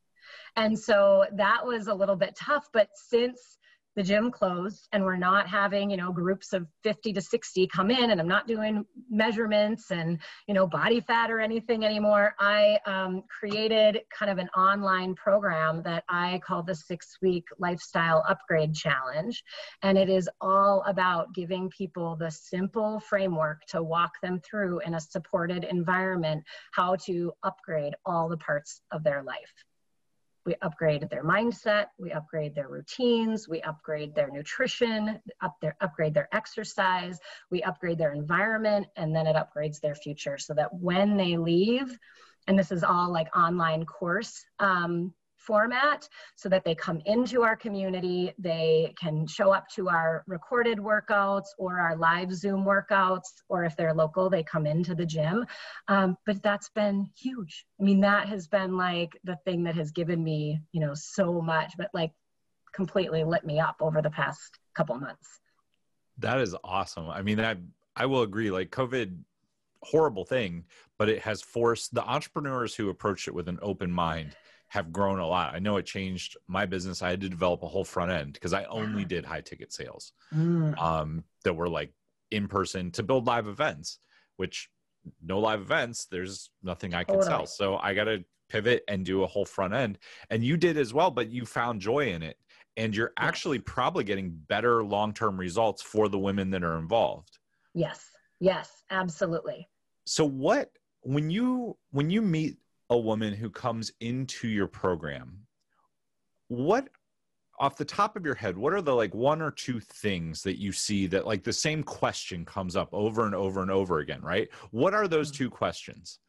And 0.55 0.77
so 0.77 1.25
that 1.33 1.65
was 1.65 1.87
a 1.87 1.93
little 1.93 2.15
bit 2.15 2.35
tough. 2.35 2.67
But 2.73 2.89
since 2.93 3.57
the 3.95 4.03
gym 4.03 4.31
closed 4.31 4.87
and 4.91 5.03
we're 5.03 5.17
not 5.17 5.47
having 5.47 5.89
you 5.89 5.97
know 5.97 6.11
groups 6.11 6.53
of 6.53 6.65
50 6.83 7.13
to 7.13 7.21
60 7.21 7.67
come 7.67 7.91
in 7.91 8.11
and 8.11 8.19
i'm 8.19 8.27
not 8.27 8.47
doing 8.47 8.85
measurements 9.09 9.91
and 9.91 10.19
you 10.47 10.53
know 10.53 10.67
body 10.67 11.01
fat 11.01 11.29
or 11.29 11.39
anything 11.39 11.85
anymore. 11.85 12.35
I 12.39 12.79
um, 12.85 13.23
created 13.27 14.01
kind 14.17 14.31
of 14.31 14.37
an 14.37 14.49
online 14.49 15.15
program 15.15 15.83
that 15.83 16.03
i 16.09 16.39
call 16.45 16.63
the 16.63 16.75
six 16.75 17.17
week 17.21 17.45
lifestyle 17.59 18.23
upgrade 18.27 18.73
challenge. 18.73 19.43
And 19.83 19.97
it 19.97 20.09
is 20.09 20.29
all 20.39 20.83
about 20.87 21.33
giving 21.33 21.69
people 21.69 22.15
the 22.15 22.31
simple 22.31 22.99
framework 22.99 23.61
to 23.69 23.83
walk 23.83 24.11
them 24.21 24.39
through 24.39 24.79
in 24.79 24.95
a 24.95 24.99
supported 24.99 25.63
environment 25.63 26.43
how 26.73 26.95
to 27.07 27.33
upgrade 27.43 27.93
all 28.05 28.29
the 28.29 28.37
parts 28.37 28.81
of 28.91 29.03
their 29.03 29.23
life 29.23 29.65
we 30.45 30.55
upgrade 30.61 31.07
their 31.09 31.23
mindset, 31.23 31.87
we 31.97 32.11
upgrade 32.11 32.55
their 32.55 32.67
routines, 32.67 33.47
we 33.47 33.61
upgrade 33.61 34.15
their 34.15 34.29
nutrition, 34.29 35.19
up 35.41 35.55
their, 35.61 35.75
upgrade 35.81 36.13
their 36.13 36.29
exercise, 36.33 37.19
we 37.49 37.61
upgrade 37.63 37.97
their 37.97 38.13
environment, 38.13 38.87
and 38.95 39.15
then 39.15 39.27
it 39.27 39.35
upgrades 39.35 39.79
their 39.79 39.95
future 39.95 40.37
so 40.37 40.53
that 40.53 40.73
when 40.73 41.17
they 41.17 41.37
leave, 41.37 41.97
and 42.47 42.57
this 42.57 42.71
is 42.71 42.83
all 42.83 43.11
like 43.11 43.35
online 43.35 43.85
course 43.85 44.43
um, 44.59 45.13
format 45.45 46.07
so 46.35 46.49
that 46.49 46.63
they 46.63 46.75
come 46.75 47.01
into 47.05 47.43
our 47.43 47.55
community, 47.55 48.31
they 48.37 48.93
can 48.99 49.27
show 49.27 49.51
up 49.51 49.67
to 49.75 49.89
our 49.89 50.23
recorded 50.27 50.77
workouts 50.77 51.47
or 51.57 51.79
our 51.79 51.95
live 51.95 52.33
Zoom 52.33 52.65
workouts, 52.65 53.27
or 53.49 53.63
if 53.63 53.75
they're 53.75 53.93
local, 53.93 54.29
they 54.29 54.43
come 54.43 54.65
into 54.65 54.95
the 54.95 55.05
gym. 55.05 55.45
Um, 55.87 56.17
but 56.25 56.41
that's 56.43 56.69
been 56.69 57.09
huge. 57.17 57.65
I 57.79 57.83
mean, 57.83 58.01
that 58.01 58.29
has 58.29 58.47
been 58.47 58.77
like 58.77 59.17
the 59.23 59.37
thing 59.45 59.63
that 59.63 59.75
has 59.75 59.91
given 59.91 60.23
me, 60.23 60.61
you 60.71 60.81
know, 60.81 60.93
so 60.93 61.41
much, 61.41 61.73
but 61.77 61.89
like 61.93 62.11
completely 62.73 63.23
lit 63.23 63.45
me 63.45 63.59
up 63.59 63.75
over 63.81 64.01
the 64.01 64.09
past 64.09 64.59
couple 64.73 64.97
months. 64.97 65.39
That 66.19 66.39
is 66.39 66.55
awesome. 66.63 67.09
I 67.09 67.21
mean, 67.21 67.39
I 67.39 67.57
I 67.95 68.05
will 68.05 68.21
agree. 68.21 68.51
Like 68.51 68.69
COVID 68.69 69.17
horrible 69.83 70.25
thing, 70.25 70.65
but 70.97 71.09
it 71.09 71.19
has 71.21 71.41
forced 71.41 71.93
the 71.93 72.03
entrepreneurs 72.03 72.75
who 72.75 72.89
approached 72.89 73.27
it 73.27 73.33
with 73.33 73.47
an 73.47 73.59
open 73.61 73.91
mind 73.91 74.35
have 74.71 74.93
grown 74.93 75.19
a 75.19 75.27
lot. 75.27 75.53
I 75.53 75.59
know 75.59 75.75
it 75.75 75.85
changed 75.85 76.37
my 76.47 76.65
business. 76.65 77.01
I 77.01 77.09
had 77.09 77.19
to 77.21 77.29
develop 77.29 77.61
a 77.61 77.67
whole 77.67 77.83
front 77.83 78.09
end 78.09 78.33
because 78.33 78.53
I 78.53 78.63
only 78.65 79.03
did 79.03 79.25
high 79.25 79.41
ticket 79.41 79.73
sales 79.73 80.13
mm. 80.33 80.81
um, 80.81 81.25
that 81.43 81.53
were 81.53 81.67
like 81.67 81.91
in 82.31 82.47
person 82.47 82.89
to 82.91 83.03
build 83.03 83.27
live 83.27 83.47
events, 83.47 83.99
which 84.37 84.69
no 85.21 85.39
live 85.39 85.59
events, 85.59 86.05
there's 86.05 86.51
nothing 86.63 86.93
I 86.93 87.03
can 87.03 87.15
totally. 87.15 87.29
sell. 87.29 87.45
So 87.47 87.77
I 87.79 87.93
got 87.93 88.05
to 88.05 88.23
pivot 88.47 88.85
and 88.87 89.05
do 89.05 89.23
a 89.23 89.27
whole 89.27 89.43
front 89.43 89.73
end. 89.73 89.97
And 90.29 90.41
you 90.41 90.55
did 90.55 90.77
as 90.77 90.93
well, 90.93 91.11
but 91.11 91.29
you 91.29 91.45
found 91.45 91.81
joy 91.81 92.13
in 92.13 92.23
it. 92.23 92.37
And 92.77 92.95
you're 92.95 93.11
yes. 93.19 93.27
actually 93.27 93.59
probably 93.59 94.05
getting 94.05 94.29
better 94.29 94.85
long 94.85 95.13
term 95.13 95.37
results 95.37 95.81
for 95.81 96.07
the 96.07 96.17
women 96.17 96.49
that 96.51 96.63
are 96.63 96.77
involved. 96.77 97.39
Yes. 97.73 98.09
Yes, 98.39 98.83
absolutely. 98.89 99.67
So 100.05 100.23
what 100.23 100.71
when 101.01 101.29
you 101.29 101.75
when 101.91 102.09
you 102.09 102.21
meet 102.21 102.55
a 102.91 102.97
woman 102.97 103.33
who 103.33 103.49
comes 103.49 103.91
into 104.01 104.49
your 104.49 104.67
program, 104.67 105.39
what 106.49 106.89
off 107.57 107.77
the 107.77 107.85
top 107.85 108.15
of 108.15 108.25
your 108.25 108.35
head, 108.35 108.57
what 108.57 108.73
are 108.73 108.81
the 108.81 108.93
like 108.93 109.13
one 109.15 109.41
or 109.41 109.51
two 109.51 109.79
things 109.79 110.41
that 110.41 110.59
you 110.59 110.71
see 110.71 111.07
that 111.07 111.25
like 111.25 111.43
the 111.43 111.53
same 111.53 111.83
question 111.83 112.43
comes 112.43 112.75
up 112.75 112.89
over 112.91 113.25
and 113.25 113.33
over 113.33 113.61
and 113.61 113.71
over 113.71 113.99
again, 113.99 114.19
right? 114.21 114.49
What 114.71 114.93
are 114.93 115.07
those 115.07 115.31
two 115.31 115.49
questions? 115.49 116.19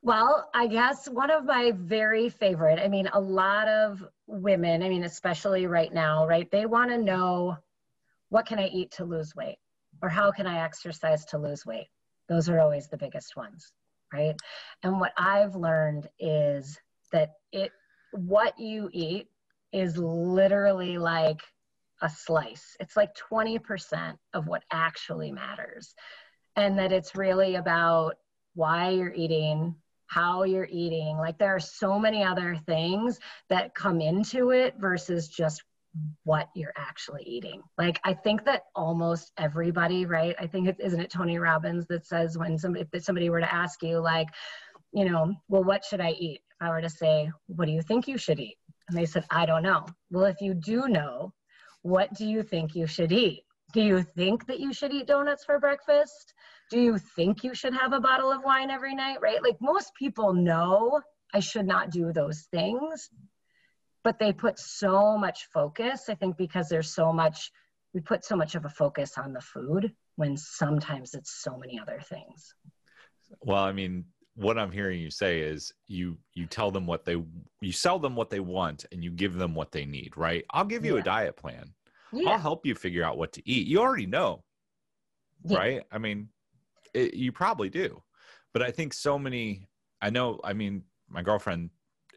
Well, 0.00 0.48
I 0.54 0.68
guess 0.68 1.08
one 1.08 1.30
of 1.30 1.44
my 1.44 1.72
very 1.74 2.28
favorite, 2.28 2.78
I 2.78 2.88
mean, 2.88 3.08
a 3.12 3.20
lot 3.20 3.68
of 3.68 4.02
women, 4.26 4.82
I 4.82 4.88
mean, 4.88 5.04
especially 5.04 5.66
right 5.66 5.92
now, 5.92 6.26
right? 6.26 6.50
They 6.50 6.64
want 6.64 6.90
to 6.90 6.98
know 6.98 7.58
what 8.30 8.46
can 8.46 8.58
I 8.60 8.68
eat 8.68 8.92
to 8.92 9.04
lose 9.04 9.34
weight? 9.34 9.58
Or 10.00 10.08
how 10.08 10.30
can 10.30 10.46
I 10.46 10.64
exercise 10.64 11.24
to 11.26 11.38
lose 11.38 11.66
weight? 11.66 11.88
Those 12.28 12.48
are 12.48 12.60
always 12.60 12.86
the 12.86 12.96
biggest 12.96 13.36
ones 13.36 13.72
right? 14.12 14.36
And 14.82 15.00
what 15.00 15.12
I've 15.18 15.54
learned 15.56 16.08
is 16.18 16.78
that 17.12 17.34
it 17.52 17.72
what 18.12 18.58
you 18.58 18.88
eat 18.92 19.28
is 19.72 19.96
literally 19.98 20.98
like 20.98 21.42
a 22.02 22.08
slice. 22.08 22.76
It's 22.80 22.96
like 22.96 23.10
20% 23.30 24.16
of 24.34 24.46
what 24.46 24.62
actually 24.72 25.32
matters. 25.32 25.94
and 26.56 26.78
that 26.78 26.92
it's 26.92 27.14
really 27.16 27.56
about 27.56 28.16
why 28.54 28.90
you're 28.90 29.14
eating, 29.14 29.74
how 30.06 30.42
you're 30.44 30.68
eating. 30.70 31.16
Like 31.16 31.38
there 31.38 31.54
are 31.54 31.60
so 31.60 31.98
many 31.98 32.24
other 32.24 32.56
things 32.66 33.20
that 33.48 33.74
come 33.74 34.00
into 34.00 34.50
it 34.50 34.74
versus 34.78 35.28
just 35.28 35.62
what 36.24 36.48
you're 36.54 36.72
actually 36.76 37.22
eating. 37.24 37.62
Like 37.76 38.00
I 38.04 38.14
think 38.14 38.44
that 38.44 38.64
almost 38.74 39.32
everybody, 39.38 40.06
right? 40.06 40.34
I 40.38 40.46
think 40.46 40.68
it 40.68 40.76
isn't 40.78 41.00
it 41.00 41.10
Tony 41.10 41.38
Robbins 41.38 41.86
that 41.88 42.06
says 42.06 42.38
when 42.38 42.58
somebody 42.58 42.86
if 42.92 43.04
somebody 43.04 43.30
were 43.30 43.40
to 43.40 43.54
ask 43.54 43.82
you 43.82 43.98
like, 43.98 44.28
you 44.92 45.04
know, 45.04 45.34
well 45.48 45.64
what 45.64 45.84
should 45.84 46.00
I 46.00 46.10
eat? 46.10 46.40
If 46.50 46.56
I 46.66 46.70
were 46.70 46.80
to 46.80 46.90
say, 46.90 47.30
what 47.46 47.66
do 47.66 47.72
you 47.72 47.82
think 47.82 48.06
you 48.06 48.18
should 48.18 48.40
eat? 48.40 48.56
And 48.88 48.96
they 48.96 49.06
said, 49.06 49.24
I 49.30 49.46
don't 49.46 49.62
know. 49.62 49.86
Well, 50.10 50.24
if 50.24 50.40
you 50.40 50.54
do 50.54 50.88
know, 50.88 51.32
what 51.82 52.12
do 52.14 52.26
you 52.26 52.42
think 52.42 52.74
you 52.74 52.86
should 52.86 53.12
eat? 53.12 53.42
Do 53.72 53.82
you 53.82 54.02
think 54.02 54.46
that 54.46 54.60
you 54.60 54.72
should 54.72 54.92
eat 54.92 55.06
donuts 55.06 55.44
for 55.44 55.58
breakfast? 55.58 56.32
Do 56.70 56.80
you 56.80 56.98
think 56.98 57.44
you 57.44 57.54
should 57.54 57.74
have 57.74 57.92
a 57.92 58.00
bottle 58.00 58.32
of 58.32 58.42
wine 58.44 58.70
every 58.70 58.94
night, 58.94 59.18
right? 59.20 59.42
Like 59.42 59.56
most 59.60 59.92
people 59.94 60.32
know 60.32 61.00
I 61.34 61.40
should 61.40 61.66
not 61.66 61.90
do 61.90 62.12
those 62.12 62.46
things, 62.50 63.10
but 64.04 64.18
they 64.18 64.32
put 64.32 64.58
so 64.58 65.18
much 65.18 65.48
focus, 65.52 66.08
I 66.08 66.14
think, 66.14 66.36
because 66.36 66.68
there's 66.68 66.92
so 66.92 67.12
much, 67.12 67.50
we 67.92 68.00
put 68.00 68.24
so 68.24 68.36
much 68.36 68.54
of 68.54 68.64
a 68.64 68.68
focus 68.68 69.18
on 69.18 69.32
the 69.32 69.40
food 69.40 69.92
when 70.16 70.36
sometimes 70.36 71.14
it's 71.14 71.42
so 71.42 71.56
many 71.56 71.78
other 71.78 72.00
things. 72.08 72.54
Well, 73.42 73.62
I 73.62 73.72
mean, 73.72 74.04
what 74.38 74.56
I'm 74.56 74.70
hearing 74.70 75.00
you 75.00 75.10
say 75.10 75.40
is 75.40 75.72
you 75.88 76.16
you 76.32 76.46
tell 76.46 76.70
them 76.70 76.86
what 76.86 77.04
they 77.04 77.16
you 77.60 77.72
sell 77.72 77.98
them 77.98 78.14
what 78.14 78.30
they 78.30 78.38
want 78.40 78.84
and 78.92 79.02
you 79.02 79.10
give 79.10 79.34
them 79.34 79.54
what 79.54 79.72
they 79.72 79.84
need, 79.84 80.16
right? 80.16 80.44
I'll 80.50 80.64
give 80.64 80.84
you 80.84 80.94
yeah. 80.94 81.00
a 81.00 81.04
diet 81.04 81.36
plan. 81.36 81.74
Yeah. 82.12 82.30
I'll 82.30 82.38
help 82.38 82.64
you 82.64 82.74
figure 82.74 83.04
out 83.04 83.18
what 83.18 83.32
to 83.32 83.48
eat. 83.48 83.66
You 83.66 83.80
already 83.80 84.06
know, 84.06 84.44
yeah. 85.44 85.58
right? 85.58 85.82
I 85.90 85.98
mean, 85.98 86.28
it, 86.94 87.14
you 87.14 87.32
probably 87.32 87.68
do, 87.68 88.00
but 88.52 88.62
I 88.62 88.70
think 88.70 88.92
so 88.94 89.18
many. 89.18 89.66
I 90.00 90.10
know. 90.10 90.40
I 90.44 90.52
mean, 90.52 90.84
my 91.08 91.22
girlfriend 91.22 91.70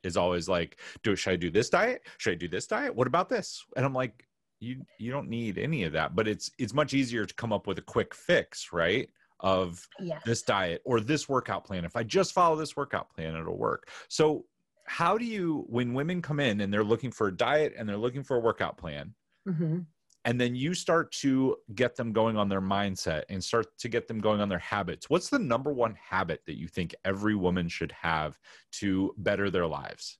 is 0.03 0.17
always 0.17 0.47
like, 0.49 0.79
"Do 1.03 1.15
should 1.15 1.33
I 1.33 1.35
do 1.35 1.49
this 1.49 1.69
diet? 1.69 2.03
Should 2.17 2.33
I 2.33 2.35
do 2.35 2.47
this 2.47 2.67
diet? 2.67 2.95
What 2.95 3.07
about 3.07 3.29
this?" 3.29 3.63
And 3.75 3.85
I'm 3.85 3.93
like, 3.93 4.27
"You 4.59 4.85
you 4.99 5.11
don't 5.11 5.29
need 5.29 5.57
any 5.57 5.83
of 5.83 5.93
that." 5.93 6.15
But 6.15 6.27
it's 6.27 6.51
it's 6.57 6.73
much 6.73 6.93
easier 6.93 7.25
to 7.25 7.33
come 7.33 7.53
up 7.53 7.67
with 7.67 7.77
a 7.77 7.83
quick 7.83 8.13
fix, 8.13 8.71
right? 8.73 9.09
Of 9.39 9.87
yes. 9.99 10.21
this 10.23 10.43
diet 10.43 10.81
or 10.85 10.99
this 10.99 11.27
workout 11.27 11.63
plan. 11.63 11.85
If 11.85 11.95
I 11.95 12.03
just 12.03 12.33
follow 12.33 12.55
this 12.55 12.75
workout 12.75 13.09
plan, 13.13 13.35
it'll 13.35 13.57
work. 13.57 13.89
So, 14.07 14.45
how 14.85 15.17
do 15.17 15.25
you 15.25 15.65
when 15.67 15.93
women 15.93 16.21
come 16.21 16.39
in 16.39 16.61
and 16.61 16.71
they're 16.71 16.83
looking 16.83 17.11
for 17.11 17.27
a 17.27 17.35
diet 17.35 17.73
and 17.77 17.89
they're 17.89 17.97
looking 17.97 18.23
for 18.23 18.37
a 18.37 18.39
workout 18.39 18.77
plan? 18.77 19.13
Mm-hmm 19.47 19.79
and 20.25 20.39
then 20.39 20.55
you 20.55 20.73
start 20.73 21.11
to 21.11 21.57
get 21.73 21.95
them 21.95 22.13
going 22.13 22.37
on 22.37 22.47
their 22.47 22.61
mindset 22.61 23.23
and 23.29 23.43
start 23.43 23.77
to 23.79 23.89
get 23.89 24.07
them 24.07 24.19
going 24.19 24.39
on 24.39 24.49
their 24.49 24.59
habits. 24.59 25.09
What's 25.09 25.29
the 25.29 25.39
number 25.39 25.73
one 25.73 25.95
habit 25.95 26.41
that 26.45 26.57
you 26.57 26.67
think 26.67 26.93
every 27.03 27.35
woman 27.35 27.67
should 27.67 27.91
have 27.91 28.39
to 28.73 29.13
better 29.17 29.49
their 29.49 29.65
lives? 29.65 30.19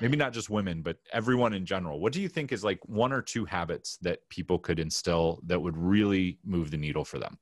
Maybe 0.00 0.16
not 0.16 0.32
just 0.32 0.50
women 0.50 0.82
but 0.82 0.96
everyone 1.12 1.54
in 1.54 1.64
general. 1.64 2.00
What 2.00 2.12
do 2.12 2.20
you 2.20 2.28
think 2.28 2.50
is 2.50 2.64
like 2.64 2.80
one 2.86 3.12
or 3.12 3.22
two 3.22 3.44
habits 3.44 3.96
that 3.98 4.28
people 4.28 4.58
could 4.58 4.80
instill 4.80 5.40
that 5.46 5.60
would 5.60 5.76
really 5.76 6.38
move 6.44 6.72
the 6.72 6.76
needle 6.76 7.04
for 7.04 7.18
them? 7.18 7.38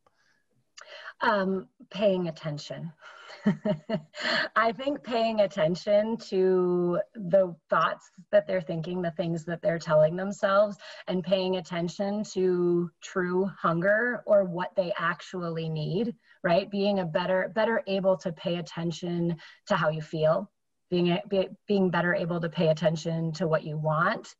Um, 1.22 1.68
paying 1.90 2.28
attention 2.28 2.92
I 4.56 4.72
think 4.72 5.02
paying 5.02 5.40
attention 5.40 6.16
to 6.28 7.00
the 7.14 7.54
thoughts 7.68 8.10
that 8.32 8.46
they're 8.46 8.60
thinking, 8.60 9.02
the 9.02 9.10
things 9.12 9.44
that 9.44 9.60
they're 9.62 9.78
telling 9.78 10.16
themselves, 10.16 10.76
and 11.08 11.22
paying 11.22 11.56
attention 11.56 12.24
to 12.32 12.90
true 13.02 13.50
hunger 13.58 14.22
or 14.26 14.44
what 14.44 14.74
they 14.76 14.92
actually 14.98 15.68
need, 15.68 16.14
right? 16.42 16.70
Being 16.70 17.00
a 17.00 17.04
better, 17.04 17.52
better 17.54 17.82
able 17.86 18.16
to 18.18 18.32
pay 18.32 18.56
attention 18.56 19.36
to 19.66 19.76
how 19.76 19.90
you 19.90 20.02
feel, 20.02 20.50
being, 20.90 21.18
be, 21.28 21.48
being 21.66 21.90
better 21.90 22.14
able 22.14 22.40
to 22.40 22.48
pay 22.48 22.68
attention 22.68 23.32
to 23.32 23.46
what 23.46 23.64
you 23.64 23.76
want, 23.76 24.34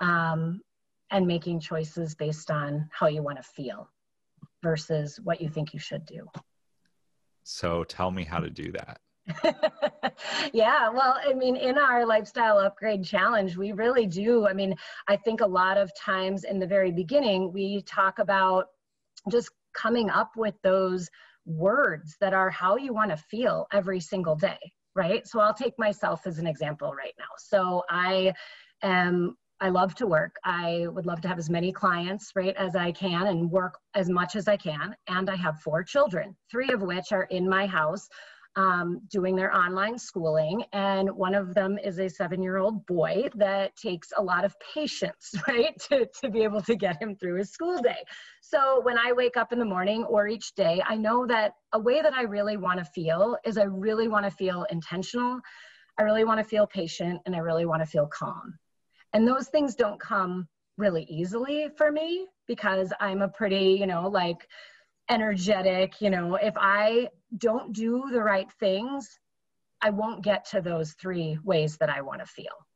um, 0.00 0.60
and 1.10 1.26
making 1.26 1.60
choices 1.60 2.14
based 2.14 2.50
on 2.50 2.88
how 2.92 3.08
you 3.08 3.22
want 3.22 3.36
to 3.36 3.42
feel 3.42 3.88
versus 4.62 5.18
what 5.22 5.40
you 5.40 5.48
think 5.48 5.72
you 5.72 5.80
should 5.80 6.04
do. 6.06 6.26
So 7.48 7.82
tell 7.82 8.10
me 8.10 8.24
how 8.24 8.40
to 8.40 8.50
do 8.50 8.72
that. 8.72 9.00
yeah, 10.52 10.90
well, 10.90 11.18
I 11.26 11.32
mean, 11.32 11.56
in 11.56 11.78
our 11.78 12.04
lifestyle 12.04 12.58
upgrade 12.58 13.02
challenge, 13.02 13.56
we 13.56 13.72
really 13.72 14.04
do. 14.04 14.46
I 14.46 14.52
mean, 14.52 14.74
I 15.08 15.16
think 15.16 15.40
a 15.40 15.46
lot 15.46 15.78
of 15.78 15.90
times 15.96 16.44
in 16.44 16.58
the 16.58 16.66
very 16.66 16.92
beginning, 16.92 17.50
we 17.50 17.80
talk 17.82 18.18
about 18.18 18.66
just 19.30 19.48
coming 19.72 20.10
up 20.10 20.32
with 20.36 20.56
those 20.62 21.08
words 21.46 22.16
that 22.20 22.34
are 22.34 22.50
how 22.50 22.76
you 22.76 22.92
want 22.92 23.12
to 23.12 23.16
feel 23.16 23.66
every 23.72 24.00
single 24.00 24.36
day, 24.36 24.58
right? 24.94 25.26
So 25.26 25.40
I'll 25.40 25.54
take 25.54 25.78
myself 25.78 26.26
as 26.26 26.38
an 26.38 26.46
example 26.46 26.92
right 26.92 27.14
now. 27.18 27.32
So 27.38 27.82
I 27.88 28.34
am 28.82 29.38
I 29.60 29.70
love 29.70 29.94
to 29.96 30.06
work. 30.06 30.36
I 30.44 30.86
would 30.88 31.06
love 31.06 31.20
to 31.22 31.28
have 31.28 31.38
as 31.38 31.50
many 31.50 31.72
clients, 31.72 32.32
right, 32.36 32.54
as 32.56 32.76
I 32.76 32.92
can 32.92 33.26
and 33.26 33.50
work 33.50 33.78
as 33.94 34.08
much 34.08 34.36
as 34.36 34.46
I 34.46 34.56
can. 34.56 34.94
And 35.08 35.28
I 35.28 35.36
have 35.36 35.60
four 35.60 35.82
children, 35.82 36.36
three 36.50 36.70
of 36.70 36.82
which 36.82 37.10
are 37.10 37.24
in 37.24 37.48
my 37.48 37.66
house 37.66 38.08
um, 38.56 39.00
doing 39.10 39.36
their 39.36 39.54
online 39.54 39.98
schooling. 39.98 40.64
And 40.72 41.10
one 41.10 41.34
of 41.34 41.54
them 41.54 41.78
is 41.78 41.98
a 41.98 42.08
seven 42.08 42.42
year 42.42 42.56
old 42.56 42.86
boy 42.86 43.28
that 43.36 43.76
takes 43.76 44.12
a 44.16 44.22
lot 44.22 44.44
of 44.44 44.54
patience, 44.74 45.34
right, 45.48 45.78
to, 45.88 46.06
to 46.20 46.30
be 46.30 46.42
able 46.42 46.60
to 46.62 46.74
get 46.74 47.00
him 47.00 47.16
through 47.16 47.36
his 47.36 47.50
school 47.50 47.80
day. 47.80 48.04
So 48.40 48.80
when 48.82 48.98
I 48.98 49.12
wake 49.12 49.36
up 49.36 49.52
in 49.52 49.58
the 49.58 49.64
morning 49.64 50.04
or 50.04 50.28
each 50.28 50.54
day, 50.54 50.82
I 50.86 50.96
know 50.96 51.26
that 51.26 51.54
a 51.72 51.78
way 51.78 52.00
that 52.00 52.14
I 52.14 52.22
really 52.22 52.56
want 52.56 52.78
to 52.78 52.84
feel 52.84 53.36
is 53.44 53.58
I 53.58 53.64
really 53.64 54.08
want 54.08 54.24
to 54.24 54.30
feel 54.30 54.66
intentional. 54.70 55.40
I 55.98 56.02
really 56.02 56.24
want 56.24 56.38
to 56.38 56.44
feel 56.44 56.66
patient 56.66 57.20
and 57.26 57.34
I 57.34 57.38
really 57.38 57.66
want 57.66 57.82
to 57.82 57.86
feel 57.86 58.06
calm. 58.06 58.58
And 59.12 59.26
those 59.26 59.48
things 59.48 59.74
don't 59.74 60.00
come 60.00 60.48
really 60.76 61.04
easily 61.04 61.68
for 61.76 61.90
me 61.90 62.26
because 62.46 62.92
I'm 63.00 63.22
a 63.22 63.28
pretty, 63.28 63.76
you 63.78 63.86
know, 63.86 64.08
like 64.08 64.46
energetic, 65.10 66.00
you 66.00 66.10
know, 66.10 66.36
if 66.36 66.54
I 66.56 67.08
don't 67.36 67.72
do 67.72 68.04
the 68.10 68.22
right 68.22 68.50
things, 68.60 69.18
I 69.80 69.90
won't 69.90 70.24
get 70.24 70.44
to 70.50 70.60
those 70.60 70.92
three 70.92 71.38
ways 71.44 71.76
that 71.78 71.90
I 71.90 72.00
want 72.02 72.20
to 72.20 72.26
feel 72.26 72.66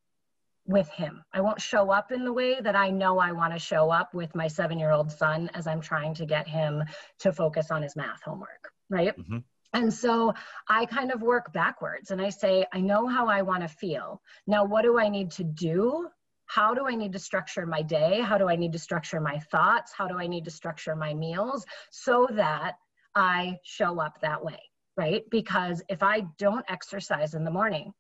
with 0.65 0.89
him. 0.91 1.23
I 1.33 1.41
won't 1.41 1.61
show 1.61 1.91
up 1.91 2.13
in 2.13 2.25
the 2.25 2.33
way 2.33 2.61
that 2.61 2.77
I 2.77 2.91
know 2.91 3.19
I 3.19 3.33
want 3.33 3.53
to 3.53 3.59
show 3.59 3.91
up 3.91 4.15
with 4.15 4.35
my 4.35 4.47
seven 4.47 4.79
year 4.79 4.93
old 4.93 5.11
son 5.11 5.51
as 5.55 5.67
I'm 5.67 5.81
trying 5.81 6.15
to 6.15 6.27
get 6.27 6.47
him 6.47 6.85
to 7.21 7.33
focus 7.33 7.71
on 7.71 7.83
his 7.83 7.97
math 7.97 8.23
homework, 8.23 8.73
right? 8.89 9.17
Mm-hmm. 9.19 9.39
And 9.75 9.93
so 9.93 10.35
I 10.69 10.87
kind 10.87 11.11
of 11.11 11.23
work 11.23 11.53
backwards 11.53 12.11
and 12.11 12.21
I 12.21 12.29
say, 12.29 12.67
I 12.73 12.81
know 12.81 13.07
how 13.07 13.27
I 13.27 13.43
want 13.43 13.63
to 13.63 13.69
feel. 13.69 14.21
Now, 14.47 14.65
what 14.65 14.83
do 14.83 14.99
I 14.99 15.09
need 15.09 15.31
to 15.33 15.45
do 15.45 16.09
how 16.55 16.75
do 16.75 16.87
I 16.87 16.95
need 16.95 17.13
to 17.13 17.19
structure 17.19 17.65
my 17.65 17.81
day? 17.81 18.21
How 18.21 18.37
do 18.37 18.47
I 18.47 18.57
need 18.57 18.73
to 18.73 18.79
structure 18.79 19.21
my 19.21 19.39
thoughts? 19.39 19.93
How 19.97 20.07
do 20.07 20.19
I 20.19 20.27
need 20.27 20.45
to 20.45 20.51
structure 20.51 20.95
my 20.95 21.15
meals 21.15 21.65
so 21.91 22.29
that 22.33 22.75
I 23.15 23.57
show 23.65 24.01
up 24.01 24.21
that 24.21 24.45
way, 24.45 24.61
right? 24.95 25.23
Because 25.31 25.83
if 25.89 26.03
I 26.03 26.25
don't 26.39 26.65
exercise 26.69 27.33
in 27.33 27.45
the 27.45 27.51
morning, 27.51 27.95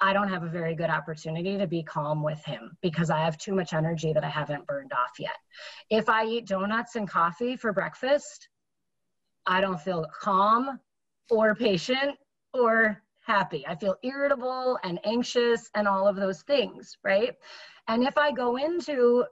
I 0.00 0.14
don't 0.14 0.28
have 0.28 0.44
a 0.44 0.48
very 0.48 0.74
good 0.74 0.88
opportunity 0.88 1.58
to 1.58 1.66
be 1.66 1.82
calm 1.82 2.22
with 2.22 2.42
him 2.44 2.74
because 2.80 3.10
I 3.10 3.18
have 3.18 3.36
too 3.36 3.54
much 3.54 3.74
energy 3.74 4.14
that 4.14 4.24
I 4.24 4.30
haven't 4.30 4.66
burned 4.66 4.92
off 4.94 5.18
yet. 5.18 5.36
If 5.90 6.08
I 6.08 6.24
eat 6.24 6.46
donuts 6.46 6.96
and 6.96 7.08
coffee 7.08 7.54
for 7.54 7.74
breakfast, 7.74 8.48
I 9.46 9.60
don't 9.60 9.80
feel 9.80 10.06
calm 10.22 10.80
or 11.28 11.54
patient 11.54 12.16
or 12.54 13.03
happy. 13.24 13.64
I 13.66 13.74
feel 13.74 13.96
irritable 14.02 14.78
and 14.84 14.98
anxious 15.04 15.70
and 15.74 15.88
all 15.88 16.06
of 16.06 16.16
those 16.16 16.42
things, 16.42 16.96
right? 17.02 17.34
And 17.88 18.04
if 18.04 18.16
I 18.16 18.32
go 18.32 18.56
into 18.56 19.24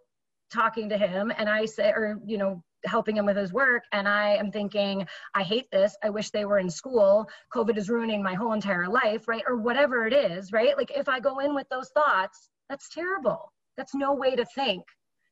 talking 0.53 0.89
to 0.89 0.99
him 0.99 1.33
and 1.37 1.49
I 1.49 1.65
say, 1.65 1.91
or, 1.91 2.19
you 2.25 2.39
know, 2.39 2.63
helping 2.85 3.17
him 3.17 3.27
with 3.27 3.37
his 3.37 3.53
work 3.53 3.85
and 3.93 4.09
I 4.09 4.35
am 4.37 4.51
thinking, 4.51 5.07
I 5.35 5.43
hate 5.43 5.71
this. 5.71 5.97
I 6.03 6.11
wish 6.11 6.31
they 6.31 6.45
were 6.45 6.59
in 6.59 6.69
school. 6.69 7.29
COVID 7.55 7.77
is 7.77 7.89
ruining 7.89 8.23
my 8.23 8.35
whole 8.35 8.53
entire 8.53 8.89
life, 8.89 9.29
right? 9.29 9.45
Or 9.47 9.57
whatever 9.57 10.07
it 10.07 10.13
is, 10.13 10.53
right? 10.53 10.77
Like 10.77 10.91
if 10.95 11.09
I 11.09 11.21
go 11.21 11.39
in 11.39 11.55
with 11.55 11.69
those 11.71 11.91
thoughts, 11.91 12.51
that's 12.69 12.89
terrible. 12.89 13.53
That's 13.77 13.95
no 13.95 14.15
way 14.15 14.35
to 14.37 14.45
think 14.45 14.83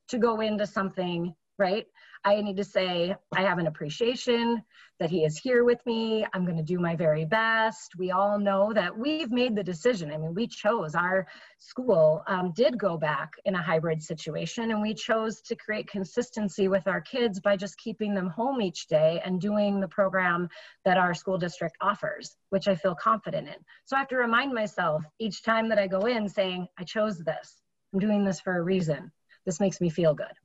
to 0.09 0.19
go 0.19 0.41
into 0.41 0.67
something, 0.67 1.35
right? 1.61 1.87
I 2.25 2.41
need 2.43 2.57
to 2.57 2.65
say, 2.65 3.15
I 3.35 3.43
have 3.43 3.59
an 3.59 3.67
appreciation 3.67 4.63
that 4.99 5.09
he 5.09 5.25
is 5.25 5.39
here 5.39 5.65
with 5.65 5.85
me. 5.87 6.27
I'm 6.35 6.45
going 6.45 6.59
to 6.59 6.63
do 6.63 6.79
my 6.79 6.95
very 6.95 7.25
best. 7.25 7.97
We 7.97 8.11
all 8.11 8.39
know 8.39 8.73
that 8.75 8.95
we've 8.97 9.31
made 9.31 9.57
the 9.57 9.63
decision. 9.63 10.13
I 10.13 10.19
mean, 10.19 10.35
we 10.35 10.47
chose, 10.47 10.95
our 10.95 11.27
school 11.59 12.23
um, 12.27 12.53
did 12.55 12.77
go 12.77 12.99
back 12.99 13.33
in 13.47 13.55
a 13.55 13.63
hybrid 13.63 14.03
situation, 14.03 14.71
and 14.71 14.83
we 14.83 14.93
chose 14.93 15.41
to 15.43 15.57
create 15.57 15.89
consistency 15.89 16.69
with 16.69 16.87
our 16.87 17.01
kids 17.01 17.41
by 17.41 17.57
just 17.57 17.79
keeping 17.79 18.15
them 18.15 18.29
home 18.29 18.61
each 18.61 18.87
day 18.87 19.23
and 19.25 19.41
doing 19.41 19.81
the 19.81 19.89
program 19.89 20.49
that 20.85 20.99
our 20.99 21.15
school 21.15 21.39
district 21.39 21.77
offers, 21.81 22.37
which 22.51 22.69
I 22.69 22.75
feel 22.75 22.95
confident 22.95 23.49
in. 23.49 23.57
So 23.87 23.97
I 23.97 24.01
have 24.01 24.09
to 24.09 24.17
remind 24.17 24.53
myself 24.53 25.05
each 25.19 25.43
time 25.43 25.71
that 25.71 25.79
I 25.79 25.87
go 25.87 26.01
in 26.01 26.29
saying, 26.29 26.69
I 26.79 26.85
chose 26.85 27.19
this. 27.19 27.63
I'm 27.95 27.99
doing 27.99 28.25
this 28.25 28.41
for 28.41 28.59
a 28.59 28.63
reason. 28.63 29.11
This 29.47 29.61
makes 29.61 29.81
me 29.81 29.89
feel 29.89 30.15
good. 30.15 30.37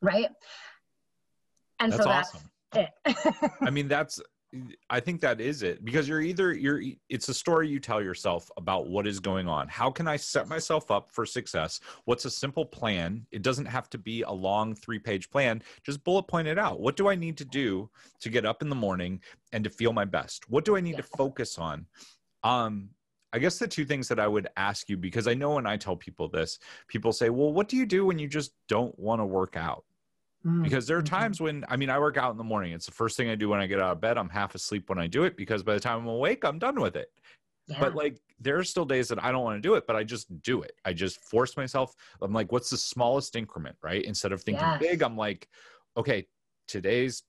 Right? 0.00 0.28
And 1.80 1.92
that's 1.92 2.02
so 2.02 2.08
that's 2.08 2.34
awesome. 2.34 2.50
it. 3.06 3.52
I 3.60 3.70
mean, 3.70 3.88
that's 3.88 4.20
I 4.88 4.98
think 5.00 5.20
that 5.20 5.40
is 5.42 5.62
it 5.62 5.84
because 5.84 6.08
you're 6.08 6.22
either 6.22 6.54
you're 6.54 6.80
it's 7.10 7.28
a 7.28 7.34
story 7.34 7.68
you 7.68 7.78
tell 7.78 8.02
yourself 8.02 8.50
about 8.56 8.88
what 8.88 9.06
is 9.06 9.20
going 9.20 9.46
on. 9.46 9.68
How 9.68 9.90
can 9.90 10.08
I 10.08 10.16
set 10.16 10.48
myself 10.48 10.90
up 10.90 11.10
for 11.10 11.26
success? 11.26 11.80
What's 12.06 12.24
a 12.24 12.30
simple 12.30 12.64
plan? 12.64 13.26
It 13.30 13.42
doesn't 13.42 13.66
have 13.66 13.90
to 13.90 13.98
be 13.98 14.22
a 14.22 14.30
long 14.30 14.74
3-page 14.74 15.28
plan. 15.30 15.62
Just 15.84 16.02
bullet 16.02 16.22
point 16.22 16.48
it 16.48 16.58
out. 16.58 16.80
What 16.80 16.96
do 16.96 17.08
I 17.08 17.14
need 17.14 17.36
to 17.38 17.44
do 17.44 17.90
to 18.20 18.30
get 18.30 18.46
up 18.46 18.62
in 18.62 18.70
the 18.70 18.74
morning 18.74 19.20
and 19.52 19.62
to 19.64 19.70
feel 19.70 19.92
my 19.92 20.06
best? 20.06 20.48
What 20.48 20.64
do 20.64 20.76
I 20.76 20.80
need 20.80 20.96
yes. 20.96 21.08
to 21.10 21.16
focus 21.16 21.58
on? 21.58 21.86
Um 22.42 22.90
I 23.30 23.38
guess 23.38 23.58
the 23.58 23.68
two 23.68 23.84
things 23.84 24.08
that 24.08 24.18
I 24.18 24.26
would 24.26 24.48
ask 24.56 24.88
you 24.88 24.96
because 24.96 25.28
I 25.28 25.34
know 25.34 25.50
when 25.56 25.66
I 25.66 25.76
tell 25.76 25.96
people 25.96 26.30
this, 26.30 26.58
people 26.86 27.12
say, 27.12 27.28
"Well, 27.28 27.52
what 27.52 27.68
do 27.68 27.76
you 27.76 27.84
do 27.84 28.06
when 28.06 28.18
you 28.18 28.26
just 28.26 28.52
don't 28.68 28.98
want 28.98 29.20
to 29.20 29.26
work 29.26 29.54
out?" 29.54 29.84
Mm-hmm. 30.48 30.62
Because 30.62 30.86
there 30.86 30.96
are 30.96 31.02
times 31.02 31.40
when, 31.40 31.64
I 31.68 31.76
mean, 31.76 31.90
I 31.90 31.98
work 31.98 32.16
out 32.16 32.30
in 32.30 32.38
the 32.38 32.44
morning. 32.44 32.72
It's 32.72 32.86
the 32.86 32.92
first 32.92 33.16
thing 33.16 33.28
I 33.28 33.34
do 33.34 33.50
when 33.50 33.60
I 33.60 33.66
get 33.66 33.80
out 33.80 33.92
of 33.92 34.00
bed. 34.00 34.16
I'm 34.16 34.28
half 34.28 34.54
asleep 34.54 34.88
when 34.88 34.98
I 34.98 35.06
do 35.06 35.24
it 35.24 35.36
because 35.36 35.62
by 35.62 35.74
the 35.74 35.80
time 35.80 36.00
I'm 36.00 36.06
awake, 36.06 36.44
I'm 36.44 36.58
done 36.58 36.80
with 36.80 36.96
it. 36.96 37.10
Yeah. 37.66 37.80
But 37.80 37.94
like, 37.94 38.18
there 38.40 38.56
are 38.58 38.64
still 38.64 38.86
days 38.86 39.08
that 39.08 39.22
I 39.22 39.30
don't 39.30 39.44
want 39.44 39.62
to 39.62 39.68
do 39.68 39.74
it, 39.74 39.86
but 39.86 39.94
I 39.94 40.04
just 40.04 40.42
do 40.42 40.62
it. 40.62 40.72
I 40.84 40.92
just 40.94 41.22
force 41.22 41.56
myself. 41.56 41.94
I'm 42.22 42.32
like, 42.32 42.50
what's 42.50 42.70
the 42.70 42.78
smallest 42.78 43.36
increment, 43.36 43.76
right? 43.82 44.02
Instead 44.04 44.32
of 44.32 44.42
thinking 44.42 44.64
yes. 44.64 44.80
big, 44.80 45.02
I'm 45.02 45.16
like, 45.16 45.48
okay, 45.96 46.26
today's 46.66 47.24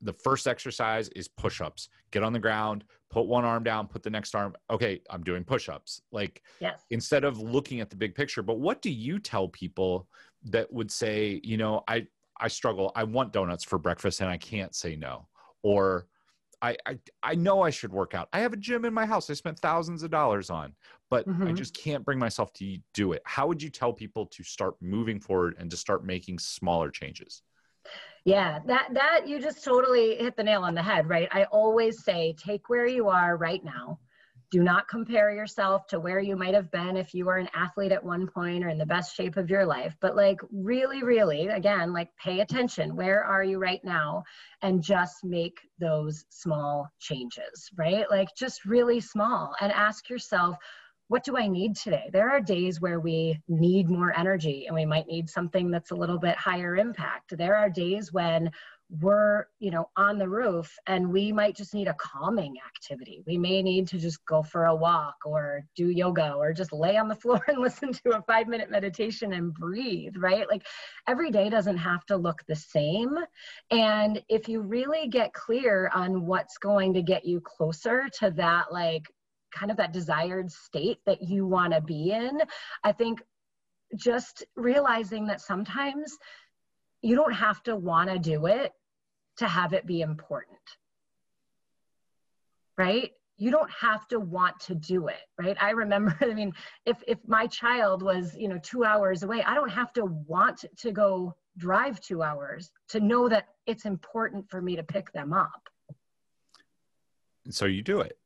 the 0.00 0.12
first 0.12 0.46
exercise 0.46 1.08
is 1.10 1.28
push 1.28 1.60
ups. 1.60 1.88
Get 2.12 2.22
on 2.22 2.32
the 2.32 2.38
ground, 2.38 2.84
put 3.10 3.26
one 3.26 3.44
arm 3.44 3.64
down, 3.64 3.88
put 3.88 4.02
the 4.02 4.10
next 4.10 4.34
arm. 4.34 4.54
Okay, 4.70 5.00
I'm 5.10 5.22
doing 5.22 5.44
push 5.44 5.68
ups. 5.68 6.00
Like, 6.12 6.42
yes. 6.60 6.84
instead 6.90 7.24
of 7.24 7.40
looking 7.40 7.80
at 7.80 7.90
the 7.90 7.96
big 7.96 8.14
picture. 8.14 8.42
But 8.42 8.60
what 8.60 8.80
do 8.80 8.90
you 8.90 9.18
tell 9.18 9.48
people 9.48 10.08
that 10.44 10.72
would 10.72 10.90
say, 10.90 11.40
you 11.42 11.56
know, 11.56 11.82
I, 11.88 12.06
I 12.40 12.48
struggle. 12.48 12.92
I 12.94 13.04
want 13.04 13.32
donuts 13.32 13.64
for 13.64 13.78
breakfast 13.78 14.20
and 14.20 14.30
I 14.30 14.36
can't 14.36 14.74
say 14.74 14.96
no. 14.96 15.28
Or 15.62 16.06
I, 16.60 16.76
I, 16.86 16.98
I 17.22 17.34
know 17.34 17.62
I 17.62 17.70
should 17.70 17.92
work 17.92 18.14
out. 18.14 18.28
I 18.32 18.40
have 18.40 18.52
a 18.52 18.56
gym 18.56 18.84
in 18.84 18.92
my 18.92 19.06
house 19.06 19.30
I 19.30 19.34
spent 19.34 19.58
thousands 19.58 20.02
of 20.02 20.10
dollars 20.10 20.50
on, 20.50 20.74
but 21.10 21.28
mm-hmm. 21.28 21.46
I 21.46 21.52
just 21.52 21.76
can't 21.76 22.04
bring 22.04 22.18
myself 22.18 22.52
to 22.54 22.78
do 22.94 23.12
it. 23.12 23.22
How 23.24 23.46
would 23.46 23.62
you 23.62 23.70
tell 23.70 23.92
people 23.92 24.26
to 24.26 24.42
start 24.42 24.74
moving 24.80 25.20
forward 25.20 25.56
and 25.58 25.70
to 25.70 25.76
start 25.76 26.04
making 26.04 26.38
smaller 26.38 26.90
changes? 26.90 27.42
Yeah, 28.24 28.58
that 28.66 28.88
that 28.92 29.26
you 29.26 29.40
just 29.40 29.64
totally 29.64 30.16
hit 30.16 30.36
the 30.36 30.42
nail 30.42 30.62
on 30.62 30.74
the 30.74 30.82
head, 30.82 31.08
right? 31.08 31.28
I 31.32 31.44
always 31.44 32.04
say 32.04 32.34
take 32.36 32.68
where 32.68 32.86
you 32.86 33.08
are 33.08 33.36
right 33.36 33.64
now 33.64 34.00
do 34.50 34.62
not 34.62 34.88
compare 34.88 35.30
yourself 35.30 35.86
to 35.88 36.00
where 36.00 36.20
you 36.20 36.36
might 36.36 36.54
have 36.54 36.70
been 36.70 36.96
if 36.96 37.12
you 37.12 37.26
were 37.26 37.36
an 37.36 37.48
athlete 37.54 37.92
at 37.92 38.02
one 38.02 38.26
point 38.26 38.64
or 38.64 38.68
in 38.68 38.78
the 38.78 38.86
best 38.86 39.14
shape 39.14 39.36
of 39.36 39.50
your 39.50 39.66
life. 39.66 39.94
But 40.00 40.16
like, 40.16 40.40
really, 40.50 41.02
really, 41.02 41.48
again, 41.48 41.92
like 41.92 42.08
pay 42.16 42.40
attention. 42.40 42.96
Where 42.96 43.22
are 43.22 43.44
you 43.44 43.58
right 43.58 43.84
now? 43.84 44.24
And 44.62 44.82
just 44.82 45.22
make 45.22 45.58
those 45.78 46.24
small 46.30 46.88
changes, 46.98 47.70
right? 47.76 48.10
Like, 48.10 48.28
just 48.36 48.64
really 48.64 49.00
small 49.00 49.54
and 49.60 49.70
ask 49.72 50.08
yourself, 50.08 50.56
what 51.08 51.24
do 51.24 51.36
I 51.36 51.48
need 51.48 51.74
today? 51.74 52.10
There 52.12 52.30
are 52.30 52.40
days 52.40 52.80
where 52.80 53.00
we 53.00 53.40
need 53.48 53.88
more 53.88 54.16
energy 54.16 54.66
and 54.66 54.74
we 54.74 54.84
might 54.84 55.06
need 55.06 55.28
something 55.28 55.70
that's 55.70 55.90
a 55.90 55.96
little 55.96 56.18
bit 56.18 56.36
higher 56.36 56.76
impact. 56.76 57.36
There 57.36 57.56
are 57.56 57.70
days 57.70 58.12
when 58.12 58.50
we're 58.90 59.44
you 59.58 59.70
know 59.70 59.90
on 59.96 60.16
the 60.16 60.28
roof 60.28 60.74
and 60.86 61.12
we 61.12 61.30
might 61.30 61.54
just 61.54 61.74
need 61.74 61.88
a 61.88 61.94
calming 61.94 62.56
activity. 62.66 63.22
We 63.26 63.36
may 63.36 63.62
need 63.62 63.86
to 63.88 63.98
just 63.98 64.24
go 64.24 64.42
for 64.42 64.64
a 64.66 64.74
walk 64.74 65.16
or 65.26 65.62
do 65.76 65.90
yoga 65.90 66.32
or 66.32 66.52
just 66.52 66.72
lay 66.72 66.96
on 66.96 67.08
the 67.08 67.14
floor 67.22 67.42
and 67.48 67.58
listen 67.58 67.92
to 67.92 68.16
a 68.16 68.22
five 68.22 68.48
minute 68.48 68.70
meditation 68.70 69.34
and 69.34 69.52
breathe 69.52 70.14
right? 70.16 70.48
Like 70.48 70.66
every 71.06 71.30
day 71.30 71.50
doesn't 71.50 71.76
have 71.76 72.04
to 72.06 72.16
look 72.16 72.42
the 72.48 72.56
same. 72.56 73.16
And 73.70 74.22
if 74.28 74.48
you 74.48 74.62
really 74.62 75.08
get 75.08 75.34
clear 75.34 75.90
on 75.94 76.24
what's 76.26 76.56
going 76.58 76.94
to 76.94 77.02
get 77.02 77.26
you 77.26 77.40
closer 77.40 78.08
to 78.20 78.30
that 78.32 78.72
like 78.72 79.06
kind 79.50 79.70
of 79.70 79.76
that 79.78 79.92
desired 79.92 80.50
state 80.50 80.98
that 81.06 81.22
you 81.22 81.46
want 81.46 81.72
to 81.72 81.80
be 81.80 82.10
in 82.10 82.38
i 82.84 82.92
think 82.92 83.22
just 83.96 84.44
realizing 84.56 85.26
that 85.26 85.40
sometimes 85.40 86.18
you 87.02 87.16
don't 87.16 87.32
have 87.32 87.62
to 87.62 87.76
want 87.76 88.10
to 88.10 88.18
do 88.18 88.46
it 88.46 88.72
to 89.38 89.48
have 89.48 89.72
it 89.72 89.86
be 89.86 90.00
important. 90.00 90.58
Right? 92.76 93.12
You 93.36 93.50
don't 93.50 93.70
have 93.70 94.06
to 94.08 94.18
want 94.18 94.58
to 94.60 94.74
do 94.74 95.08
it, 95.08 95.22
right? 95.40 95.56
I 95.60 95.70
remember, 95.70 96.16
I 96.20 96.34
mean, 96.34 96.52
if 96.86 97.02
if 97.06 97.18
my 97.26 97.46
child 97.46 98.02
was, 98.02 98.36
you 98.36 98.48
know, 98.48 98.58
2 98.62 98.84
hours 98.84 99.22
away, 99.22 99.42
I 99.44 99.54
don't 99.54 99.70
have 99.70 99.92
to 99.94 100.04
want 100.04 100.64
to 100.76 100.92
go 100.92 101.36
drive 101.56 102.00
2 102.00 102.22
hours 102.22 102.70
to 102.88 103.00
know 103.00 103.28
that 103.28 103.46
it's 103.66 103.84
important 103.84 104.48
for 104.50 104.60
me 104.60 104.76
to 104.76 104.82
pick 104.82 105.12
them 105.12 105.32
up. 105.32 105.62
And 107.44 107.54
So 107.54 107.66
you 107.66 107.82
do 107.82 108.00
it. 108.00 108.18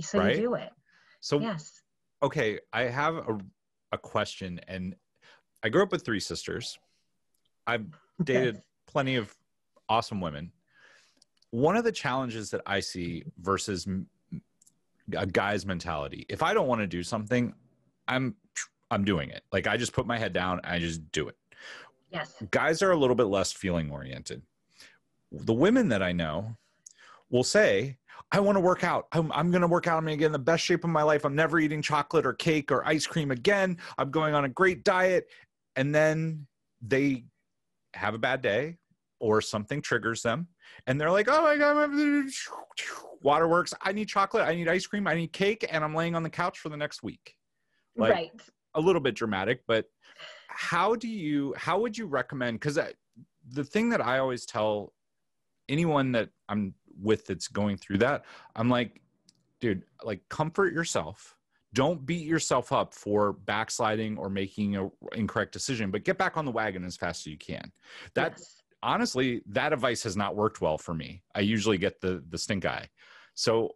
So 0.00 0.18
right? 0.18 0.36
you 0.36 0.42
do 0.42 0.54
it. 0.54 0.70
So 1.20 1.40
yes. 1.40 1.82
Okay, 2.22 2.58
I 2.72 2.82
have 2.82 3.14
a 3.16 3.38
a 3.92 3.98
question 3.98 4.60
and 4.68 4.94
I 5.62 5.68
grew 5.68 5.82
up 5.82 5.92
with 5.92 6.04
three 6.04 6.20
sisters. 6.20 6.78
I've 7.66 7.86
dated 8.22 8.62
plenty 8.86 9.16
of 9.16 9.34
awesome 9.88 10.20
women. 10.20 10.52
One 11.50 11.76
of 11.76 11.84
the 11.84 11.92
challenges 11.92 12.50
that 12.50 12.60
I 12.66 12.80
see 12.80 13.24
versus 13.40 13.86
a 15.16 15.26
guy's 15.26 15.64
mentality, 15.64 16.26
if 16.28 16.42
I 16.42 16.52
don't 16.52 16.66
want 16.66 16.80
to 16.80 16.86
do 16.86 17.02
something, 17.02 17.54
I'm 18.06 18.34
I'm 18.90 19.04
doing 19.04 19.30
it. 19.30 19.42
Like 19.52 19.66
I 19.66 19.76
just 19.76 19.92
put 19.92 20.06
my 20.06 20.18
head 20.18 20.32
down, 20.32 20.60
I 20.64 20.78
just 20.78 21.10
do 21.12 21.28
it. 21.28 21.36
Yes. 22.10 22.42
Guys 22.50 22.82
are 22.82 22.90
a 22.90 22.96
little 22.96 23.16
bit 23.16 23.24
less 23.24 23.52
feeling 23.52 23.90
oriented. 23.90 24.42
The 25.30 25.52
women 25.52 25.88
that 25.90 26.02
I 26.02 26.12
know 26.12 26.56
will 27.30 27.44
say, 27.44 27.98
I 28.32 28.40
want 28.40 28.56
to 28.56 28.60
work 28.60 28.84
out. 28.84 29.06
I'm, 29.12 29.30
I'm 29.32 29.50
going 29.50 29.62
to 29.62 29.68
work 29.68 29.86
out. 29.86 29.98
I'm 29.98 30.04
going 30.04 30.16
to 30.16 30.18
get 30.18 30.26
in 30.26 30.32
the 30.32 30.38
best 30.38 30.64
shape 30.64 30.84
of 30.84 30.90
my 30.90 31.02
life. 31.02 31.24
I'm 31.24 31.34
never 31.34 31.58
eating 31.58 31.82
chocolate 31.82 32.26
or 32.26 32.32
cake 32.32 32.72
or 32.72 32.86
ice 32.86 33.06
cream 33.06 33.30
again. 33.30 33.78
I'm 33.96 34.10
going 34.10 34.34
on 34.34 34.44
a 34.44 34.48
great 34.48 34.84
diet. 34.84 35.28
And 35.76 35.94
then 35.94 36.46
they 36.80 37.24
have 37.94 38.14
a 38.14 38.18
bad 38.18 38.42
day 38.42 38.76
or 39.20 39.40
something 39.40 39.82
triggers 39.82 40.22
them 40.22 40.46
and 40.86 41.00
they're 41.00 41.10
like 41.10 41.28
oh 41.28 41.42
my 41.42 41.56
god 41.56 41.90
waterworks 43.22 43.74
i 43.82 43.92
need 43.92 44.06
chocolate 44.06 44.46
i 44.46 44.54
need 44.54 44.68
ice 44.68 44.86
cream 44.86 45.06
i 45.06 45.14
need 45.14 45.32
cake 45.32 45.66
and 45.70 45.82
i'm 45.82 45.94
laying 45.94 46.14
on 46.14 46.22
the 46.22 46.30
couch 46.30 46.58
for 46.58 46.68
the 46.68 46.76
next 46.76 47.02
week. 47.02 47.34
Like, 47.96 48.12
right. 48.12 48.30
a 48.74 48.80
little 48.80 49.00
bit 49.00 49.16
dramatic 49.16 49.62
but 49.66 49.86
how 50.48 50.94
do 50.94 51.08
you 51.08 51.54
how 51.56 51.80
would 51.80 51.98
you 51.98 52.06
recommend 52.06 52.60
because 52.60 52.78
the 53.50 53.64
thing 53.64 53.88
that 53.90 54.00
i 54.00 54.18
always 54.18 54.46
tell 54.46 54.92
anyone 55.68 56.12
that 56.12 56.28
i'm 56.48 56.74
with 57.00 57.26
that's 57.26 57.48
going 57.48 57.76
through 57.76 57.98
that 57.98 58.24
i'm 58.54 58.68
like 58.68 59.00
dude 59.60 59.82
like 60.04 60.20
comfort 60.28 60.72
yourself. 60.72 61.34
Don't 61.74 62.06
beat 62.06 62.26
yourself 62.26 62.72
up 62.72 62.94
for 62.94 63.34
backsliding 63.34 64.16
or 64.16 64.30
making 64.30 64.76
an 64.76 64.90
incorrect 65.14 65.52
decision 65.52 65.90
but 65.90 66.04
get 66.04 66.16
back 66.16 66.36
on 66.36 66.44
the 66.44 66.50
wagon 66.50 66.84
as 66.84 66.96
fast 66.96 67.22
as 67.22 67.30
you 67.30 67.38
can. 67.38 67.70
That 68.14 68.34
yes. 68.36 68.57
Honestly 68.82 69.42
that 69.46 69.72
advice 69.72 70.02
has 70.02 70.16
not 70.16 70.36
worked 70.36 70.60
well 70.60 70.78
for 70.78 70.94
me 70.94 71.22
i 71.34 71.40
usually 71.40 71.78
get 71.78 72.00
the 72.00 72.22
the 72.28 72.38
stink 72.38 72.64
eye 72.64 72.88
so 73.34 73.70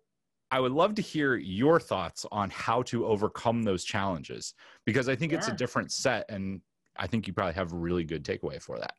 i 0.50 0.60
would 0.60 0.72
love 0.72 0.94
to 0.94 1.02
hear 1.02 1.36
your 1.36 1.80
thoughts 1.80 2.24
on 2.30 2.50
how 2.50 2.82
to 2.82 3.06
overcome 3.06 3.62
those 3.62 3.84
challenges 3.84 4.54
because 4.84 5.08
i 5.08 5.16
think 5.16 5.32
yeah. 5.32 5.38
it's 5.38 5.48
a 5.48 5.52
different 5.52 5.90
set 5.90 6.24
and 6.28 6.60
i 6.96 7.06
think 7.06 7.26
you 7.26 7.32
probably 7.32 7.54
have 7.54 7.72
a 7.72 7.76
really 7.76 8.04
good 8.04 8.24
takeaway 8.24 8.60
for 8.60 8.78
that 8.78 8.94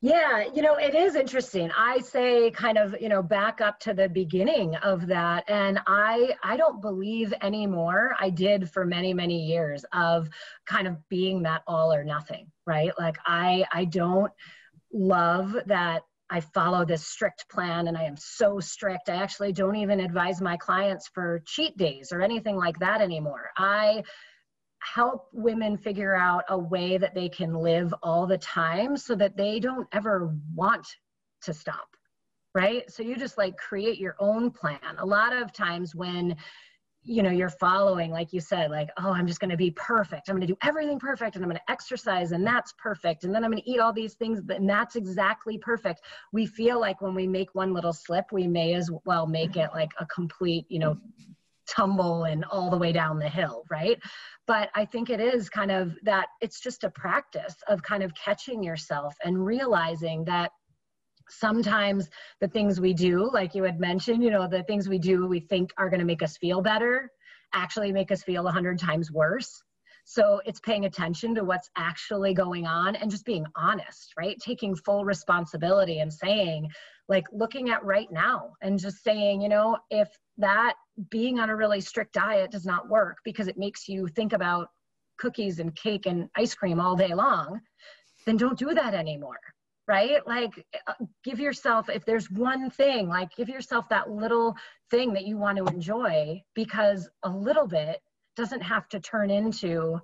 yeah, 0.00 0.44
you 0.54 0.62
know, 0.62 0.76
it 0.76 0.94
is 0.94 1.14
interesting. 1.14 1.70
I 1.76 1.98
say 2.00 2.50
kind 2.50 2.78
of, 2.78 2.94
you 3.00 3.08
know, 3.08 3.22
back 3.22 3.60
up 3.60 3.80
to 3.80 3.94
the 3.94 4.08
beginning 4.08 4.76
of 4.76 5.06
that 5.06 5.44
and 5.48 5.80
I 5.86 6.34
I 6.42 6.56
don't 6.56 6.80
believe 6.80 7.32
anymore. 7.42 8.14
I 8.20 8.30
did 8.30 8.70
for 8.70 8.84
many 8.84 9.14
many 9.14 9.46
years 9.46 9.84
of 9.92 10.28
kind 10.66 10.86
of 10.86 10.96
being 11.08 11.42
that 11.42 11.62
all 11.66 11.92
or 11.92 12.04
nothing, 12.04 12.50
right? 12.66 12.92
Like 12.98 13.16
I 13.24 13.64
I 13.72 13.86
don't 13.86 14.32
love 14.92 15.56
that 15.66 16.02
I 16.28 16.40
follow 16.40 16.84
this 16.84 17.06
strict 17.06 17.48
plan 17.48 17.86
and 17.88 17.96
I 17.96 18.02
am 18.02 18.16
so 18.16 18.58
strict. 18.58 19.08
I 19.08 19.16
actually 19.16 19.52
don't 19.52 19.76
even 19.76 20.00
advise 20.00 20.40
my 20.40 20.56
clients 20.56 21.08
for 21.08 21.42
cheat 21.46 21.76
days 21.76 22.10
or 22.12 22.20
anything 22.20 22.56
like 22.56 22.78
that 22.80 23.00
anymore. 23.00 23.50
I 23.56 24.02
help 24.82 25.28
women 25.32 25.76
figure 25.76 26.14
out 26.14 26.44
a 26.48 26.58
way 26.58 26.96
that 26.98 27.14
they 27.14 27.28
can 27.28 27.54
live 27.54 27.94
all 28.02 28.26
the 28.26 28.38
time 28.38 28.96
so 28.96 29.14
that 29.14 29.36
they 29.36 29.58
don't 29.60 29.88
ever 29.92 30.34
want 30.54 30.86
to 31.42 31.52
stop 31.52 31.88
right 32.54 32.90
so 32.90 33.02
you 33.02 33.16
just 33.16 33.36
like 33.36 33.56
create 33.56 33.98
your 33.98 34.16
own 34.18 34.50
plan 34.50 34.78
a 34.98 35.04
lot 35.04 35.32
of 35.32 35.52
times 35.52 35.94
when 35.94 36.36
you 37.06 37.22
know 37.22 37.30
you're 37.30 37.48
following 37.48 38.10
like 38.10 38.32
you 38.32 38.40
said 38.40 38.70
like 38.70 38.90
oh 38.98 39.10
i'm 39.10 39.26
just 39.26 39.38
going 39.38 39.50
to 39.50 39.56
be 39.56 39.70
perfect. 39.70 40.28
I'm 40.28 40.34
going 40.34 40.46
to 40.46 40.52
do 40.52 40.58
everything 40.62 40.98
perfect 40.98 41.36
and 41.36 41.44
i'm 41.44 41.50
going 41.50 41.60
to 41.64 41.72
exercise 41.72 42.32
and 42.32 42.46
that's 42.46 42.74
perfect 42.78 43.24
and 43.24 43.34
then 43.34 43.44
i'm 43.44 43.50
going 43.50 43.62
to 43.62 43.70
eat 43.70 43.78
all 43.78 43.92
these 43.92 44.14
things 44.14 44.40
and 44.48 44.68
that's 44.68 44.96
exactly 44.96 45.58
perfect. 45.58 46.02
We 46.32 46.46
feel 46.46 46.80
like 46.80 47.00
when 47.00 47.14
we 47.14 47.26
make 47.26 47.54
one 47.54 47.72
little 47.72 47.92
slip 47.92 48.32
we 48.32 48.46
may 48.46 48.74
as 48.74 48.90
well 49.04 49.26
make 49.26 49.56
it 49.56 49.70
like 49.72 49.90
a 49.98 50.06
complete 50.06 50.66
you 50.68 50.80
know 50.80 50.98
tumble 51.68 52.24
and 52.24 52.44
all 52.44 52.70
the 52.70 52.78
way 52.78 52.92
down 52.92 53.18
the 53.18 53.28
hill 53.28 53.64
right? 53.70 54.00
But 54.46 54.70
i 54.74 54.84
think 54.84 55.10
it 55.10 55.20
is 55.20 55.48
kind 55.48 55.70
of 55.70 55.96
that 56.02 56.26
it's 56.40 56.60
just 56.60 56.84
a 56.84 56.90
practice 56.90 57.56
of 57.68 57.82
kind 57.82 58.02
of 58.02 58.12
catching 58.14 58.62
yourself 58.62 59.14
and 59.24 59.44
realizing 59.44 60.24
that 60.24 60.50
sometimes 61.28 62.08
the 62.40 62.48
things 62.48 62.80
we 62.80 62.94
do 62.94 63.30
like 63.32 63.54
you 63.54 63.62
had 63.62 63.80
mentioned 63.80 64.22
you 64.22 64.30
know 64.30 64.46
the 64.48 64.62
things 64.64 64.88
we 64.88 64.98
do 64.98 65.26
we 65.26 65.40
think 65.40 65.72
are 65.76 65.90
going 65.90 66.00
to 66.00 66.06
make 66.06 66.22
us 66.22 66.36
feel 66.36 66.60
better 66.60 67.10
actually 67.52 67.92
make 67.92 68.10
us 68.10 68.22
feel 68.22 68.46
a 68.46 68.52
hundred 68.52 68.78
times 68.78 69.10
worse 69.10 69.62
so 70.08 70.40
it's 70.46 70.60
paying 70.60 70.84
attention 70.84 71.34
to 71.34 71.42
what's 71.42 71.68
actually 71.76 72.32
going 72.32 72.64
on 72.64 72.94
and 72.94 73.10
just 73.10 73.24
being 73.24 73.44
honest, 73.56 74.12
right? 74.16 74.38
Taking 74.38 74.76
full 74.76 75.04
responsibility 75.04 75.98
and 75.98 76.12
saying, 76.12 76.70
like, 77.08 77.24
looking 77.32 77.70
at 77.70 77.84
right 77.84 78.06
now 78.12 78.52
and 78.62 78.78
just 78.78 79.02
saying, 79.02 79.42
you 79.42 79.48
know, 79.48 79.76
if 79.90 80.08
that 80.38 80.74
being 81.10 81.40
on 81.40 81.50
a 81.50 81.56
really 81.56 81.80
strict 81.80 82.12
diet 82.12 82.52
does 82.52 82.64
not 82.64 82.88
work 82.88 83.16
because 83.24 83.48
it 83.48 83.58
makes 83.58 83.88
you 83.88 84.06
think 84.06 84.32
about 84.32 84.68
cookies 85.18 85.58
and 85.58 85.74
cake 85.74 86.06
and 86.06 86.28
ice 86.36 86.54
cream 86.54 86.78
all 86.78 86.94
day 86.94 87.12
long, 87.12 87.60
then 88.26 88.36
don't 88.36 88.60
do 88.60 88.74
that 88.74 88.94
anymore 88.94 89.40
right? 89.88 90.26
Like, 90.26 90.66
uh, 90.86 90.94
give 91.24 91.38
yourself, 91.38 91.88
if 91.88 92.04
there's 92.04 92.30
one 92.30 92.70
thing, 92.70 93.08
like, 93.08 93.34
give 93.36 93.48
yourself 93.48 93.88
that 93.90 94.10
little 94.10 94.56
thing 94.90 95.12
that 95.14 95.26
you 95.26 95.36
want 95.36 95.58
to 95.58 95.64
enjoy 95.66 96.42
because 96.54 97.08
a 97.22 97.28
little 97.30 97.66
bit 97.66 98.02
doesn't 98.36 98.62
have 98.62 98.88
to 98.88 99.00
turn 99.00 99.30
into 99.30 100.00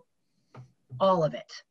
all 1.01 1.25
of 1.25 1.35
it 1.35 1.63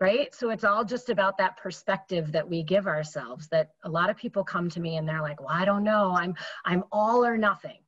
right? 0.00 0.34
So 0.34 0.50
it's 0.50 0.64
all 0.64 0.84
just 0.84 1.08
about 1.08 1.38
that 1.38 1.56
perspective 1.56 2.32
that 2.32 2.48
we 2.48 2.62
give 2.62 2.86
ourselves 2.86 3.48
that 3.48 3.70
a 3.84 3.88
lot 3.88 4.10
of 4.10 4.16
people 4.16 4.44
come 4.44 4.68
to 4.70 4.80
me 4.80 4.96
and 4.96 5.08
they're 5.08 5.22
like 5.22 5.40
well 5.40 5.50
i 5.50 5.64
don't 5.64 5.84
know. 5.84 6.12
I'm 6.14 6.34
i'm 6.64 6.84
all 6.92 7.24
or 7.24 7.36
nothing. 7.36 7.78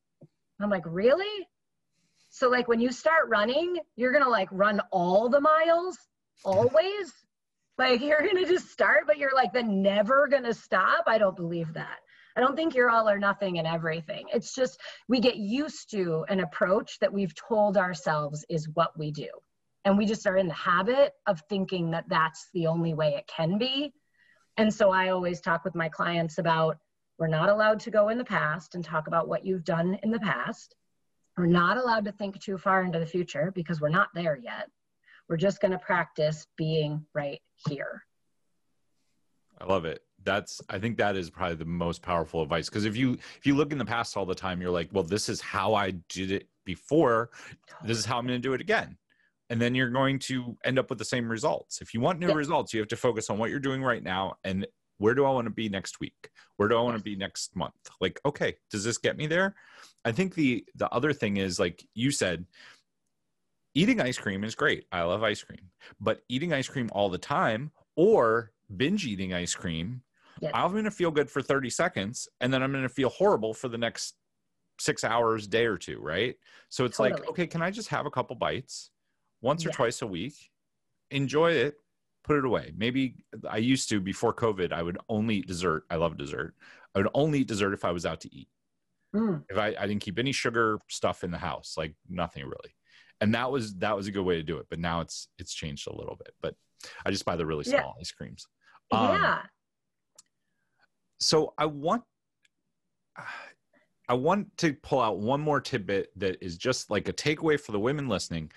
I'm 0.59 0.69
like 0.69 0.85
really? 0.85 1.47
So 2.29 2.49
like 2.49 2.67
when 2.67 2.79
you 2.79 2.91
start 2.91 3.27
running 3.27 3.77
you're 3.95 4.13
gonna 4.13 4.29
like 4.29 4.49
run 4.51 4.81
all 4.91 5.29
the 5.29 5.41
miles 5.41 5.97
always 6.43 7.13
like 7.77 8.01
you're 8.01 8.25
gonna 8.25 8.45
just 8.45 8.69
start 8.69 9.03
but 9.05 9.17
you're 9.17 9.35
like 9.35 9.53
then 9.53 9.81
never 9.81 10.27
gonna 10.27 10.53
stop 10.53 11.03
i 11.07 11.17
don't 11.17 11.35
believe 11.35 11.73
that 11.73 11.99
I 12.37 12.39
don't 12.39 12.55
think 12.55 12.75
you're 12.75 12.91
all 12.91 13.09
or 13.09 13.17
nothing 13.17 13.55
in 13.55 13.65
everything. 13.65 14.27
It's 14.31 14.53
just 14.53 14.79
we 15.07 15.19
get 15.19 15.37
used 15.37 15.89
to 15.89 16.23
an 16.29 16.39
approach 16.39 16.99
that 16.99 17.11
we've 17.11 17.33
told 17.33 17.77
ourselves 17.77 18.45
is 18.47 18.69
what 18.75 18.91
we 18.95 19.09
do. 19.09 19.27
And 19.85 19.97
we 19.97 20.05
just 20.05 20.27
are 20.27 20.37
in 20.37 20.47
the 20.47 20.53
habit 20.53 21.13
of 21.25 21.41
thinking 21.49 21.89
that 21.91 22.05
that's 22.09 22.49
the 22.53 22.67
only 22.67 22.93
way 22.93 23.15
it 23.15 23.25
can 23.25 23.57
be. 23.57 23.91
And 24.55 24.71
so 24.71 24.91
I 24.91 25.09
always 25.09 25.41
talk 25.41 25.65
with 25.65 25.73
my 25.73 25.89
clients 25.89 26.37
about 26.37 26.77
we're 27.17 27.25
not 27.25 27.49
allowed 27.49 27.79
to 27.81 27.91
go 27.91 28.09
in 28.09 28.19
the 28.19 28.23
past 28.23 28.75
and 28.75 28.85
talk 28.85 29.07
about 29.07 29.27
what 29.27 29.43
you've 29.43 29.63
done 29.63 29.97
in 30.03 30.11
the 30.11 30.19
past. 30.19 30.75
We're 31.37 31.47
not 31.47 31.77
allowed 31.77 32.05
to 32.05 32.11
think 32.11 32.39
too 32.39 32.59
far 32.59 32.83
into 32.83 32.99
the 32.99 33.05
future 33.07 33.51
because 33.55 33.81
we're 33.81 33.89
not 33.89 34.09
there 34.13 34.37
yet. 34.37 34.69
We're 35.29 35.37
just 35.37 35.59
going 35.61 35.71
to 35.71 35.79
practice 35.79 36.47
being 36.57 37.05
right 37.13 37.41
here. 37.67 38.03
I 39.59 39.65
love 39.65 39.85
it. 39.85 40.01
That's 40.23 40.59
i 40.67 40.77
think 40.77 40.97
that 40.97 41.15
is 41.15 41.29
probably 41.29 41.55
the 41.55 41.65
most 41.65 42.01
powerful 42.01 42.41
advice 42.41 42.67
because 42.67 42.85
if 42.85 42.97
you 42.97 43.13
if 43.13 43.45
you 43.45 43.55
look 43.55 43.71
in 43.71 43.77
the 43.77 43.85
past 43.85 44.17
all 44.17 44.25
the 44.25 44.35
time 44.35 44.59
you're 44.59 44.71
like 44.71 44.89
well 44.91 45.03
this 45.03 45.29
is 45.29 45.39
how 45.39 45.73
i 45.73 45.91
did 46.09 46.31
it 46.31 46.49
before. 46.65 47.29
This 47.85 47.97
is 47.97 48.05
how 48.05 48.17
i'm 48.17 48.27
going 48.27 48.41
to 48.41 48.47
do 48.47 48.53
it 48.53 48.59
again. 48.59 48.97
And 49.49 49.61
then 49.61 49.73
you're 49.73 49.89
going 49.89 50.19
to 50.19 50.57
end 50.65 50.77
up 50.77 50.89
with 50.89 50.99
the 50.99 51.05
same 51.05 51.29
results. 51.29 51.79
If 51.81 51.93
you 51.93 52.01
want 52.01 52.19
new 52.19 52.27
yeah. 52.27 52.33
results 52.33 52.73
you 52.73 52.79
have 52.81 52.89
to 52.89 52.97
focus 52.97 53.29
on 53.29 53.37
what 53.37 53.49
you're 53.49 53.59
doing 53.59 53.81
right 53.81 54.03
now 54.03 54.35
and 54.43 54.67
where 54.97 55.13
do 55.13 55.25
i 55.25 55.29
want 55.29 55.45
to 55.45 55.53
be 55.53 55.69
next 55.69 55.99
week? 55.99 56.29
Where 56.57 56.67
do 56.67 56.75
i 56.75 56.81
want 56.81 56.97
to 56.97 57.03
be 57.03 57.15
next 57.15 57.55
month? 57.55 57.75
Like 58.01 58.19
okay 58.25 58.55
does 58.69 58.83
this 58.83 58.97
get 58.97 59.15
me 59.15 59.27
there? 59.27 59.55
I 60.03 60.11
think 60.11 60.35
the 60.35 60.65
the 60.75 60.89
other 60.89 61.13
thing 61.13 61.37
is 61.37 61.59
like 61.59 61.85
you 61.93 62.11
said 62.11 62.45
eating 63.77 64.01
ice 64.01 64.17
cream 64.17 64.43
is 64.43 64.55
great 64.55 64.85
i 64.91 65.01
love 65.01 65.23
ice 65.23 65.43
cream 65.43 65.69
but 65.99 66.21
eating 66.29 66.53
ice 66.53 66.67
cream 66.67 66.89
all 66.93 67.09
the 67.09 67.17
time 67.17 67.71
or 67.97 68.51
binge 68.75 69.05
eating 69.05 69.33
ice 69.33 69.53
cream. 69.53 70.01
I'm 70.53 70.71
going 70.71 70.83
to 70.83 70.91
feel 70.91 71.11
good 71.11 71.29
for 71.29 71.41
30 71.41 71.69
seconds 71.69 72.29
and 72.39 72.53
then 72.53 72.61
I'm 72.61 72.71
going 72.71 72.83
to 72.83 72.89
feel 72.89 73.09
horrible 73.09 73.53
for 73.53 73.67
the 73.67 73.77
next 73.77 74.13
six 74.79 75.03
hours, 75.03 75.47
day 75.47 75.65
or 75.65 75.77
two, 75.77 75.99
right? 75.99 76.35
So 76.69 76.85
it's 76.85 76.97
totally. 76.97 77.19
like, 77.19 77.29
okay, 77.29 77.47
can 77.47 77.63
I 77.63 77.71
just 77.71 77.89
have 77.89 78.05
a 78.05 78.11
couple 78.11 78.35
bites 78.35 78.91
once 79.41 79.65
or 79.65 79.71
twice 79.71 80.03
a 80.03 80.07
week? 80.07 80.35
Enjoy 81.09 81.51
it, 81.51 81.75
put 82.23 82.37
it 82.37 82.45
away. 82.45 82.71
Maybe 82.77 83.15
I 83.49 83.57
used 83.57 83.89
to 83.89 83.99
before 83.99 84.33
COVID, 84.33 84.71
I 84.71 84.83
would 84.83 84.99
only 85.09 85.37
eat 85.37 85.47
dessert. 85.47 85.85
I 85.89 85.95
love 85.95 86.17
dessert. 86.17 86.53
I 86.93 86.99
would 86.99 87.09
only 87.15 87.39
eat 87.39 87.47
dessert 87.47 87.73
if 87.73 87.83
I 87.83 87.91
was 87.91 88.05
out 88.05 88.21
to 88.21 88.35
eat. 88.35 88.49
Mm. 89.15 89.43
If 89.49 89.57
I, 89.57 89.73
I 89.79 89.87
didn't 89.87 90.01
keep 90.01 90.19
any 90.19 90.31
sugar 90.31 90.77
stuff 90.87 91.23
in 91.23 91.31
the 91.31 91.39
house, 91.39 91.73
like 91.77 91.95
nothing 92.07 92.43
really. 92.43 92.75
And 93.19 93.33
that 93.33 93.51
was 93.51 93.75
that 93.75 93.95
was 93.95 94.07
a 94.07 94.11
good 94.11 94.23
way 94.23 94.35
to 94.35 94.43
do 94.43 94.57
it. 94.57 94.67
But 94.69 94.79
now 94.79 95.01
it's 95.01 95.27
it's 95.39 95.53
changed 95.53 95.87
a 95.87 95.95
little 95.95 96.15
bit. 96.15 96.33
But 96.41 96.55
I 97.05 97.11
just 97.11 97.25
buy 97.25 97.35
the 97.35 97.45
really 97.45 97.63
small 97.63 97.95
yeah. 97.95 98.01
ice 98.01 98.11
creams. 98.11 98.47
Um, 98.91 99.15
yeah 99.15 99.39
so 101.19 101.53
I 101.57 101.65
want 101.65 102.03
I 104.07 104.13
want 104.13 104.55
to 104.57 104.73
pull 104.73 105.01
out 105.01 105.19
one 105.19 105.41
more 105.41 105.59
tidbit 105.59 106.11
that 106.17 106.37
is 106.41 106.57
just 106.57 106.89
like 106.89 107.09
a 107.09 107.13
takeaway 107.13 107.59
for 107.59 107.71
the 107.71 107.79
women 107.79 108.07
listening. 108.07 108.51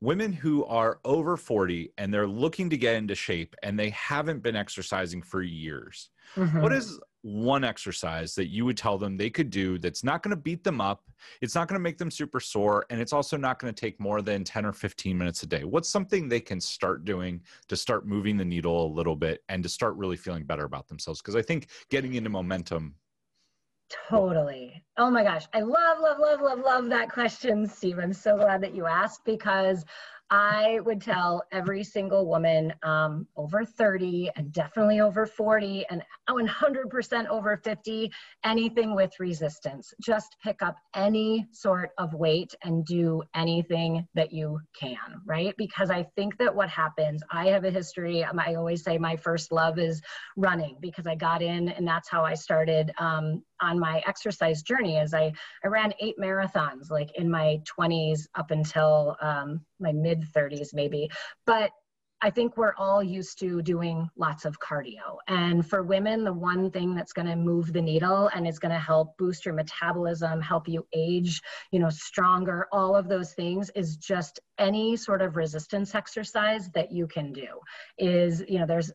Women 0.00 0.32
who 0.32 0.64
are 0.66 1.00
over 1.04 1.36
40 1.36 1.92
and 1.98 2.12
they're 2.12 2.26
looking 2.26 2.70
to 2.70 2.76
get 2.76 2.96
into 2.96 3.14
shape 3.14 3.54
and 3.62 3.78
they 3.78 3.90
haven't 3.90 4.42
been 4.42 4.56
exercising 4.56 5.22
for 5.22 5.42
years. 5.42 6.10
Mm-hmm. 6.34 6.60
What 6.60 6.72
is 6.72 7.00
one 7.26 7.64
exercise 7.64 8.36
that 8.36 8.50
you 8.50 8.64
would 8.64 8.76
tell 8.76 8.96
them 8.96 9.16
they 9.16 9.28
could 9.28 9.50
do 9.50 9.78
that's 9.78 10.04
not 10.04 10.22
going 10.22 10.30
to 10.30 10.40
beat 10.40 10.62
them 10.62 10.80
up, 10.80 11.02
it's 11.40 11.56
not 11.56 11.66
going 11.66 11.74
to 11.78 11.82
make 11.82 11.98
them 11.98 12.10
super 12.10 12.38
sore, 12.38 12.86
and 12.88 13.00
it's 13.00 13.12
also 13.12 13.36
not 13.36 13.58
going 13.58 13.72
to 13.72 13.78
take 13.78 13.98
more 13.98 14.22
than 14.22 14.44
10 14.44 14.64
or 14.64 14.72
15 14.72 15.18
minutes 15.18 15.42
a 15.42 15.46
day? 15.46 15.64
What's 15.64 15.88
something 15.88 16.28
they 16.28 16.38
can 16.38 16.60
start 16.60 17.04
doing 17.04 17.40
to 17.66 17.76
start 17.76 18.06
moving 18.06 18.36
the 18.36 18.44
needle 18.44 18.86
a 18.86 18.94
little 18.94 19.16
bit 19.16 19.42
and 19.48 19.60
to 19.64 19.68
start 19.68 19.96
really 19.96 20.16
feeling 20.16 20.44
better 20.44 20.64
about 20.64 20.86
themselves? 20.86 21.20
Because 21.20 21.34
I 21.34 21.42
think 21.42 21.66
getting 21.90 22.14
into 22.14 22.30
momentum. 22.30 22.94
Totally. 24.08 24.82
Oh 24.96 25.10
my 25.10 25.24
gosh. 25.24 25.46
I 25.52 25.60
love, 25.60 25.98
love, 26.00 26.18
love, 26.20 26.40
love, 26.40 26.60
love 26.60 26.88
that 26.90 27.08
question, 27.08 27.66
Steve. 27.66 27.98
I'm 27.98 28.12
so 28.12 28.36
glad 28.36 28.60
that 28.62 28.74
you 28.74 28.86
asked 28.86 29.24
because 29.24 29.84
I 30.30 30.80
would 30.84 31.00
tell 31.00 31.44
every 31.52 31.84
single 31.84 32.26
woman 32.26 32.72
um, 32.82 33.28
over 33.36 33.64
30 33.64 34.30
and 34.34 34.52
definitely 34.52 35.00
over 35.00 35.24
40 35.24 35.86
and 35.88 36.02
100% 36.28 37.28
over 37.28 37.56
50, 37.62 38.10
anything 38.44 38.94
with 38.94 39.12
resistance. 39.20 39.94
Just 40.02 40.36
pick 40.42 40.62
up 40.62 40.76
any 40.94 41.46
sort 41.52 41.90
of 41.98 42.12
weight 42.14 42.52
and 42.64 42.84
do 42.84 43.22
anything 43.34 44.06
that 44.14 44.32
you 44.32 44.58
can, 44.78 44.96
right? 45.24 45.54
Because 45.56 45.90
I 45.90 46.04
think 46.16 46.36
that 46.38 46.54
what 46.54 46.68
happens, 46.68 47.22
I 47.30 47.46
have 47.48 47.64
a 47.64 47.70
history, 47.70 48.24
um, 48.24 48.40
I 48.40 48.56
always 48.56 48.82
say 48.82 48.98
my 48.98 49.16
first 49.16 49.52
love 49.52 49.78
is 49.78 50.02
running 50.36 50.76
because 50.80 51.06
I 51.06 51.14
got 51.14 51.40
in 51.40 51.68
and 51.68 51.86
that's 51.86 52.08
how 52.08 52.24
I 52.24 52.34
started 52.34 52.90
um, 52.98 53.42
on 53.60 53.78
my 53.78 54.02
exercise 54.06 54.62
journey 54.62 54.98
as 54.98 55.14
I, 55.14 55.32
I 55.64 55.68
ran 55.68 55.94
eight 56.00 56.16
marathons 56.20 56.90
like 56.90 57.10
in 57.16 57.30
my 57.30 57.60
20s 57.78 58.26
up 58.34 58.50
until 58.50 59.16
um, 59.20 59.60
my 59.80 59.92
mid 59.92 60.24
30s 60.34 60.74
maybe 60.74 61.10
but 61.46 61.70
I 62.22 62.30
think 62.30 62.56
we're 62.56 62.74
all 62.78 63.02
used 63.02 63.38
to 63.40 63.60
doing 63.60 64.08
lots 64.16 64.46
of 64.46 64.58
cardio. 64.58 65.18
And 65.28 65.68
for 65.68 65.82
women, 65.82 66.24
the 66.24 66.32
one 66.32 66.70
thing 66.70 66.94
that's 66.94 67.12
going 67.12 67.28
to 67.28 67.36
move 67.36 67.72
the 67.72 67.82
needle 67.82 68.30
and 68.34 68.46
is 68.46 68.58
going 68.58 68.72
to 68.72 68.80
help 68.80 69.18
boost 69.18 69.44
your 69.44 69.54
metabolism, 69.54 70.40
help 70.40 70.66
you 70.66 70.86
age, 70.94 71.42
you 71.72 71.78
know, 71.78 71.90
stronger, 71.90 72.68
all 72.72 72.96
of 72.96 73.08
those 73.08 73.34
things 73.34 73.70
is 73.76 73.96
just 73.96 74.40
any 74.58 74.96
sort 74.96 75.20
of 75.20 75.36
resistance 75.36 75.94
exercise 75.94 76.70
that 76.70 76.90
you 76.90 77.06
can 77.06 77.32
do. 77.32 77.60
Is, 77.98 78.42
you 78.48 78.60
know, 78.60 78.66
there's 78.66 78.92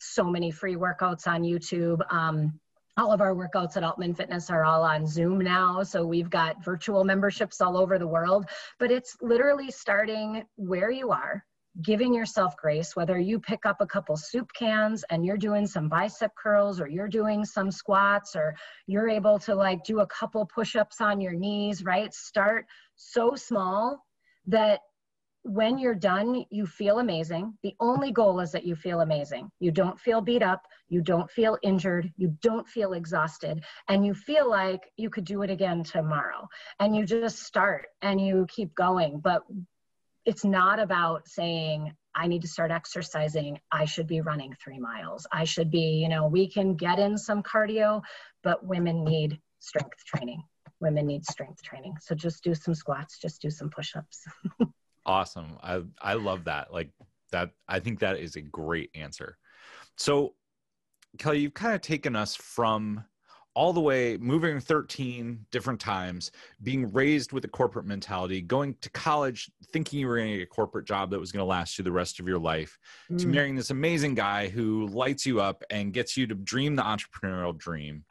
so 0.00 0.24
many 0.24 0.50
free 0.50 0.74
workouts 0.74 1.28
on 1.28 1.42
YouTube. 1.42 2.00
Um, 2.12 2.58
all 2.96 3.12
of 3.12 3.20
our 3.20 3.34
workouts 3.34 3.76
at 3.76 3.82
Altman 3.82 4.14
Fitness 4.14 4.50
are 4.50 4.64
all 4.64 4.82
on 4.82 5.06
Zoom 5.06 5.38
now. 5.38 5.82
So 5.82 6.04
we've 6.06 6.30
got 6.30 6.64
virtual 6.64 7.04
memberships 7.04 7.60
all 7.60 7.76
over 7.76 7.98
the 7.98 8.06
world. 8.06 8.46
But 8.78 8.90
it's 8.90 9.16
literally 9.20 9.70
starting 9.70 10.44
where 10.56 10.90
you 10.90 11.10
are, 11.10 11.44
giving 11.82 12.14
yourself 12.14 12.56
grace, 12.56 12.94
whether 12.94 13.18
you 13.18 13.40
pick 13.40 13.66
up 13.66 13.78
a 13.80 13.86
couple 13.86 14.16
soup 14.16 14.48
cans 14.56 15.04
and 15.10 15.26
you're 15.26 15.36
doing 15.36 15.66
some 15.66 15.88
bicep 15.88 16.30
curls 16.40 16.80
or 16.80 16.86
you're 16.86 17.08
doing 17.08 17.44
some 17.44 17.70
squats 17.70 18.36
or 18.36 18.54
you're 18.86 19.08
able 19.08 19.38
to 19.40 19.54
like 19.54 19.82
do 19.82 20.00
a 20.00 20.06
couple 20.06 20.46
push 20.46 20.76
ups 20.76 21.00
on 21.00 21.20
your 21.20 21.32
knees, 21.32 21.84
right? 21.84 22.14
Start 22.14 22.66
so 22.94 23.34
small 23.34 24.04
that 24.46 24.80
when 25.44 25.78
you're 25.78 25.94
done, 25.94 26.46
you 26.50 26.66
feel 26.66 27.00
amazing. 27.00 27.52
The 27.62 27.76
only 27.78 28.12
goal 28.12 28.40
is 28.40 28.50
that 28.52 28.64
you 28.64 28.74
feel 28.74 29.02
amazing. 29.02 29.50
You 29.60 29.70
don't 29.70 30.00
feel 30.00 30.22
beat 30.22 30.42
up, 30.42 30.66
you 30.88 31.02
don't 31.02 31.30
feel 31.30 31.58
injured, 31.62 32.10
you 32.16 32.34
don't 32.40 32.66
feel 32.66 32.94
exhausted, 32.94 33.62
and 33.88 34.06
you 34.06 34.14
feel 34.14 34.48
like 34.48 34.90
you 34.96 35.10
could 35.10 35.26
do 35.26 35.42
it 35.42 35.50
again 35.50 35.84
tomorrow. 35.84 36.48
And 36.80 36.96
you 36.96 37.04
just 37.04 37.40
start 37.40 37.86
and 38.00 38.18
you 38.18 38.46
keep 38.48 38.74
going. 38.74 39.20
But 39.20 39.42
it's 40.24 40.46
not 40.46 40.78
about 40.78 41.28
saying, 41.28 41.92
I 42.14 42.26
need 42.26 42.40
to 42.42 42.48
start 42.48 42.70
exercising. 42.70 43.60
I 43.70 43.84
should 43.84 44.06
be 44.06 44.22
running 44.22 44.54
three 44.64 44.78
miles. 44.78 45.26
I 45.30 45.44
should 45.44 45.70
be, 45.70 45.98
you 46.00 46.08
know, 46.08 46.26
we 46.26 46.48
can 46.48 46.74
get 46.74 46.98
in 46.98 47.18
some 47.18 47.42
cardio, 47.42 48.00
but 48.42 48.64
women 48.64 49.04
need 49.04 49.40
strength 49.58 50.04
training. 50.06 50.42
Women 50.80 51.06
need 51.06 51.26
strength 51.26 51.62
training. 51.62 51.96
So 52.00 52.14
just 52.14 52.42
do 52.42 52.54
some 52.54 52.74
squats, 52.74 53.18
just 53.18 53.42
do 53.42 53.50
some 53.50 53.68
push 53.68 53.94
ups. 53.94 54.24
Awesome. 55.06 55.58
I 55.62 55.82
I 56.00 56.14
love 56.14 56.44
that. 56.44 56.72
Like 56.72 56.90
that 57.32 57.50
I 57.68 57.80
think 57.80 58.00
that 58.00 58.18
is 58.18 58.36
a 58.36 58.40
great 58.40 58.90
answer. 58.94 59.36
So 59.96 60.34
Kelly, 61.18 61.40
you've 61.40 61.54
kind 61.54 61.74
of 61.74 61.80
taken 61.80 62.16
us 62.16 62.34
from 62.34 63.04
all 63.54 63.72
the 63.72 63.80
way 63.80 64.16
moving 64.16 64.58
13 64.58 65.46
different 65.52 65.78
times, 65.78 66.32
being 66.62 66.92
raised 66.92 67.32
with 67.32 67.44
a 67.44 67.48
corporate 67.48 67.86
mentality, 67.86 68.40
going 68.40 68.74
to 68.80 68.90
college 68.90 69.50
thinking 69.72 70.00
you 70.00 70.08
were 70.08 70.16
going 70.16 70.32
to 70.32 70.38
get 70.38 70.42
a 70.42 70.46
corporate 70.46 70.86
job 70.86 71.10
that 71.10 71.20
was 71.20 71.30
going 71.30 71.40
to 71.40 71.48
last 71.48 71.78
you 71.78 71.84
the 71.84 71.92
rest 71.92 72.18
of 72.18 72.26
your 72.26 72.38
life, 72.38 72.76
mm. 73.10 73.18
to 73.18 73.28
marrying 73.28 73.54
this 73.54 73.70
amazing 73.70 74.14
guy 74.14 74.48
who 74.48 74.88
lights 74.88 75.24
you 75.24 75.40
up 75.40 75.62
and 75.70 75.92
gets 75.92 76.16
you 76.16 76.26
to 76.26 76.34
dream 76.34 76.74
the 76.74 76.82
entrepreneurial 76.82 77.56
dream. 77.56 78.04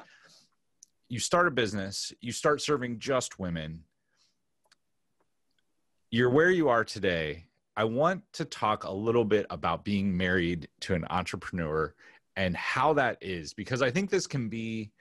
You 1.10 1.20
start 1.20 1.48
a 1.48 1.52
business, 1.52 2.14
you 2.22 2.32
start 2.32 2.62
serving 2.62 3.00
just 3.00 3.38
women. 3.38 3.84
You're 6.14 6.30
where 6.30 6.52
you 6.52 6.70
are 6.70 6.84
today. 6.84 7.46
I 7.76 7.86
want 7.86 8.22
to 8.34 8.46
talk 8.46 8.84
a 8.84 8.92
little 8.92 9.26
bit 9.26 9.48
about 9.50 9.84
being 9.84 10.16
married 10.16 10.68
to 10.82 10.94
an 10.94 11.06
entrepreneur 11.10 11.96
and 12.36 12.56
how 12.56 12.94
that 12.94 13.18
is 13.20 13.52
because 13.56 13.82
I 13.82 13.90
think 13.90 14.12
this 14.12 14.28
can 14.28 14.48
be 14.48 14.92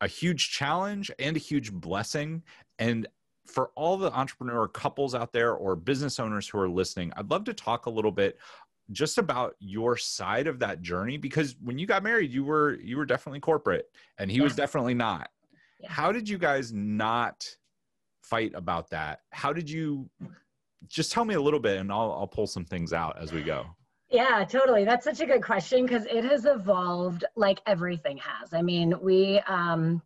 a 0.00 0.08
huge 0.08 0.52
challenge 0.52 1.10
and 1.18 1.36
a 1.36 1.38
huge 1.38 1.70
blessing. 1.70 2.42
And 2.78 3.06
for 3.44 3.72
all 3.76 3.98
the 3.98 4.10
entrepreneur 4.12 4.66
couples 4.66 5.14
out 5.14 5.34
there 5.34 5.52
or 5.52 5.76
business 5.76 6.18
owners 6.18 6.48
who 6.48 6.58
are 6.58 6.70
listening, 6.70 7.12
I'd 7.14 7.30
love 7.30 7.44
to 7.44 7.52
talk 7.52 7.84
a 7.84 7.90
little 7.90 8.10
bit 8.10 8.38
just 8.90 9.18
about 9.18 9.56
your 9.60 9.98
side 9.98 10.46
of 10.46 10.58
that 10.60 10.80
journey 10.80 11.18
because 11.18 11.56
when 11.62 11.78
you 11.78 11.86
got 11.86 12.02
married 12.02 12.32
you 12.32 12.42
were 12.42 12.80
you 12.80 12.96
were 12.96 13.04
definitely 13.04 13.40
corporate 13.40 13.90
and 14.16 14.30
he 14.30 14.38
yeah. 14.38 14.42
was 14.42 14.54
definitely 14.54 14.94
not 14.94 15.30
yeah. 15.80 15.90
how 15.90 16.12
did 16.12 16.28
you 16.28 16.36
guys 16.36 16.70
not 16.70 17.46
fight 18.22 18.52
about 18.54 18.90
that 18.90 19.20
how 19.30 19.54
did 19.54 19.70
you 19.70 20.06
just 20.88 21.12
tell 21.12 21.24
me 21.24 21.34
a 21.34 21.40
little 21.40 21.60
bit 21.60 21.78
and 21.78 21.92
I'll, 21.92 22.12
I'll 22.12 22.26
pull 22.26 22.46
some 22.46 22.64
things 22.64 22.92
out 22.92 23.20
as 23.20 23.32
we 23.32 23.42
go 23.42 23.66
yeah, 24.14 24.44
totally. 24.44 24.84
That's 24.84 25.04
such 25.04 25.20
a 25.20 25.26
good 25.26 25.42
question 25.42 25.84
because 25.84 26.06
it 26.06 26.24
has 26.24 26.44
evolved 26.44 27.24
like 27.34 27.60
everything 27.66 28.16
has. 28.18 28.54
I 28.54 28.62
mean, 28.62 28.94
we 29.00 29.40
um 29.48 30.00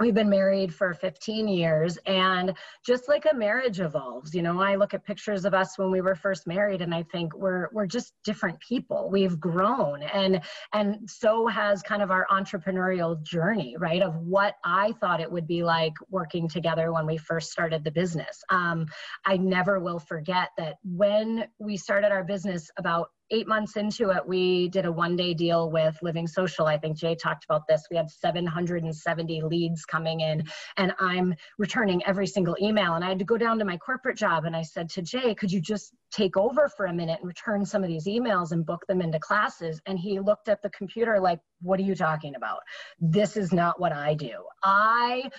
we've 0.00 0.14
been 0.14 0.30
married 0.30 0.74
for 0.74 0.94
15 0.94 1.48
years 1.48 1.98
and 2.06 2.54
just 2.84 3.08
like 3.08 3.26
a 3.30 3.34
marriage 3.34 3.80
evolves 3.80 4.34
you 4.34 4.42
know 4.42 4.60
i 4.60 4.74
look 4.74 4.94
at 4.94 5.04
pictures 5.04 5.44
of 5.44 5.54
us 5.54 5.78
when 5.78 5.90
we 5.90 6.00
were 6.00 6.14
first 6.14 6.46
married 6.46 6.82
and 6.82 6.94
i 6.94 7.02
think 7.02 7.34
we're 7.34 7.68
we're 7.72 7.86
just 7.86 8.12
different 8.24 8.58
people. 8.60 9.08
We've 9.10 9.38
grown 9.38 10.02
and 10.02 10.40
and 10.72 11.08
so 11.08 11.46
has 11.46 11.82
kind 11.82 12.02
of 12.02 12.10
our 12.10 12.26
entrepreneurial 12.30 13.22
journey 13.22 13.76
right 13.78 14.02
of 14.02 14.16
what 14.16 14.54
i 14.64 14.92
thought 15.00 15.20
it 15.20 15.30
would 15.30 15.46
be 15.46 15.62
like 15.62 15.92
working 16.10 16.48
together 16.48 16.92
when 16.92 17.06
we 17.06 17.16
first 17.16 17.50
started 17.50 17.84
the 17.84 17.90
business. 17.90 18.42
Um, 18.50 18.86
i 19.24 19.36
never 19.36 19.80
will 19.80 19.98
forget 19.98 20.50
that 20.58 20.76
when 20.84 21.44
we 21.58 21.76
started 21.76 22.12
our 22.12 22.24
business 22.24 22.70
about 22.78 23.08
eight 23.32 23.48
months 23.48 23.76
into 23.76 24.10
it, 24.10 24.26
we 24.26 24.68
did 24.68 24.84
a 24.84 24.92
one 24.92 25.16
day 25.16 25.34
deal 25.34 25.70
with 25.70 25.98
Living 26.02 26.26
Social. 26.26 26.66
I 26.66 26.78
think 26.78 26.96
Jay 26.96 27.16
talked 27.16 27.44
about 27.44 27.66
this. 27.66 27.86
We 27.90 27.96
had 27.96 28.10
770 28.10 29.42
leads 29.42 29.84
coming 29.84 30.20
in, 30.20 30.44
and 30.76 30.92
I'm 31.00 31.34
returning 31.58 32.02
every 32.06 32.26
single 32.26 32.56
email. 32.60 32.94
And 32.94 33.04
I 33.04 33.08
had 33.08 33.18
to 33.18 33.24
go 33.24 33.38
down 33.38 33.58
to 33.58 33.64
my 33.64 33.76
corporate 33.78 34.16
job 34.16 34.44
and 34.44 34.54
I 34.54 34.62
said 34.62 34.88
to 34.90 35.02
Jay, 35.02 35.34
could 35.34 35.50
you 35.50 35.60
just 35.60 35.92
take 36.12 36.36
over 36.36 36.68
for 36.68 36.86
a 36.86 36.92
minute 36.92 37.18
and 37.20 37.28
return 37.28 37.64
some 37.64 37.82
of 37.82 37.88
these 37.88 38.06
emails 38.06 38.52
and 38.52 38.64
book 38.64 38.84
them 38.86 39.00
into 39.00 39.18
classes? 39.18 39.80
And 39.86 39.98
he 39.98 40.20
looked 40.20 40.48
at 40.48 40.62
the 40.62 40.70
computer 40.70 41.18
like, 41.18 41.40
what 41.62 41.80
are 41.80 41.84
you 41.84 41.94
talking 41.94 42.34
about? 42.36 42.60
This 43.00 43.36
is 43.36 43.52
not 43.52 43.80
what 43.80 43.92
I 43.92 44.14
do. 44.14 44.44
I 44.62 45.30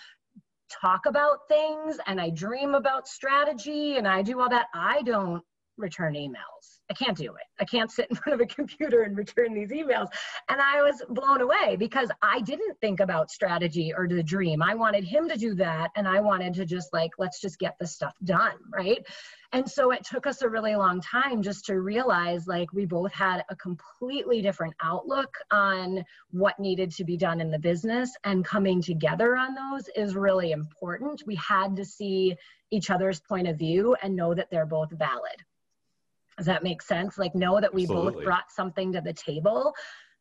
talk 0.81 1.05
about 1.05 1.39
things 1.47 1.97
and 2.07 2.19
I 2.19 2.29
dream 2.31 2.73
about 2.73 3.07
strategy 3.07 3.97
and 3.97 4.07
I 4.07 4.21
do 4.21 4.39
all 4.39 4.49
that. 4.49 4.67
I 4.73 5.01
don't 5.03 5.43
return 5.77 6.13
emails. 6.15 6.52
I 6.89 6.93
can't 6.93 7.17
do 7.17 7.33
it. 7.35 7.45
I 7.59 7.65
can't 7.65 7.91
sit 7.91 8.07
in 8.09 8.15
front 8.17 8.39
of 8.39 8.45
a 8.45 8.53
computer 8.53 9.03
and 9.03 9.17
return 9.17 9.53
these 9.53 9.71
emails. 9.71 10.07
And 10.49 10.61
I 10.61 10.81
was 10.81 11.01
blown 11.09 11.41
away 11.41 11.75
because 11.77 12.09
I 12.21 12.41
didn't 12.41 12.79
think 12.81 12.99
about 12.99 13.31
strategy 13.31 13.93
or 13.95 14.07
the 14.07 14.23
dream. 14.23 14.61
I 14.61 14.75
wanted 14.75 15.03
him 15.03 15.29
to 15.29 15.37
do 15.37 15.55
that. 15.55 15.91
And 15.95 16.07
I 16.07 16.19
wanted 16.19 16.53
to 16.55 16.65
just 16.65 16.91
like, 16.93 17.11
let's 17.17 17.39
just 17.39 17.57
get 17.57 17.75
this 17.79 17.93
stuff 17.93 18.13
done. 18.23 18.57
Right. 18.71 19.05
And 19.53 19.69
so 19.69 19.91
it 19.91 20.03
took 20.03 20.25
us 20.25 20.41
a 20.41 20.49
really 20.49 20.75
long 20.75 20.99
time 20.99 21.41
just 21.41 21.65
to 21.65 21.79
realize 21.79 22.47
like 22.47 22.73
we 22.73 22.85
both 22.85 23.13
had 23.13 23.43
a 23.49 23.55
completely 23.55 24.41
different 24.41 24.73
outlook 24.81 25.37
on 25.51 26.03
what 26.31 26.59
needed 26.59 26.91
to 26.95 27.03
be 27.03 27.17
done 27.17 27.39
in 27.39 27.51
the 27.51 27.59
business. 27.59 28.11
And 28.23 28.43
coming 28.43 28.81
together 28.81 29.37
on 29.37 29.55
those 29.55 29.87
is 29.95 30.15
really 30.15 30.51
important. 30.51 31.23
We 31.25 31.35
had 31.35 31.75
to 31.77 31.85
see 31.85 32.35
each 32.71 32.89
other's 32.89 33.19
point 33.21 33.47
of 33.47 33.57
view 33.57 33.95
and 34.01 34.15
know 34.15 34.33
that 34.33 34.49
they're 34.49 34.65
both 34.65 34.89
valid 34.91 35.43
does 36.37 36.45
that 36.45 36.63
make 36.63 36.81
sense? 36.81 37.17
Like 37.17 37.35
know 37.35 37.59
that 37.59 37.73
we 37.73 37.83
Absolutely. 37.83 38.13
both 38.13 38.23
brought 38.23 38.51
something 38.51 38.91
to 38.93 39.01
the 39.01 39.13
table. 39.13 39.73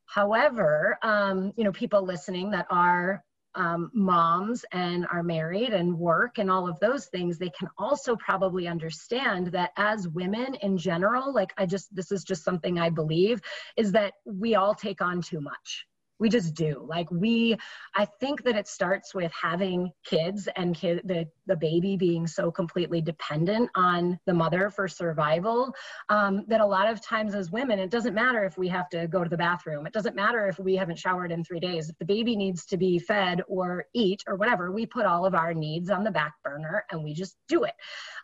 However, 0.07 0.99
um, 1.03 1.53
you 1.57 1.65
know, 1.65 1.73
people 1.73 2.03
listening 2.03 2.51
that 2.51 2.67
are 2.71 3.25
um, 3.55 3.91
moms 3.93 4.65
and 4.73 5.07
are 5.13 5.23
married 5.23 5.75
and 5.75 5.99
work 5.99 6.39
and 6.39 6.51
all 6.51 6.69
of 6.69 6.79
those 6.81 7.07
things, 7.07 7.39
they 7.39 7.51
can 7.51 7.69
also 7.79 8.17
probably 8.17 8.67
understand 8.67 9.49
that 9.49 9.73
as 9.77 10.09
women 10.09 10.55
in 10.57 10.79
general, 10.79 11.35
like 11.35 11.53
I 11.59 11.67
just, 11.67 11.95
this 11.95 12.13
is 12.13 12.25
just 12.25 12.45
something 12.45 12.79
I 12.79 12.91
believe, 12.91 13.41
is 13.77 13.93
that 13.93 14.15
we 14.25 14.55
all 14.55 14.75
take 14.75 15.03
on 15.03 15.21
too 15.21 15.41
much 15.41 15.87
we 16.23 16.29
just 16.29 16.55
do. 16.55 16.87
Like 16.89 17.11
we 17.11 17.57
i 17.95 18.05
think 18.05 18.45
that 18.45 18.55
it 18.55 18.69
starts 18.69 19.13
with 19.13 19.33
having 19.33 19.91
kids 20.05 20.49
and 20.57 20.75
kid 20.75 21.01
the, 21.05 21.27
the 21.47 21.57
baby 21.57 21.97
being 21.97 22.27
so 22.27 22.51
completely 22.51 23.01
dependent 23.01 23.69
on 23.75 24.19
the 24.27 24.33
mother 24.33 24.71
for 24.71 24.87
survival 24.87 25.75
um, 26.09 26.45
that 26.47 26.61
a 26.61 26.67
lot 26.67 26.89
of 26.89 27.01
times 27.01 27.35
as 27.35 27.51
women 27.51 27.81
it 27.81 27.91
doesn't 27.91 28.15
matter 28.15 28.45
if 28.45 28.57
we 28.57 28.69
have 28.69 28.89
to 28.91 29.09
go 29.09 29.25
to 29.25 29.31
the 29.31 29.37
bathroom. 29.37 29.85
It 29.87 29.93
doesn't 29.93 30.15
matter 30.15 30.47
if 30.47 30.61
we 30.61 30.77
haven't 30.77 30.99
showered 30.99 31.33
in 31.33 31.43
three 31.43 31.61
days. 31.61 31.89
If 31.89 31.99
the 31.99 32.05
baby 32.05 32.37
needs 32.37 32.65
to 32.67 32.77
be 32.77 33.01
fed 33.01 33.43
or 33.49 33.87
eat 33.93 34.23
or 34.29 34.37
whatever 34.37 34.71
we 34.71 34.87
put 34.87 35.07
all 35.07 35.27
of 35.27 35.35
our 35.35 35.53
needs 35.53 35.91
on 35.91 36.05
the 36.05 36.11
back 36.13 36.35
burner 36.45 36.85
and 36.93 37.03
we 37.03 37.15
just 37.15 37.37
do 37.49 37.65
it. 37.65 37.75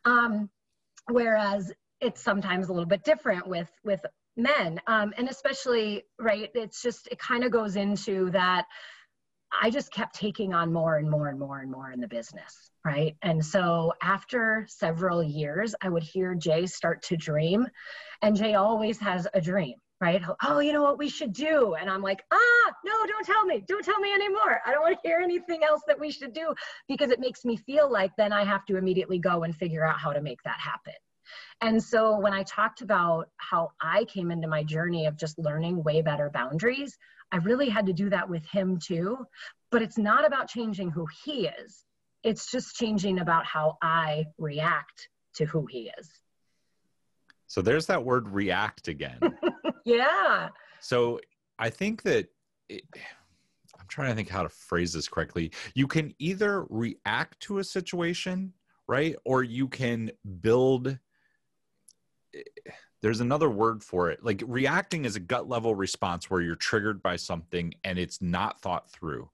Um, 0.05 0.51
whereas 1.11 1.73
it's 2.01 2.23
sometimes 2.23 2.69
a 2.69 2.73
little 2.73 2.87
bit 2.87 3.03
different 3.03 3.47
with 3.49 3.71
with 3.85 4.05
men 4.39 4.81
um, 4.87 5.13
and 5.17 5.29
especially 5.29 6.05
right 6.19 6.51
it's 6.55 6.81
just 6.83 7.09
it 7.09 7.19
kind 7.19 7.45
of 7.45 7.51
goes 7.51 7.77
into 7.77 8.31
that 8.31 8.67
i 9.63 9.69
just 9.69 9.93
kept 9.93 10.15
taking 10.15 10.55
on 10.55 10.73
more 10.73 10.97
and 10.97 11.11
more 11.11 11.29
and 11.29 11.39
more 11.39 11.61
and 11.61 11.71
more 11.71 11.91
in 11.91 12.01
the 12.01 12.09
business 12.09 12.71
right? 12.85 13.17
And 13.23 13.45
so 13.45 13.93
after 14.03 14.65
several 14.69 15.23
years 15.23 15.75
i 15.83 15.89
would 15.89 16.03
hear 16.03 16.35
jay 16.35 16.67
start 16.67 17.03
to 17.03 17.17
dream 17.17 17.67
and 18.23 18.37
jay 18.37 18.55
always 18.55 18.99
has 18.99 19.27
a 19.35 19.41
dream 19.41 19.75
right? 20.01 20.23
Oh 20.45 20.61
you 20.61 20.73
know 20.73 20.83
what 20.83 20.97
we 20.97 21.09
should 21.09 21.33
do? 21.33 21.75
And 21.75 21.91
i'm 21.91 22.03
like 22.03 22.23
ah 22.31 22.73
no 22.85 22.93
don't 23.07 23.27
tell 23.27 23.45
me 23.45 23.65
don't 23.67 23.85
tell 23.85 23.99
me 23.99 24.13
anymore. 24.13 24.61
I 24.65 24.71
don't 24.71 24.83
want 24.83 24.97
to 25.03 25.09
hear 25.09 25.19
anything 25.19 25.65
else 25.65 25.83
that 25.89 25.99
we 25.99 26.13
should 26.13 26.33
do 26.33 26.55
because 26.87 27.11
it 27.11 27.19
makes 27.19 27.45
me 27.45 27.57
feel 27.57 27.91
like 27.91 28.13
then 28.17 28.33
i 28.33 28.45
have 28.45 28.65
to 28.67 28.77
immediately 28.77 29.19
go 29.19 29.43
and 29.43 29.55
figure 29.55 29.85
out 29.85 29.99
how 29.99 30.13
to 30.13 30.21
make 30.21 30.43
that 30.45 30.59
happen 30.61 30.95
and 31.61 31.83
so 31.83 32.19
when 32.19 32.33
I 32.33 32.43
talked 32.45 32.81
about 32.81 33.29
how 33.37 33.71
I 33.81 34.05
came 34.05 34.31
into 34.31 34.49
my 34.49 34.63
journey 34.63 35.07
of 35.07 35.17
just 35.17 35.39
learning 35.39 35.83
way 35.83 36.03
better 36.03 36.31
boundaries, 36.33 36.97
I 37.33 37.37
really 37.39 37.69
had 37.69 37.87
to 37.87 37.93
do 37.93 38.11
that 38.11 38.29
with 38.29 38.47
him 38.47 38.79
too. 38.79 39.27
But 39.71 39.83
it's 39.83 39.99
not 39.99 40.27
about 40.27 40.49
changing 40.49 40.91
who 40.91 41.07
he 41.25 41.47
is, 41.47 41.85
it's 42.23 42.51
just 42.51 42.77
changing 42.77 43.19
about 43.21 43.47
how 43.47 43.79
I 43.83 44.27
react 44.39 45.09
to 45.35 45.45
who 45.45 45.67
he 45.67 45.91
is. 45.99 46.11
So 47.47 47.63
there's 47.63 47.87
that 47.87 48.05
word 48.05 48.29
react 48.29 48.89
again. 48.89 49.19
yeah. 49.85 50.49
So 50.81 51.21
I 51.59 51.71
think 51.71 52.03
that 52.03 52.29
it, 52.69 52.83
I'm 53.79 53.87
trying 53.89 54.11
to 54.11 54.15
think 54.15 54.29
how 54.29 54.43
to 54.43 54.49
phrase 54.49 54.93
this 54.93 55.09
correctly. 55.09 55.53
You 55.75 55.87
can 55.87 56.13
either 56.19 56.67
react 56.69 57.41
to 57.41 57.59
a 57.59 57.65
situation, 57.65 58.53
right? 58.87 59.17
Or 59.25 59.43
you 59.43 59.69
can 59.69 60.11
build 60.41 60.99
there's 63.01 63.21
another 63.21 63.49
word 63.49 63.83
for 63.83 64.11
it. 64.11 64.25
Like 64.25 64.43
reacting 64.47 65.05
is 65.05 65.17
a 65.17 65.21
gut 65.21 65.49
level 65.49 65.75
response 65.75 66.31
where 66.31 66.41
you're 66.41 66.57
triggered 66.57 67.03
by 67.03 67.17
something 67.17 67.73
and 67.85 67.99
it's 67.99 68.21
not 68.21 68.61
thought 68.61 68.91
through. 68.91 69.29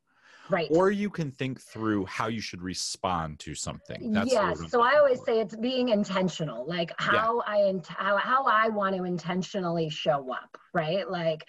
Right. 0.50 0.68
Or 0.70 0.90
you 0.90 1.08
can 1.08 1.30
think 1.30 1.58
through 1.58 2.04
how 2.04 2.28
you 2.28 2.42
should 2.42 2.60
respond 2.60 3.38
to 3.40 3.54
something. 3.54 4.12
That's 4.12 4.30
yes. 4.30 4.60
So 4.70 4.82
I 4.82 4.98
always 4.98 5.20
for. 5.20 5.26
say 5.26 5.40
it's 5.40 5.56
being 5.56 5.88
intentional, 5.88 6.66
like 6.66 6.92
how 6.98 7.42
yeah. 7.48 7.54
I 7.54 7.80
how, 7.88 8.18
how 8.18 8.44
I 8.44 8.68
want 8.68 8.94
to 8.94 9.04
intentionally 9.04 9.88
show 9.88 10.30
up, 10.30 10.58
right? 10.74 11.10
Like 11.10 11.44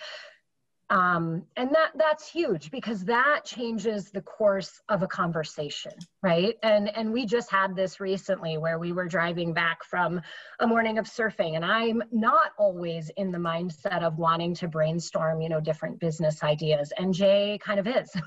um, 0.95 1.43
and 1.57 1.69
that 1.75 1.91
that's 1.95 2.31
huge 2.31 2.71
because 2.71 3.03
that 3.03 3.41
changes 3.43 4.11
the 4.11 4.21
course 4.21 4.81
of 4.89 5.03
a 5.03 5.07
conversation 5.07 5.91
right? 6.25 6.55
And 6.63 6.89
and 6.97 7.13
we 7.13 7.27
just 7.27 7.51
had 7.51 7.75
this 7.75 7.99
recently 7.99 8.57
where 8.57 8.79
we 8.79 8.91
were 8.91 9.05
driving 9.05 9.53
back 9.53 9.83
from 9.83 10.21
a 10.59 10.65
morning 10.65 10.97
of 10.97 11.05
surfing 11.05 11.55
and 11.55 11.65
i'm 11.65 12.01
not 12.11 12.51
always 12.57 13.11
in 13.17 13.31
the 13.31 13.37
mindset 13.37 14.01
of 14.01 14.17
wanting 14.17 14.53
to 14.55 14.67
brainstorm 14.67 15.41
you 15.41 15.49
know 15.49 15.59
different 15.59 15.99
business 15.99 16.43
ideas 16.43 16.91
and 16.97 17.13
jay 17.13 17.59
kind 17.63 17.79
of 17.79 17.87
is. 17.87 18.09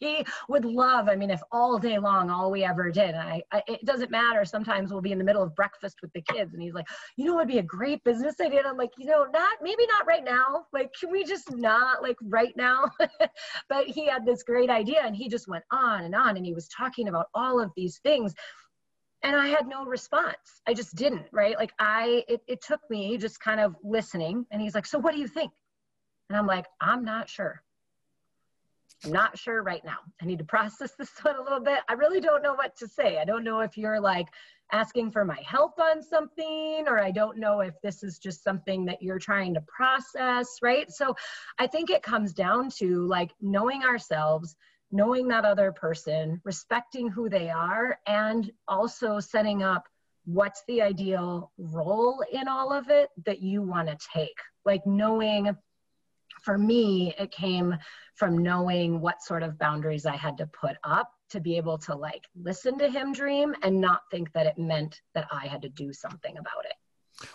He 0.00 0.24
would 0.48 0.64
love 0.64 1.08
i 1.08 1.14
mean 1.16 1.30
if 1.30 1.40
all 1.52 1.78
day 1.78 1.98
long 1.98 2.30
all 2.30 2.50
we 2.50 2.64
ever 2.64 2.90
did 2.90 3.14
I, 3.14 3.42
I, 3.52 3.62
it 3.68 3.84
doesn't 3.84 4.10
matter 4.10 4.44
sometimes 4.44 4.90
we'll 4.90 5.02
be 5.02 5.12
in 5.12 5.18
the 5.18 5.24
middle 5.24 5.42
of 5.42 5.54
breakfast 5.54 5.98
with 6.02 6.12
the 6.14 6.22
kids 6.22 6.54
and 6.54 6.62
he's 6.62 6.74
like 6.74 6.86
you 7.16 7.26
know 7.26 7.38
it'd 7.38 7.48
be 7.48 7.58
a 7.58 7.62
great 7.62 8.02
business 8.02 8.40
idea 8.40 8.60
and 8.60 8.68
i'm 8.68 8.76
like 8.76 8.92
you 8.98 9.06
know 9.06 9.26
not 9.32 9.58
maybe 9.62 9.86
not 9.86 10.06
right 10.06 10.24
now 10.24 10.64
like 10.72 10.92
can 10.98 11.10
we 11.10 11.22
just 11.24 11.54
not 11.54 11.83
not 11.84 12.02
like 12.02 12.16
right 12.22 12.56
now. 12.56 12.90
but 13.68 13.86
he 13.86 14.06
had 14.06 14.24
this 14.24 14.42
great 14.42 14.70
idea 14.70 15.02
and 15.04 15.14
he 15.14 15.28
just 15.28 15.48
went 15.48 15.64
on 15.70 16.04
and 16.04 16.14
on 16.14 16.36
and 16.36 16.46
he 16.46 16.54
was 16.54 16.68
talking 16.68 17.08
about 17.08 17.26
all 17.34 17.60
of 17.60 17.70
these 17.76 17.98
things. 17.98 18.34
And 19.22 19.36
I 19.36 19.48
had 19.48 19.66
no 19.66 19.84
response. 19.84 20.62
I 20.66 20.74
just 20.74 20.94
didn't, 20.94 21.26
right? 21.32 21.56
Like 21.56 21.72
I, 21.78 22.24
it, 22.28 22.42
it 22.46 22.62
took 22.62 22.80
me 22.90 23.16
just 23.16 23.40
kind 23.40 23.60
of 23.60 23.74
listening. 23.82 24.46
And 24.50 24.60
he's 24.60 24.74
like, 24.74 24.86
So 24.86 24.98
what 24.98 25.14
do 25.14 25.20
you 25.20 25.28
think? 25.28 25.52
And 26.28 26.38
I'm 26.38 26.46
like, 26.46 26.66
I'm 26.80 27.04
not 27.04 27.28
sure. 27.28 27.62
I'm 29.04 29.12
not 29.12 29.38
sure 29.38 29.62
right 29.62 29.84
now. 29.84 29.98
I 30.20 30.26
need 30.26 30.38
to 30.38 30.44
process 30.56 30.92
this 30.98 31.10
one 31.22 31.36
a 31.36 31.42
little 31.42 31.60
bit. 31.60 31.80
I 31.88 31.94
really 31.94 32.20
don't 32.20 32.42
know 32.42 32.54
what 32.54 32.76
to 32.78 32.88
say. 32.88 33.18
I 33.18 33.24
don't 33.24 33.44
know 33.44 33.60
if 33.60 33.76
you're 33.76 34.00
like 34.00 34.28
asking 34.72 35.10
for 35.10 35.24
my 35.24 35.40
help 35.46 35.78
on 35.78 36.02
something, 36.02 36.84
or 36.86 37.00
I 37.00 37.10
don't 37.10 37.38
know 37.38 37.60
if 37.60 37.74
this 37.82 38.02
is 38.02 38.18
just 38.18 38.42
something 38.42 38.84
that 38.86 39.02
you're 39.02 39.18
trying 39.18 39.54
to 39.54 39.60
process, 39.62 40.58
right? 40.62 40.90
So 40.90 41.14
I 41.58 41.66
think 41.66 41.90
it 41.90 42.02
comes 42.02 42.32
down 42.32 42.70
to 42.78 43.06
like 43.06 43.32
knowing 43.40 43.84
ourselves, 43.84 44.56
knowing 44.90 45.28
that 45.28 45.44
other 45.44 45.72
person, 45.72 46.40
respecting 46.44 47.08
who 47.08 47.28
they 47.28 47.50
are, 47.50 47.98
and 48.06 48.50
also 48.66 49.20
setting 49.20 49.62
up 49.62 49.86
what's 50.24 50.62
the 50.66 50.80
ideal 50.80 51.52
role 51.58 52.24
in 52.32 52.48
all 52.48 52.72
of 52.72 52.88
it 52.88 53.10
that 53.26 53.40
you 53.40 53.62
want 53.62 53.88
to 53.88 53.98
take. 54.12 54.38
Like 54.64 54.86
knowing 54.86 55.54
for 56.42 56.58
me, 56.58 57.14
it 57.18 57.30
came 57.30 57.76
from 58.14 58.38
knowing 58.38 59.00
what 59.00 59.22
sort 59.22 59.42
of 59.42 59.58
boundaries 59.58 60.06
I 60.06 60.16
had 60.16 60.38
to 60.38 60.46
put 60.46 60.76
up 60.84 61.10
to 61.30 61.40
be 61.40 61.56
able 61.56 61.78
to 61.78 61.94
like 61.94 62.26
listen 62.40 62.78
to 62.78 62.88
him 62.88 63.12
dream 63.12 63.54
and 63.62 63.80
not 63.80 64.02
think 64.10 64.32
that 64.32 64.46
it 64.46 64.58
meant 64.58 65.00
that 65.14 65.26
I 65.30 65.46
had 65.46 65.62
to 65.62 65.68
do 65.68 65.92
something 65.92 66.36
about 66.36 66.64
it. 66.64 66.74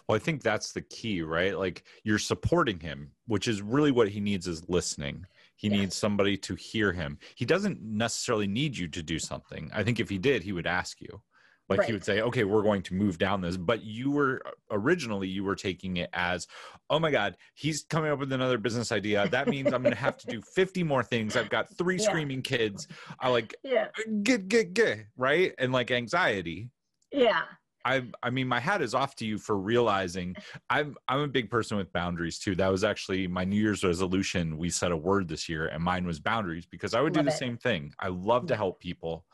Well, 0.07 0.15
I 0.15 0.19
think 0.19 0.41
that's 0.41 0.71
the 0.71 0.81
key, 0.81 1.21
right? 1.21 1.57
Like 1.57 1.83
you're 2.03 2.19
supporting 2.19 2.79
him, 2.79 3.11
which 3.27 3.47
is 3.47 3.61
really 3.61 3.91
what 3.91 4.09
he 4.09 4.19
needs 4.19 4.47
is 4.47 4.67
listening. 4.67 5.25
He 5.55 5.67
needs 5.67 5.95
somebody 5.95 6.37
to 6.37 6.55
hear 6.55 6.93
him. 6.93 7.17
He 7.35 7.45
doesn't 7.45 7.81
necessarily 7.81 8.47
need 8.47 8.77
you 8.77 8.87
to 8.87 9.03
do 9.03 9.19
something. 9.19 9.69
I 9.73 9.83
think 9.83 9.99
if 9.99 10.09
he 10.09 10.17
did, 10.17 10.43
he 10.43 10.53
would 10.53 10.67
ask 10.67 11.01
you 11.01 11.21
like 11.69 11.79
right. 11.79 11.87
he 11.87 11.93
would 11.93 12.03
say 12.03 12.21
okay 12.21 12.43
we're 12.43 12.63
going 12.63 12.81
to 12.81 12.93
move 12.93 13.17
down 13.17 13.41
this 13.41 13.57
but 13.57 13.83
you 13.83 14.11
were 14.11 14.41
originally 14.71 15.27
you 15.27 15.43
were 15.43 15.55
taking 15.55 15.97
it 15.97 16.09
as 16.13 16.47
oh 16.89 16.99
my 16.99 17.11
god 17.11 17.37
he's 17.53 17.83
coming 17.83 18.11
up 18.11 18.19
with 18.19 18.33
another 18.33 18.57
business 18.57 18.91
idea 18.91 19.27
that 19.29 19.47
means 19.47 19.71
i'm 19.73 19.81
going 19.81 19.93
to 19.93 19.99
have 19.99 20.17
to 20.17 20.27
do 20.27 20.41
50 20.55 20.83
more 20.83 21.03
things 21.03 21.35
i've 21.35 21.49
got 21.49 21.69
three 21.77 21.97
yeah. 21.97 22.03
screaming 22.03 22.41
kids 22.41 22.87
i 23.19 23.29
like 23.29 23.55
yeah 23.63 23.87
get 24.23 24.47
get 24.47 24.73
get 24.73 25.05
right 25.17 25.53
and 25.59 25.71
like 25.71 25.91
anxiety 25.91 26.69
yeah 27.11 27.41
I 27.85 28.03
I 28.21 28.29
mean 28.29 28.47
my 28.47 28.59
hat 28.59 28.81
is 28.81 28.93
off 28.93 29.15
to 29.15 29.25
you 29.25 29.37
for 29.37 29.57
realizing 29.57 30.35
I'm 30.69 30.95
I'm 31.07 31.21
a 31.21 31.27
big 31.27 31.49
person 31.49 31.77
with 31.77 31.91
boundaries 31.93 32.37
too. 32.37 32.53
That 32.55 32.69
was 32.69 32.83
actually 32.83 33.25
my 33.27 33.45
New 33.45 33.55
Year's 33.55 33.83
resolution. 33.83 34.57
We 34.57 34.69
set 34.69 34.91
a 34.91 34.97
word 34.97 35.27
this 35.27 35.47
year 35.47 35.67
and 35.67 35.81
mine 35.81 36.05
was 36.05 36.19
boundaries 36.19 36.65
because 36.65 36.93
I 36.93 37.01
would 37.01 37.15
love 37.15 37.25
do 37.25 37.29
the 37.29 37.35
it. 37.35 37.39
same 37.39 37.57
thing. 37.57 37.93
I 37.99 38.09
love 38.09 38.47
to 38.47 38.53
mm. 38.53 38.57
help 38.57 38.79
people 38.79 39.25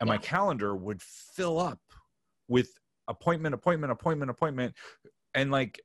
and 0.00 0.08
yeah. 0.08 0.14
my 0.14 0.18
calendar 0.18 0.74
would 0.74 1.00
fill 1.02 1.58
up 1.58 1.80
with 2.48 2.68
appointment 3.08 3.54
appointment 3.54 3.92
appointment 3.92 4.30
appointment. 4.30 4.74
And 5.34 5.50
like 5.50 5.80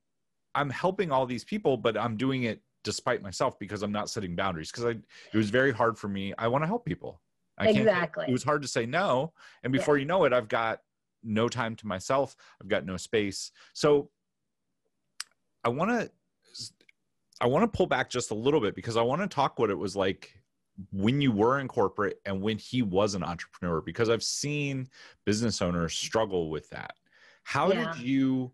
i'm 0.55 0.69
helping 0.69 1.11
all 1.11 1.27
these 1.27 1.43
people 1.43 1.77
but 1.77 1.95
i'm 1.95 2.17
doing 2.17 2.43
it 2.43 2.59
despite 2.83 3.21
myself 3.21 3.59
because 3.59 3.83
i'm 3.83 3.91
not 3.91 4.09
setting 4.09 4.35
boundaries. 4.35 4.71
Because 4.71 4.85
i 4.85 4.89
it 4.89 5.37
was 5.37 5.49
very 5.49 5.71
hard 5.71 5.97
for 5.97 6.07
me. 6.07 6.33
I 6.37 6.47
want 6.47 6.63
to 6.63 6.67
help 6.67 6.85
people. 6.85 7.21
I 7.57 7.69
exactly. 7.69 8.25
It 8.27 8.31
was 8.31 8.43
hard 8.43 8.61
to 8.61 8.67
say 8.67 8.85
no. 8.85 9.33
And 9.63 9.73
before 9.73 9.97
yeah. 9.97 10.01
you 10.01 10.07
know 10.07 10.23
it 10.23 10.33
i've 10.33 10.47
got 10.47 10.79
no 11.23 11.49
time 11.49 11.75
to 11.75 11.87
myself. 11.87 12.35
I've 12.61 12.69
got 12.69 12.85
no 12.85 12.97
space. 12.97 13.51
So 13.73 14.09
i 15.63 15.69
want 15.69 15.91
to 15.91 16.09
i 17.41 17.45
want 17.45 17.63
to 17.63 17.77
pull 17.77 17.85
back 17.85 18.09
just 18.09 18.31
a 18.31 18.35
little 18.35 18.61
bit 18.61 18.75
because 18.75 18.97
i 18.97 19.01
want 19.01 19.21
to 19.21 19.27
talk 19.27 19.59
what 19.59 19.69
it 19.69 19.77
was 19.77 19.95
like 19.95 20.38
when 20.91 21.21
you 21.21 21.31
were 21.31 21.59
in 21.59 21.67
corporate 21.67 22.19
and 22.25 22.41
when 22.41 22.57
he 22.57 22.81
was 22.81 23.15
an 23.15 23.23
entrepreneur 23.23 23.81
because 23.81 24.09
I've 24.09 24.23
seen 24.23 24.87
business 25.25 25.61
owners 25.61 25.93
struggle 25.93 26.49
with 26.49 26.69
that. 26.69 26.93
How 27.43 27.71
yeah. 27.71 27.93
did 27.93 28.01
you 28.01 28.51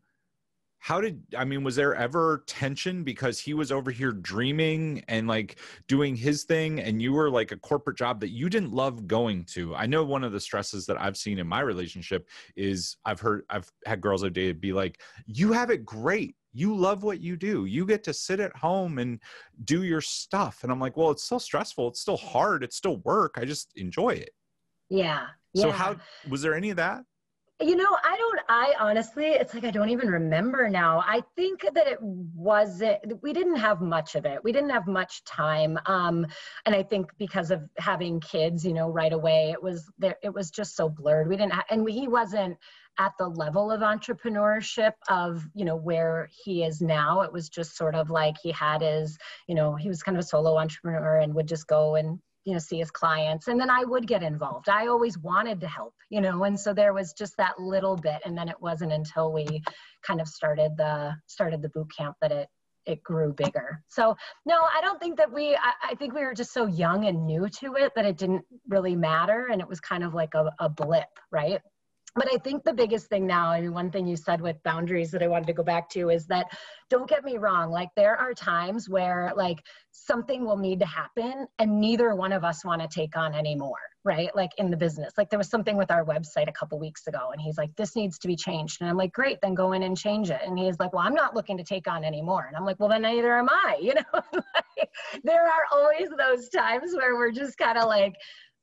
how 0.86 1.02
did 1.02 1.24
I 1.36 1.46
mean 1.46 1.64
was 1.64 1.76
there 1.76 1.96
ever 1.96 2.44
tension 2.46 3.04
because 3.04 3.40
he 3.40 3.56
was 3.56 3.72
over 3.72 3.90
here 3.90 4.12
dreaming 4.12 5.04
and 5.08 5.28
like 5.28 5.58
doing 5.88 6.16
his 6.16 6.44
thing 6.44 6.80
and 6.80 7.02
you 7.02 7.12
were 7.12 7.32
like 7.32 7.52
a 7.52 7.58
corporate 7.58 7.98
job 7.98 8.20
that 8.20 8.30
you 8.30 8.50
didn't 8.50 8.72
love 8.72 9.08
going 9.08 9.46
to? 9.46 9.76
I 9.76 9.88
know 9.88 10.04
one 10.04 10.24
of 10.24 10.32
the 10.32 10.40
stresses 10.40 10.86
that 10.86 11.02
I've 11.02 11.18
seen 11.18 11.40
in 11.40 11.48
my 11.48 11.62
relationship 11.62 12.30
is 12.56 12.98
I've 13.04 13.20
heard 13.20 13.46
I've 13.50 13.68
had 13.88 14.00
girls 14.00 14.24
I've 14.24 14.34
dated 14.34 14.62
be 14.62 14.74
like, 14.74 15.02
"You 15.26 15.54
have 15.54 15.72
it 15.72 15.86
great 15.86 16.36
you 16.56 16.74
love 16.74 17.04
what 17.04 17.20
you 17.20 17.36
do. 17.36 17.66
You 17.66 17.86
get 17.86 18.04
to 18.06 18.14
sit 18.14 18.40
at 18.40 18.56
home 18.56 18.98
and 18.98 19.20
do 19.66 19.84
your 19.84 20.02
stuff. 20.02 20.60
And 20.64 20.72
i'm 20.72 20.80
like 20.80 20.96
well 20.98 21.12
it's 21.12 21.24
still 21.24 21.40
stressful. 21.40 21.90
It's 21.90 22.02
still 22.02 22.18
hard. 22.18 22.64
It's 22.64 22.78
still 22.78 22.98
work. 22.98 23.36
I 23.38 23.46
just 23.46 23.72
enjoy 23.76 24.12
it. 24.12 24.32
Yeah. 24.90 25.28
So 25.56 25.72
how 25.72 25.96
was 26.30 26.42
there 26.42 26.54
any 26.54 26.70
of 26.70 26.78
that 26.78 27.04
you 27.62 27.76
know 27.78 27.98
i 28.04 28.18
don't 28.18 28.40
i 28.50 28.74
honestly 28.80 29.28
it's 29.28 29.54
like 29.54 29.64
i 29.64 29.72
don't 29.72 29.90
even 29.90 30.10
remember 30.10 30.70
now. 30.70 31.00
I 31.00 31.22
think 31.38 31.62
that 31.62 31.88
it 31.88 32.00
wasn't 32.02 33.00
we 33.24 33.32
didn't 33.32 33.56
have 33.56 33.80
much 33.80 34.16
of 34.16 34.26
it. 34.26 34.44
We 34.44 34.52
didn't 34.52 34.72
have 34.72 34.88
much 34.88 35.24
time 35.24 35.80
um 35.86 36.26
and 36.66 36.76
i 36.76 36.84
think 36.84 37.12
because 37.18 37.52
of 37.52 37.62
having 37.78 38.20
kids 38.20 38.66
you 38.66 38.74
know 38.74 38.90
right 38.90 39.14
away 39.14 39.52
it 39.52 39.64
was 39.64 39.90
there 39.98 40.18
it 40.22 40.34
was 40.34 40.52
just 40.52 40.76
so 40.76 40.90
blurred. 40.90 41.30
We 41.30 41.38
didn't 41.38 41.54
ha- 41.54 41.66
and 41.70 41.90
he 41.90 42.08
wasn't 42.10 42.58
at 42.98 43.14
the 43.18 43.28
level 43.28 43.72
of 43.72 43.82
entrepreneurship 43.82 44.94
of 45.10 45.46
you 45.54 45.64
know 45.64 45.76
where 45.78 46.30
he 46.44 46.64
is 46.64 46.82
now. 46.82 47.22
It 47.22 47.32
was 47.32 47.48
just 47.48 47.78
sort 47.78 47.96
of 47.96 48.10
like 48.10 48.36
he 48.42 48.52
had 48.52 48.82
his 48.82 49.18
you 49.48 49.56
know 49.56 49.76
he 49.76 49.88
was 49.88 50.04
kind 50.04 50.18
of 50.18 50.24
a 50.24 50.28
solo 50.28 50.58
entrepreneur 50.58 51.20
and 51.20 51.34
would 51.34 51.48
just 51.48 51.68
go 51.68 51.96
and 51.96 52.20
you 52.46 52.54
know 52.54 52.60
see 52.60 52.78
his 52.78 52.92
clients 52.92 53.48
and 53.48 53.60
then 53.60 53.70
i 53.70 53.84
would 53.84 54.08
get 54.08 54.24
involved. 54.24 54.70
I 54.70 54.88
always 54.88 55.18
wanted 55.18 55.60
to 55.62 55.68
help 55.68 55.94
you 56.10 56.22
know 56.22 56.44
and 56.44 56.60
so 56.60 56.74
there 56.74 56.94
was 56.94 57.14
just 57.14 57.36
that 57.38 57.60
little 57.60 57.98
bit 57.98 58.22
and 58.24 58.38
then 58.38 58.48
it 58.48 58.60
wasn't 58.62 58.94
until 58.94 59.34
we 59.34 59.62
kind 60.06 60.22
of 60.22 60.28
started 60.28 60.78
the 60.78 61.16
started 61.26 61.62
the 61.62 61.70
boot 61.70 61.90
camp 61.98 62.16
that 62.22 62.32
it 62.32 62.48
it 62.86 63.02
grew 63.02 63.34
bigger. 63.34 63.82
So 63.88 64.16
no 64.46 64.60
i 64.76 64.80
don't 64.82 65.00
think 65.00 65.18
that 65.18 65.32
we 65.32 65.56
I, 65.56 65.92
I 65.92 65.96
think 65.96 66.14
we 66.14 66.22
were 66.22 66.36
just 66.36 66.54
so 66.54 66.68
young 66.68 67.06
and 67.06 67.26
new 67.26 67.50
to 67.62 67.76
it 67.76 67.94
that 67.96 68.06
it 68.06 68.18
didn't 68.18 68.46
really 68.70 68.96
matter 68.96 69.48
and 69.52 69.60
it 69.60 69.68
was 69.68 69.80
kind 69.80 70.04
of 70.04 70.14
like 70.14 70.36
a, 70.36 70.52
a 70.60 70.70
blip 70.70 71.10
right 71.32 71.62
but 72.16 72.34
I 72.34 72.38
think 72.38 72.64
the 72.64 72.74
biggest 72.74 73.08
thing 73.08 73.28
now, 73.28 73.50
I 73.50 73.60
mean, 73.60 73.74
one 73.74 73.92
thing 73.92 74.08
you 74.08 74.16
said 74.16 74.40
with 74.40 74.64
boundaries 74.64 75.12
that 75.12 75.22
I 75.22 75.28
wanted 75.28 75.48
to 75.48 75.54
go 75.54 75.64
back 75.64 75.90
to 75.90 76.10
is 76.10 76.26
that 76.28 76.48
don't 76.90 77.10
get 77.10 77.26
me 77.26 77.38
wrong, 77.38 77.72
like 77.72 77.90
there 77.98 78.16
are 78.16 78.34
times 78.34 78.88
where 78.88 79.34
like 79.36 79.60
something 79.92 80.46
will 80.46 80.56
need 80.56 80.80
to 80.80 80.86
happen 80.86 81.46
and 81.60 81.82
neither 81.82 82.16
one 82.16 82.32
of 82.32 82.46
us 82.46 82.64
want 82.64 82.82
to 82.82 82.88
take 82.88 83.18
on 83.18 83.36
anymore, 83.36 83.80
right? 84.06 84.34
Like 84.34 84.52
in 84.58 84.72
the 84.72 84.78
business. 84.78 85.14
Like 85.18 85.30
there 85.30 85.40
was 85.40 85.50
something 85.50 85.76
with 85.76 85.92
our 85.92 86.06
website 86.06 86.48
a 86.48 86.54
couple 86.54 86.80
weeks 86.80 87.06
ago 87.08 87.32
and 87.34 87.42
he's 87.42 87.58
like, 87.58 87.76
this 87.76 87.98
needs 87.98 88.18
to 88.20 88.30
be 88.30 88.38
changed. 88.38 88.80
And 88.80 88.90
I'm 88.90 88.98
like, 88.98 89.12
great, 89.12 89.40
then 89.42 89.54
go 89.54 89.74
in 89.74 89.84
and 89.84 89.98
change 89.98 90.30
it. 90.30 90.40
And 90.46 90.58
he's 90.58 90.80
like, 90.80 90.94
well, 90.94 91.06
I'm 91.06 91.16
not 91.16 91.36
looking 91.36 91.58
to 91.58 91.66
take 91.66 91.86
on 91.86 92.06
anymore. 92.06 92.46
And 92.48 92.56
I'm 92.56 92.64
like, 92.64 92.80
well, 92.80 92.88
then 92.88 93.02
neither 93.02 93.38
am 93.38 93.50
I, 93.50 93.78
you 93.82 93.94
know? 93.94 94.22
there 95.26 95.44
are 95.44 95.66
always 95.74 96.08
those 96.18 96.48
times 96.48 96.94
where 96.96 97.16
we're 97.16 97.32
just 97.32 97.58
kind 97.58 97.78
of 97.78 97.90
like, 97.90 98.16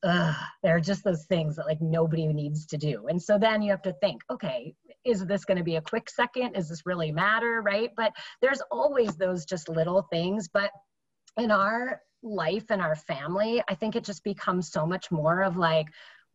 ugh, 0.04 0.34
there 0.62 0.76
are 0.76 0.80
just 0.80 1.04
those 1.04 1.24
things 1.26 1.56
that 1.56 1.66
like 1.66 1.80
nobody 1.80 2.26
needs 2.26 2.66
to 2.66 2.76
do. 2.76 3.06
And 3.08 3.22
so 3.22 3.38
then 3.38 3.62
you 3.62 3.70
have 3.70 3.82
to 3.82 3.94
think, 3.94 4.22
okay, 4.30 4.74
is 5.04 5.24
this 5.26 5.44
going 5.44 5.58
to 5.58 5.64
be 5.64 5.76
a 5.76 5.82
quick 5.82 6.10
second? 6.10 6.56
Is 6.56 6.68
this 6.68 6.86
really 6.86 7.12
matter? 7.12 7.62
Right. 7.62 7.90
But 7.96 8.12
there's 8.40 8.62
always 8.70 9.16
those 9.16 9.44
just 9.44 9.68
little 9.68 10.02
things. 10.10 10.48
But 10.52 10.70
in 11.36 11.50
our 11.50 12.00
life 12.22 12.66
and 12.70 12.80
our 12.80 12.94
family, 12.94 13.62
I 13.68 13.74
think 13.74 13.96
it 13.96 14.04
just 14.04 14.22
becomes 14.24 14.70
so 14.70 14.86
much 14.86 15.10
more 15.10 15.42
of 15.42 15.56
like, 15.56 15.86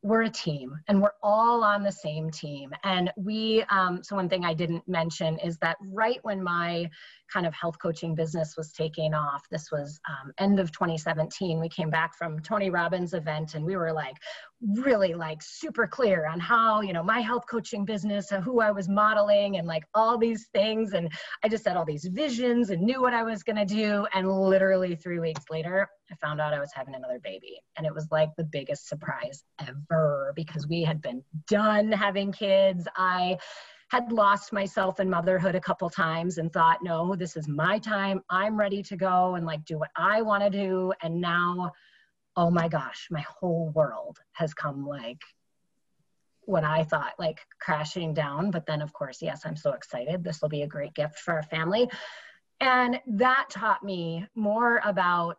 we're 0.04 0.24
a 0.24 0.30
team 0.30 0.76
and 0.88 1.02
we're 1.02 1.10
all 1.24 1.64
on 1.64 1.84
the 1.84 1.92
same 1.92 2.30
team. 2.30 2.72
And 2.84 3.12
we, 3.18 3.64
um, 3.70 4.04
so 4.04 4.16
one 4.16 4.30
thing 4.30 4.46
I 4.46 4.54
didn't 4.54 4.88
mention 4.88 5.40
is 5.40 5.58
that 5.58 5.78
right 5.92 6.20
when 6.22 6.44
my 6.44 6.90
kind 7.32 7.46
of 7.46 7.54
health 7.54 7.78
coaching 7.82 8.16
business 8.16 8.56
was 8.56 8.72
taking 8.72 9.14
off. 9.14 9.44
This 9.50 9.72
was 9.72 10.00
um, 10.08 10.32
end 10.38 10.60
of 10.60 10.72
2017. 10.72 11.60
We 11.60 11.68
came 11.68 11.90
back 11.90 12.16
from 12.16 12.40
Tony 12.40 12.70
Robbins 12.70 13.14
event 13.14 13.56
and 13.56 13.66
we 13.66 13.76
were 13.76 13.92
like 13.92 14.16
really 14.62 15.14
like 15.14 15.42
super 15.42 15.88
clear 15.88 16.28
on 16.28 16.40
how, 16.40 16.82
you 16.82 16.94
know, 16.94 17.04
my 17.04 17.20
health 17.20 17.44
coaching 17.50 17.84
business, 17.84 18.30
who 18.44 18.62
I 18.62 18.72
was 18.72 18.88
modeling 18.88 19.58
and 19.58 19.68
like 19.68 19.84
all 19.94 20.18
these 20.18 20.48
things. 20.54 20.94
And 20.94 21.12
I 21.44 21.50
just 21.50 21.68
had 21.68 21.76
all 21.76 21.86
these 21.86 22.06
visions 22.06 22.70
and 22.70 22.82
knew 22.82 23.02
what 23.02 23.14
I 23.14 23.24
was 23.24 23.44
going 23.44 23.58
to 23.58 23.66
do. 23.66 24.08
And 24.14 24.32
literally 24.32 24.96
three 24.96 25.20
weeks 25.20 25.44
later, 25.50 25.90
I 26.12 26.16
found 26.16 26.40
out 26.40 26.54
I 26.54 26.60
was 26.60 26.72
having 26.74 26.96
another 26.96 27.20
baby. 27.20 27.62
And 27.78 27.86
it 27.86 27.94
was 27.94 28.08
like 28.12 28.30
the 28.36 28.44
biggest 28.44 28.88
surprise 28.88 29.44
ever 29.60 30.34
because 30.36 30.68
we 30.68 30.84
had 30.84 31.02
been 31.02 31.24
done 31.48 31.92
having 31.92 32.32
kids. 32.32 32.88
I 32.96 33.38
had 33.90 34.12
lost 34.12 34.52
myself 34.52 35.00
in 35.00 35.10
motherhood 35.10 35.56
a 35.56 35.62
couple 35.62 35.90
times 35.90 36.38
and 36.38 36.52
thought, 36.52 36.84
no, 36.84 37.16
this 37.16 37.38
is 37.38 37.48
my 37.48 37.80
time. 37.80 38.22
I'm 38.30 38.58
ready 38.58 38.84
to 38.84 38.98
go 38.98 39.36
and 39.36 39.46
like 39.46 39.64
do 39.66 39.78
what 39.78 39.92
I 39.96 40.22
want 40.22 40.44
to 40.44 40.50
do. 40.50 40.92
And 41.02 41.22
now, 41.22 41.72
oh 42.36 42.52
my 42.52 42.68
gosh, 42.68 43.08
my 43.10 43.26
whole 43.40 43.70
world 43.70 44.20
has 44.34 44.54
come 44.54 44.86
like 44.86 45.22
what 46.42 46.64
I 46.64 46.84
thought 46.84 47.14
like 47.18 47.40
crashing 47.60 48.14
down. 48.14 48.52
But 48.52 48.66
then, 48.66 48.82
of 48.82 48.94
course, 48.94 49.22
yes, 49.22 49.42
I'm 49.46 49.56
so 49.56 49.72
excited. 49.72 50.24
This 50.24 50.42
will 50.42 50.50
be 50.50 50.64
a 50.64 50.68
great 50.68 50.94
gift 50.94 51.20
for 51.20 51.34
our 51.34 51.44
family. 51.44 51.90
And 52.60 53.00
that 53.08 53.48
taught 53.50 53.84
me 53.84 54.26
more 54.36 54.82
about 54.84 55.38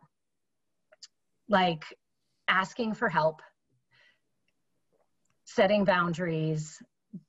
like 1.49 1.83
asking 2.47 2.93
for 2.93 3.09
help, 3.09 3.41
setting 5.45 5.83
boundaries, 5.83 6.81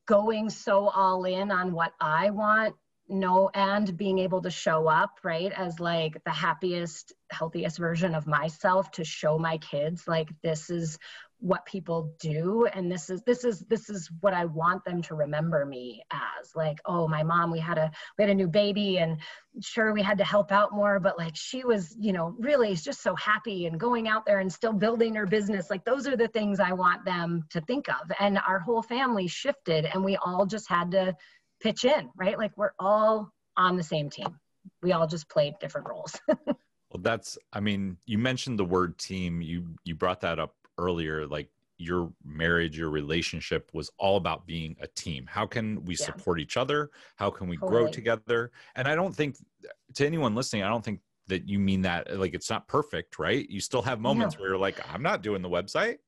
going 0.07 0.51
so 0.51 0.89
all 0.89 1.25
in 1.25 1.51
on 1.51 1.73
what 1.73 1.93
I 2.01 2.31
want 2.31 2.75
no 3.11 3.51
and 3.55 3.97
being 3.97 4.19
able 4.21 4.41
to 4.43 4.51
show 4.51 4.87
up 4.87 5.19
right 5.25 5.53
as 5.53 5.81
like 5.81 6.23
the 6.25 6.31
happiest 6.31 7.13
healthiest 7.31 7.77
version 7.77 8.15
of 8.15 8.27
myself 8.27 8.91
to 8.93 9.05
show 9.05 9.37
my 9.39 9.59
kids 9.59 10.07
like 10.07 10.29
this 10.43 10.71
is 10.71 10.99
what 11.41 11.65
people 11.65 12.15
do. 12.21 12.67
And 12.73 12.93
this 12.93 13.11
is 13.11 13.23
this 13.23 13.45
is 13.45 13.61
this 13.61 13.89
is 13.89 14.11
what 14.21 14.35
i 14.35 14.45
want 14.45 14.85
them 14.85 15.03
to 15.03 15.15
remember 15.15 15.65
me 15.65 16.03
as. 16.13 16.55
Like 16.55 16.79
oh 16.85 17.09
my 17.09 17.23
mom 17.23 17.51
we 17.51 17.59
had 17.59 17.79
a 17.79 17.91
we 18.19 18.25
had 18.25 18.31
a 18.31 18.35
new 18.35 18.49
baby 18.49 18.99
and 18.99 19.19
sure 19.61 19.93
we 19.93 20.03
had 20.03 20.19
to 20.19 20.25
help 20.25 20.53
out 20.53 20.73
more 20.73 21.01
but 21.01 21.19
like 21.19 21.35
she 21.35 21.65
was 21.65 21.97
you 21.99 22.13
know 22.13 22.35
really 22.39 22.75
just 22.75 23.03
so 23.03 23.15
happy 23.17 23.67
and 23.67 23.81
going 23.81 24.07
out 24.07 24.25
there 24.27 24.39
and 24.39 24.53
still 24.53 24.73
building 24.73 25.15
her 25.15 25.27
business. 25.27 25.71
Like 25.71 25.85
those 25.85 26.07
are 26.07 26.17
the 26.17 26.29
things 26.29 26.61
i 26.61 26.73
want 26.73 27.05
them 27.05 27.45
to 27.51 27.61
think 27.63 27.89
of. 27.89 28.13
And 28.21 28.39
our 28.47 28.59
whole 28.59 28.83
family 28.83 29.27
shifted 29.27 29.87
and 29.87 30.05
we 30.05 30.17
all 30.17 30.47
just 30.47 30.69
had 30.69 30.91
to 30.93 31.15
pitch 31.61 31.85
in 31.85 32.11
right? 32.17 32.39
Like 32.39 32.53
we're 32.57 32.73
all 32.79 33.33
on 33.57 33.77
the 33.77 33.83
same 33.83 34.11
team. 34.11 34.39
We 34.83 34.93
all 34.93 35.07
just 35.07 35.29
played 35.29 35.55
different 35.61 35.89
roles. 35.89 36.19
Well 36.93 37.03
that's 37.03 37.39
i 37.53 37.61
mean 37.61 37.99
you 38.05 38.19
mentioned 38.19 38.59
the 38.59 38.65
word 38.65 38.99
team. 38.99 39.41
You 39.41 39.77
you 39.85 39.95
brought 39.95 40.23
that 40.23 40.41
up 40.41 40.57
earlier 40.81 41.27
like 41.27 41.49
your 41.81 42.13
marriage 42.25 42.77
your 42.79 42.91
relationship 42.91 43.71
was 43.73 43.91
all 43.99 44.17
about 44.19 44.47
being 44.47 44.77
a 44.81 44.87
team. 44.89 45.27
How 45.29 45.47
can 45.47 45.83
we 45.85 45.95
yeah. 45.95 46.05
support 46.05 46.39
each 46.39 46.59
other? 46.59 46.91
How 47.17 47.31
can 47.31 47.49
we 47.49 47.57
totally. 47.57 47.85
grow 47.85 47.91
together? 47.91 48.51
And 48.77 48.87
i 48.87 48.95
don't 48.95 49.15
think 49.15 49.37
to 49.95 50.07
anyone 50.07 50.35
listening 50.35 50.63
i 50.63 50.69
don't 50.69 50.85
think 50.85 51.01
that 51.27 51.49
you 51.49 51.59
mean 51.59 51.83
that 51.83 52.19
like 52.19 52.35
it's 52.35 52.51
not 52.51 52.69
perfect 52.69 53.19
right? 53.19 53.49
You 53.49 53.61
still 53.61 53.83
have 53.83 54.01
moments 54.01 54.39
where 54.39 54.51
you're 54.51 54.59
like 54.59 54.79
i'm 54.93 55.03
not 55.03 55.23
doing 55.23 55.43
the 55.43 55.49
website. 55.49 55.99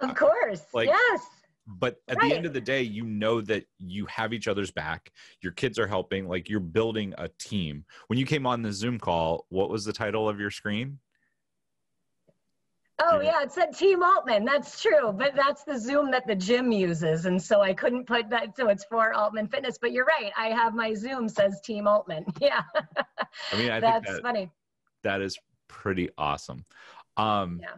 Of 0.00 0.10
uh, 0.10 0.14
course. 0.14 0.66
like 0.74 0.88
yes. 0.88 1.22
but 1.66 1.96
at 2.08 2.18
right. 2.18 2.28
the 2.28 2.36
end 2.36 2.46
of 2.46 2.52
the 2.52 2.60
day 2.60 2.82
you 2.82 3.04
know 3.04 3.40
that 3.40 3.64
you 3.78 4.06
have 4.06 4.32
each 4.32 4.46
other's 4.46 4.70
back 4.70 5.10
your 5.40 5.52
kids 5.52 5.78
are 5.78 5.88
helping 5.88 6.28
like 6.28 6.48
you're 6.48 6.60
building 6.60 7.14
a 7.18 7.28
team. 7.38 7.84
When 8.08 8.18
you 8.18 8.26
came 8.26 8.46
on 8.46 8.62
the 8.62 8.72
zoom 8.72 8.98
call 8.98 9.46
what 9.48 9.70
was 9.70 9.84
the 9.84 9.92
title 9.92 10.28
of 10.28 10.38
your 10.38 10.50
screen 10.50 10.98
Oh 13.00 13.20
yeah, 13.20 13.42
it 13.42 13.52
said 13.52 13.76
Team 13.76 14.02
Altman. 14.02 14.44
That's 14.44 14.82
true, 14.82 15.12
but 15.12 15.34
that's 15.36 15.62
the 15.62 15.78
Zoom 15.78 16.10
that 16.10 16.26
the 16.26 16.34
gym 16.34 16.72
uses, 16.72 17.26
and 17.26 17.40
so 17.40 17.60
I 17.60 17.72
couldn't 17.72 18.06
put 18.06 18.28
that. 18.30 18.56
So 18.56 18.68
it's 18.68 18.84
for 18.84 19.14
Altman 19.14 19.46
Fitness. 19.46 19.78
But 19.80 19.92
you're 19.92 20.04
right. 20.04 20.32
I 20.36 20.48
have 20.48 20.74
my 20.74 20.94
Zoom 20.94 21.28
says 21.28 21.60
Team 21.60 21.86
Altman. 21.86 22.24
Yeah. 22.40 22.62
I 23.52 23.56
mean, 23.56 23.70
I 23.70 23.80
that's 23.80 24.10
that, 24.10 24.22
funny. 24.22 24.50
That 25.02 25.20
is 25.20 25.38
pretty 25.68 26.08
awesome. 26.16 26.64
Um, 27.16 27.60
yeah. 27.62 27.74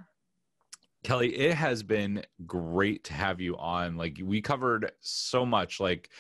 Kelly, 1.03 1.35
it 1.35 1.55
has 1.55 1.83
been 1.83 2.23
great 2.47 3.05
to 3.05 3.15
have 3.15 3.41
you 3.41 3.57
on. 3.57 3.97
Like 3.97 4.21
we 4.23 4.41
covered 4.41 4.93
so 5.01 5.47
much, 5.47 5.81
like 5.81 6.11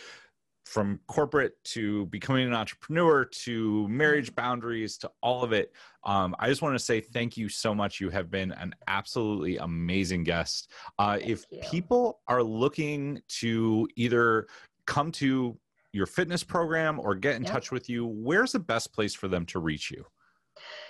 from 0.71 1.01
corporate 1.09 1.55
to 1.65 2.07
becoming 2.07 2.47
an 2.47 2.55
entrepreneur 2.55 3.25
to 3.25 3.89
marriage 3.89 4.33
boundaries 4.37 4.97
to 4.97 5.11
all 5.21 5.43
of 5.43 5.53
it. 5.53 5.73
Um, 6.05 6.37
I 6.39 6.49
just 6.49 6.63
want 6.63 6.77
to 6.77 6.79
say 6.79 7.01
thank 7.01 7.37
you 7.37 7.49
so 7.49 7.75
much. 7.75 7.99
You 8.01 8.09
have 8.11 8.31
been 8.31 8.53
an 8.53 8.77
absolutely 8.87 9.57
amazing 9.57 10.23
guest. 10.23 10.71
Uh, 10.97 11.19
if 11.21 11.45
you. 11.51 11.59
people 11.69 12.21
are 12.29 12.41
looking 12.41 13.21
to 13.41 13.89
either 13.97 14.47
come 14.87 15.11
to 15.11 15.59
your 15.93 16.07
fitness 16.07 16.45
program 16.45 17.01
or 17.01 17.17
get 17.17 17.35
in 17.35 17.43
yep. 17.43 17.53
touch 17.53 17.73
with 17.73 17.91
you, 17.91 18.07
where's 18.07 18.53
the 18.53 18.61
best 18.61 18.93
place 18.93 19.13
for 19.13 19.27
them 19.27 19.45
to 19.47 19.59
reach 19.59 19.91
you? 19.91 20.05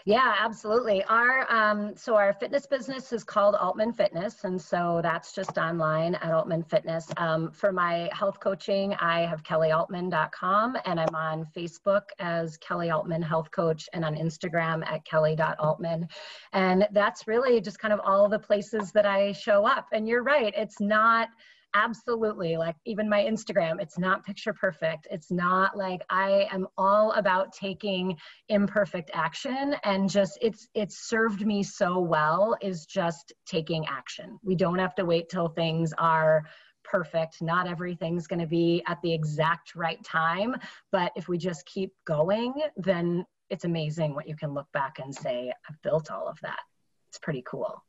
Yeah, 0.05 0.35
absolutely. 0.39 1.05
Our 1.05 1.51
um, 1.53 1.95
so 1.97 2.17
our 2.17 2.33
fitness 2.33 2.67
business 2.67 3.13
is 3.13 3.25
called 3.25 3.55
Altman 3.55 3.93
Fitness, 3.93 4.45
and 4.45 4.61
so 4.61 5.01
that's 5.03 5.33
just 5.33 5.59
online 5.59 6.15
at 6.17 6.33
Altman 6.33 6.63
Fitness. 6.63 7.09
Um, 7.17 7.51
for 7.51 7.73
my 7.73 8.09
health 8.13 8.41
coaching, 8.41 8.95
I 8.95 9.21
have 9.21 9.43
kellyaltman.com, 9.43 10.77
and 10.85 11.01
I'm 11.01 11.15
on 11.15 11.47
Facebook 11.57 12.03
as 12.19 12.57
Kelly 12.57 12.91
Altman 12.91 13.23
Health 13.23 13.51
Coach, 13.51 13.89
and 13.93 14.05
on 14.05 14.15
Instagram 14.15 14.87
at 14.87 15.05
kelly.altman. 15.05 16.09
And 16.53 16.89
that's 16.93 17.27
really 17.27 17.61
just 17.61 17.79
kind 17.79 17.93
of 17.93 18.01
all 18.05 18.29
the 18.29 18.39
places 18.39 18.93
that 18.93 19.07
I 19.07 19.33
show 19.33 19.67
up. 19.67 19.89
And 19.93 20.09
you're 20.09 20.23
right, 20.23 20.53
it's 20.57 20.81
not 20.81 21.29
absolutely 21.75 22.57
like 22.57 22.77
even 22.85 23.09
my 23.09 23.23
instagram 23.23 23.81
it's 23.81 23.99
not 23.99 24.25
picture 24.25 24.53
perfect. 24.53 25.07
It's 25.11 25.31
not 25.31 25.77
like 25.77 26.03
i 26.11 26.49
am 26.51 26.67
all 26.77 27.13
about 27.13 27.53
taking 27.53 28.17
imperfect 28.49 29.11
action 29.15 29.77
and 29.85 30.09
just 30.09 30.39
it's 30.43 30.69
it's 30.75 31.09
served 31.09 31.47
me 31.47 31.63
so 31.63 31.99
well 31.99 32.57
is 32.61 32.87
just 32.87 33.33
taking 33.47 33.87
action. 33.87 34.39
We 34.43 34.55
don't 34.55 34.79
have 34.79 34.95
to 34.97 35.05
wait 35.05 35.29
till 35.29 35.49
things 35.49 35.93
are 35.99 36.43
perfect. 36.83 37.41
Not 37.41 37.69
everything's 37.69 38.27
going 38.27 38.41
to 38.41 38.47
be 38.47 38.83
at 38.89 39.01
the 39.03 39.13
exact 39.13 39.75
right 39.75 40.03
time 40.05 40.57
but 40.93 41.13
if 41.17 41.29
we 41.29 41.39
just 41.39 41.67
keep 41.67 41.93
going 42.07 42.55
then 42.77 43.25
it's 43.49 43.65
amazing 43.65 44.15
what 44.15 44.29
you 44.29 44.37
can 44.37 44.55
look 44.55 44.71
back 44.73 44.99
and 44.99 45.15
say 45.15 45.53
i've 45.69 45.83
built 45.83 46.11
all 46.11 46.27
of 46.29 46.39
that. 46.43 46.61
It's 47.11 47.19
pretty 47.19 47.43
cool 47.47 47.83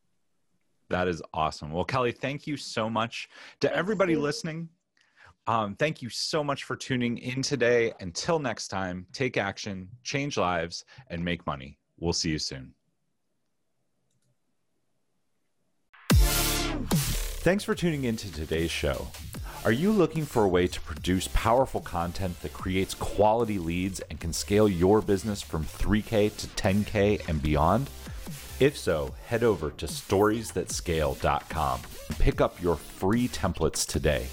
that 0.92 1.08
is 1.08 1.22
awesome. 1.34 1.72
Well, 1.72 1.86
Kelly, 1.86 2.12
thank 2.12 2.46
you 2.46 2.58
so 2.58 2.90
much 2.90 3.30
to 3.62 3.68
Thanks, 3.68 3.80
everybody 3.80 4.14
Steve. 4.14 4.24
listening. 4.24 4.70
Um, 5.48 5.76
thank 5.76 6.02
you 6.02 6.10
so 6.10 6.44
much 6.44 6.64
for 6.64 6.76
tuning 6.76 7.18
in 7.18 7.42
today. 7.42 7.94
Until 8.00 8.40
next 8.40 8.68
time, 8.68 9.08
take 9.12 9.38
action, 9.38 9.90
change 10.04 10.38
lives, 10.38 10.86
and 11.08 11.24
make 11.24 11.46
money. 11.48 11.80
We'll 12.00 12.14
see 12.14 12.30
you 12.30 12.40
soon. 12.40 12.74
Thanks 17.44 17.64
for 17.64 17.74
tuning 17.74 18.04
in 18.04 18.18
to 18.18 18.32
today's 18.32 18.70
show. 18.70 19.08
Are 19.66 19.72
you 19.72 19.92
looking 19.92 20.26
for 20.26 20.44
a 20.44 20.48
way 20.48 20.68
to 20.68 20.82
produce 20.82 21.28
powerful 21.34 21.82
content 21.82 22.40
that 22.42 22.54
creates 22.54 22.94
quality 22.94 23.58
leads 23.58 24.00
and 24.00 24.20
can 24.20 24.34
scale 24.34 24.68
your 24.68 25.02
business 25.02 25.42
from 25.42 25.64
3K 25.64 26.36
to 26.38 26.48
10K 26.48 27.28
and 27.28 27.42
beyond? 27.42 27.90
If 28.62 28.78
so, 28.78 29.14
head 29.26 29.44
over 29.44 29.72
to 29.72 29.88
storiesthatscale.com 29.88 31.82
and 32.10 32.20
pick 32.20 32.40
up 32.42 32.62
your 32.62 32.76
free 32.76 33.28
templates 33.28 33.88
today. 33.88 34.28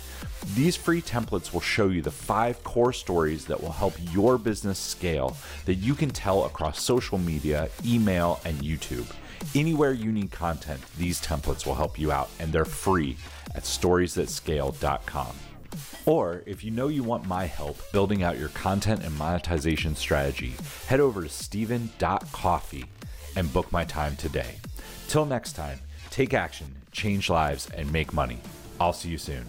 These 0.55 0.77
free 0.77 1.01
templates 1.01 1.55
will 1.55 1.63
show 1.63 1.89
you 1.89 2.03
the 2.03 2.11
five 2.11 2.63
core 2.63 2.93
stories 2.93 3.47
that 3.47 3.59
will 3.59 3.73
help 3.73 3.95
your 4.13 4.37
business 4.37 4.79
scale 4.79 5.35
that 5.65 5.77
you 5.77 5.95
can 5.95 6.11
tell 6.11 6.45
across 6.45 6.83
social 6.83 7.17
media, 7.17 7.71
email, 7.87 8.39
and 8.45 8.59
YouTube. 8.59 9.07
Anywhere 9.55 9.93
you 9.93 10.13
need 10.13 10.31
content, 10.31 10.83
these 10.99 11.23
templates 11.23 11.65
will 11.65 11.77
help 11.77 11.99
you 11.99 12.13
out, 12.13 12.29
and 12.39 12.53
they're 12.53 12.67
free 12.67 13.17
at 13.55 13.63
storiesthatscale.com. 13.63 15.35
Or 16.05 16.43
if 16.45 16.63
you 16.63 16.71
know 16.71 16.89
you 16.89 17.03
want 17.03 17.27
my 17.27 17.47
help 17.47 17.81
building 17.93 18.23
out 18.23 18.39
your 18.39 18.51
content 18.51 19.05
and 19.05 19.17
monetization 19.17 19.97
strategy, 19.97 20.53
head 20.87 21.01
over 21.01 21.23
to 21.23 21.31
steven.coffee 21.31 22.85
and 23.37 23.53
book 23.53 23.71
my 23.73 23.85
time 23.85 24.17
today. 24.17 24.57
Till 25.09 25.25
next 25.25 25.53
time, 25.55 25.79
take 26.11 26.35
action, 26.35 26.67
change 26.93 27.31
lives, 27.31 27.69
and 27.77 27.93
make 27.93 28.13
money. 28.13 28.39
I'll 28.81 28.93
see 28.93 29.09
you 29.09 29.19
soon. 29.19 29.47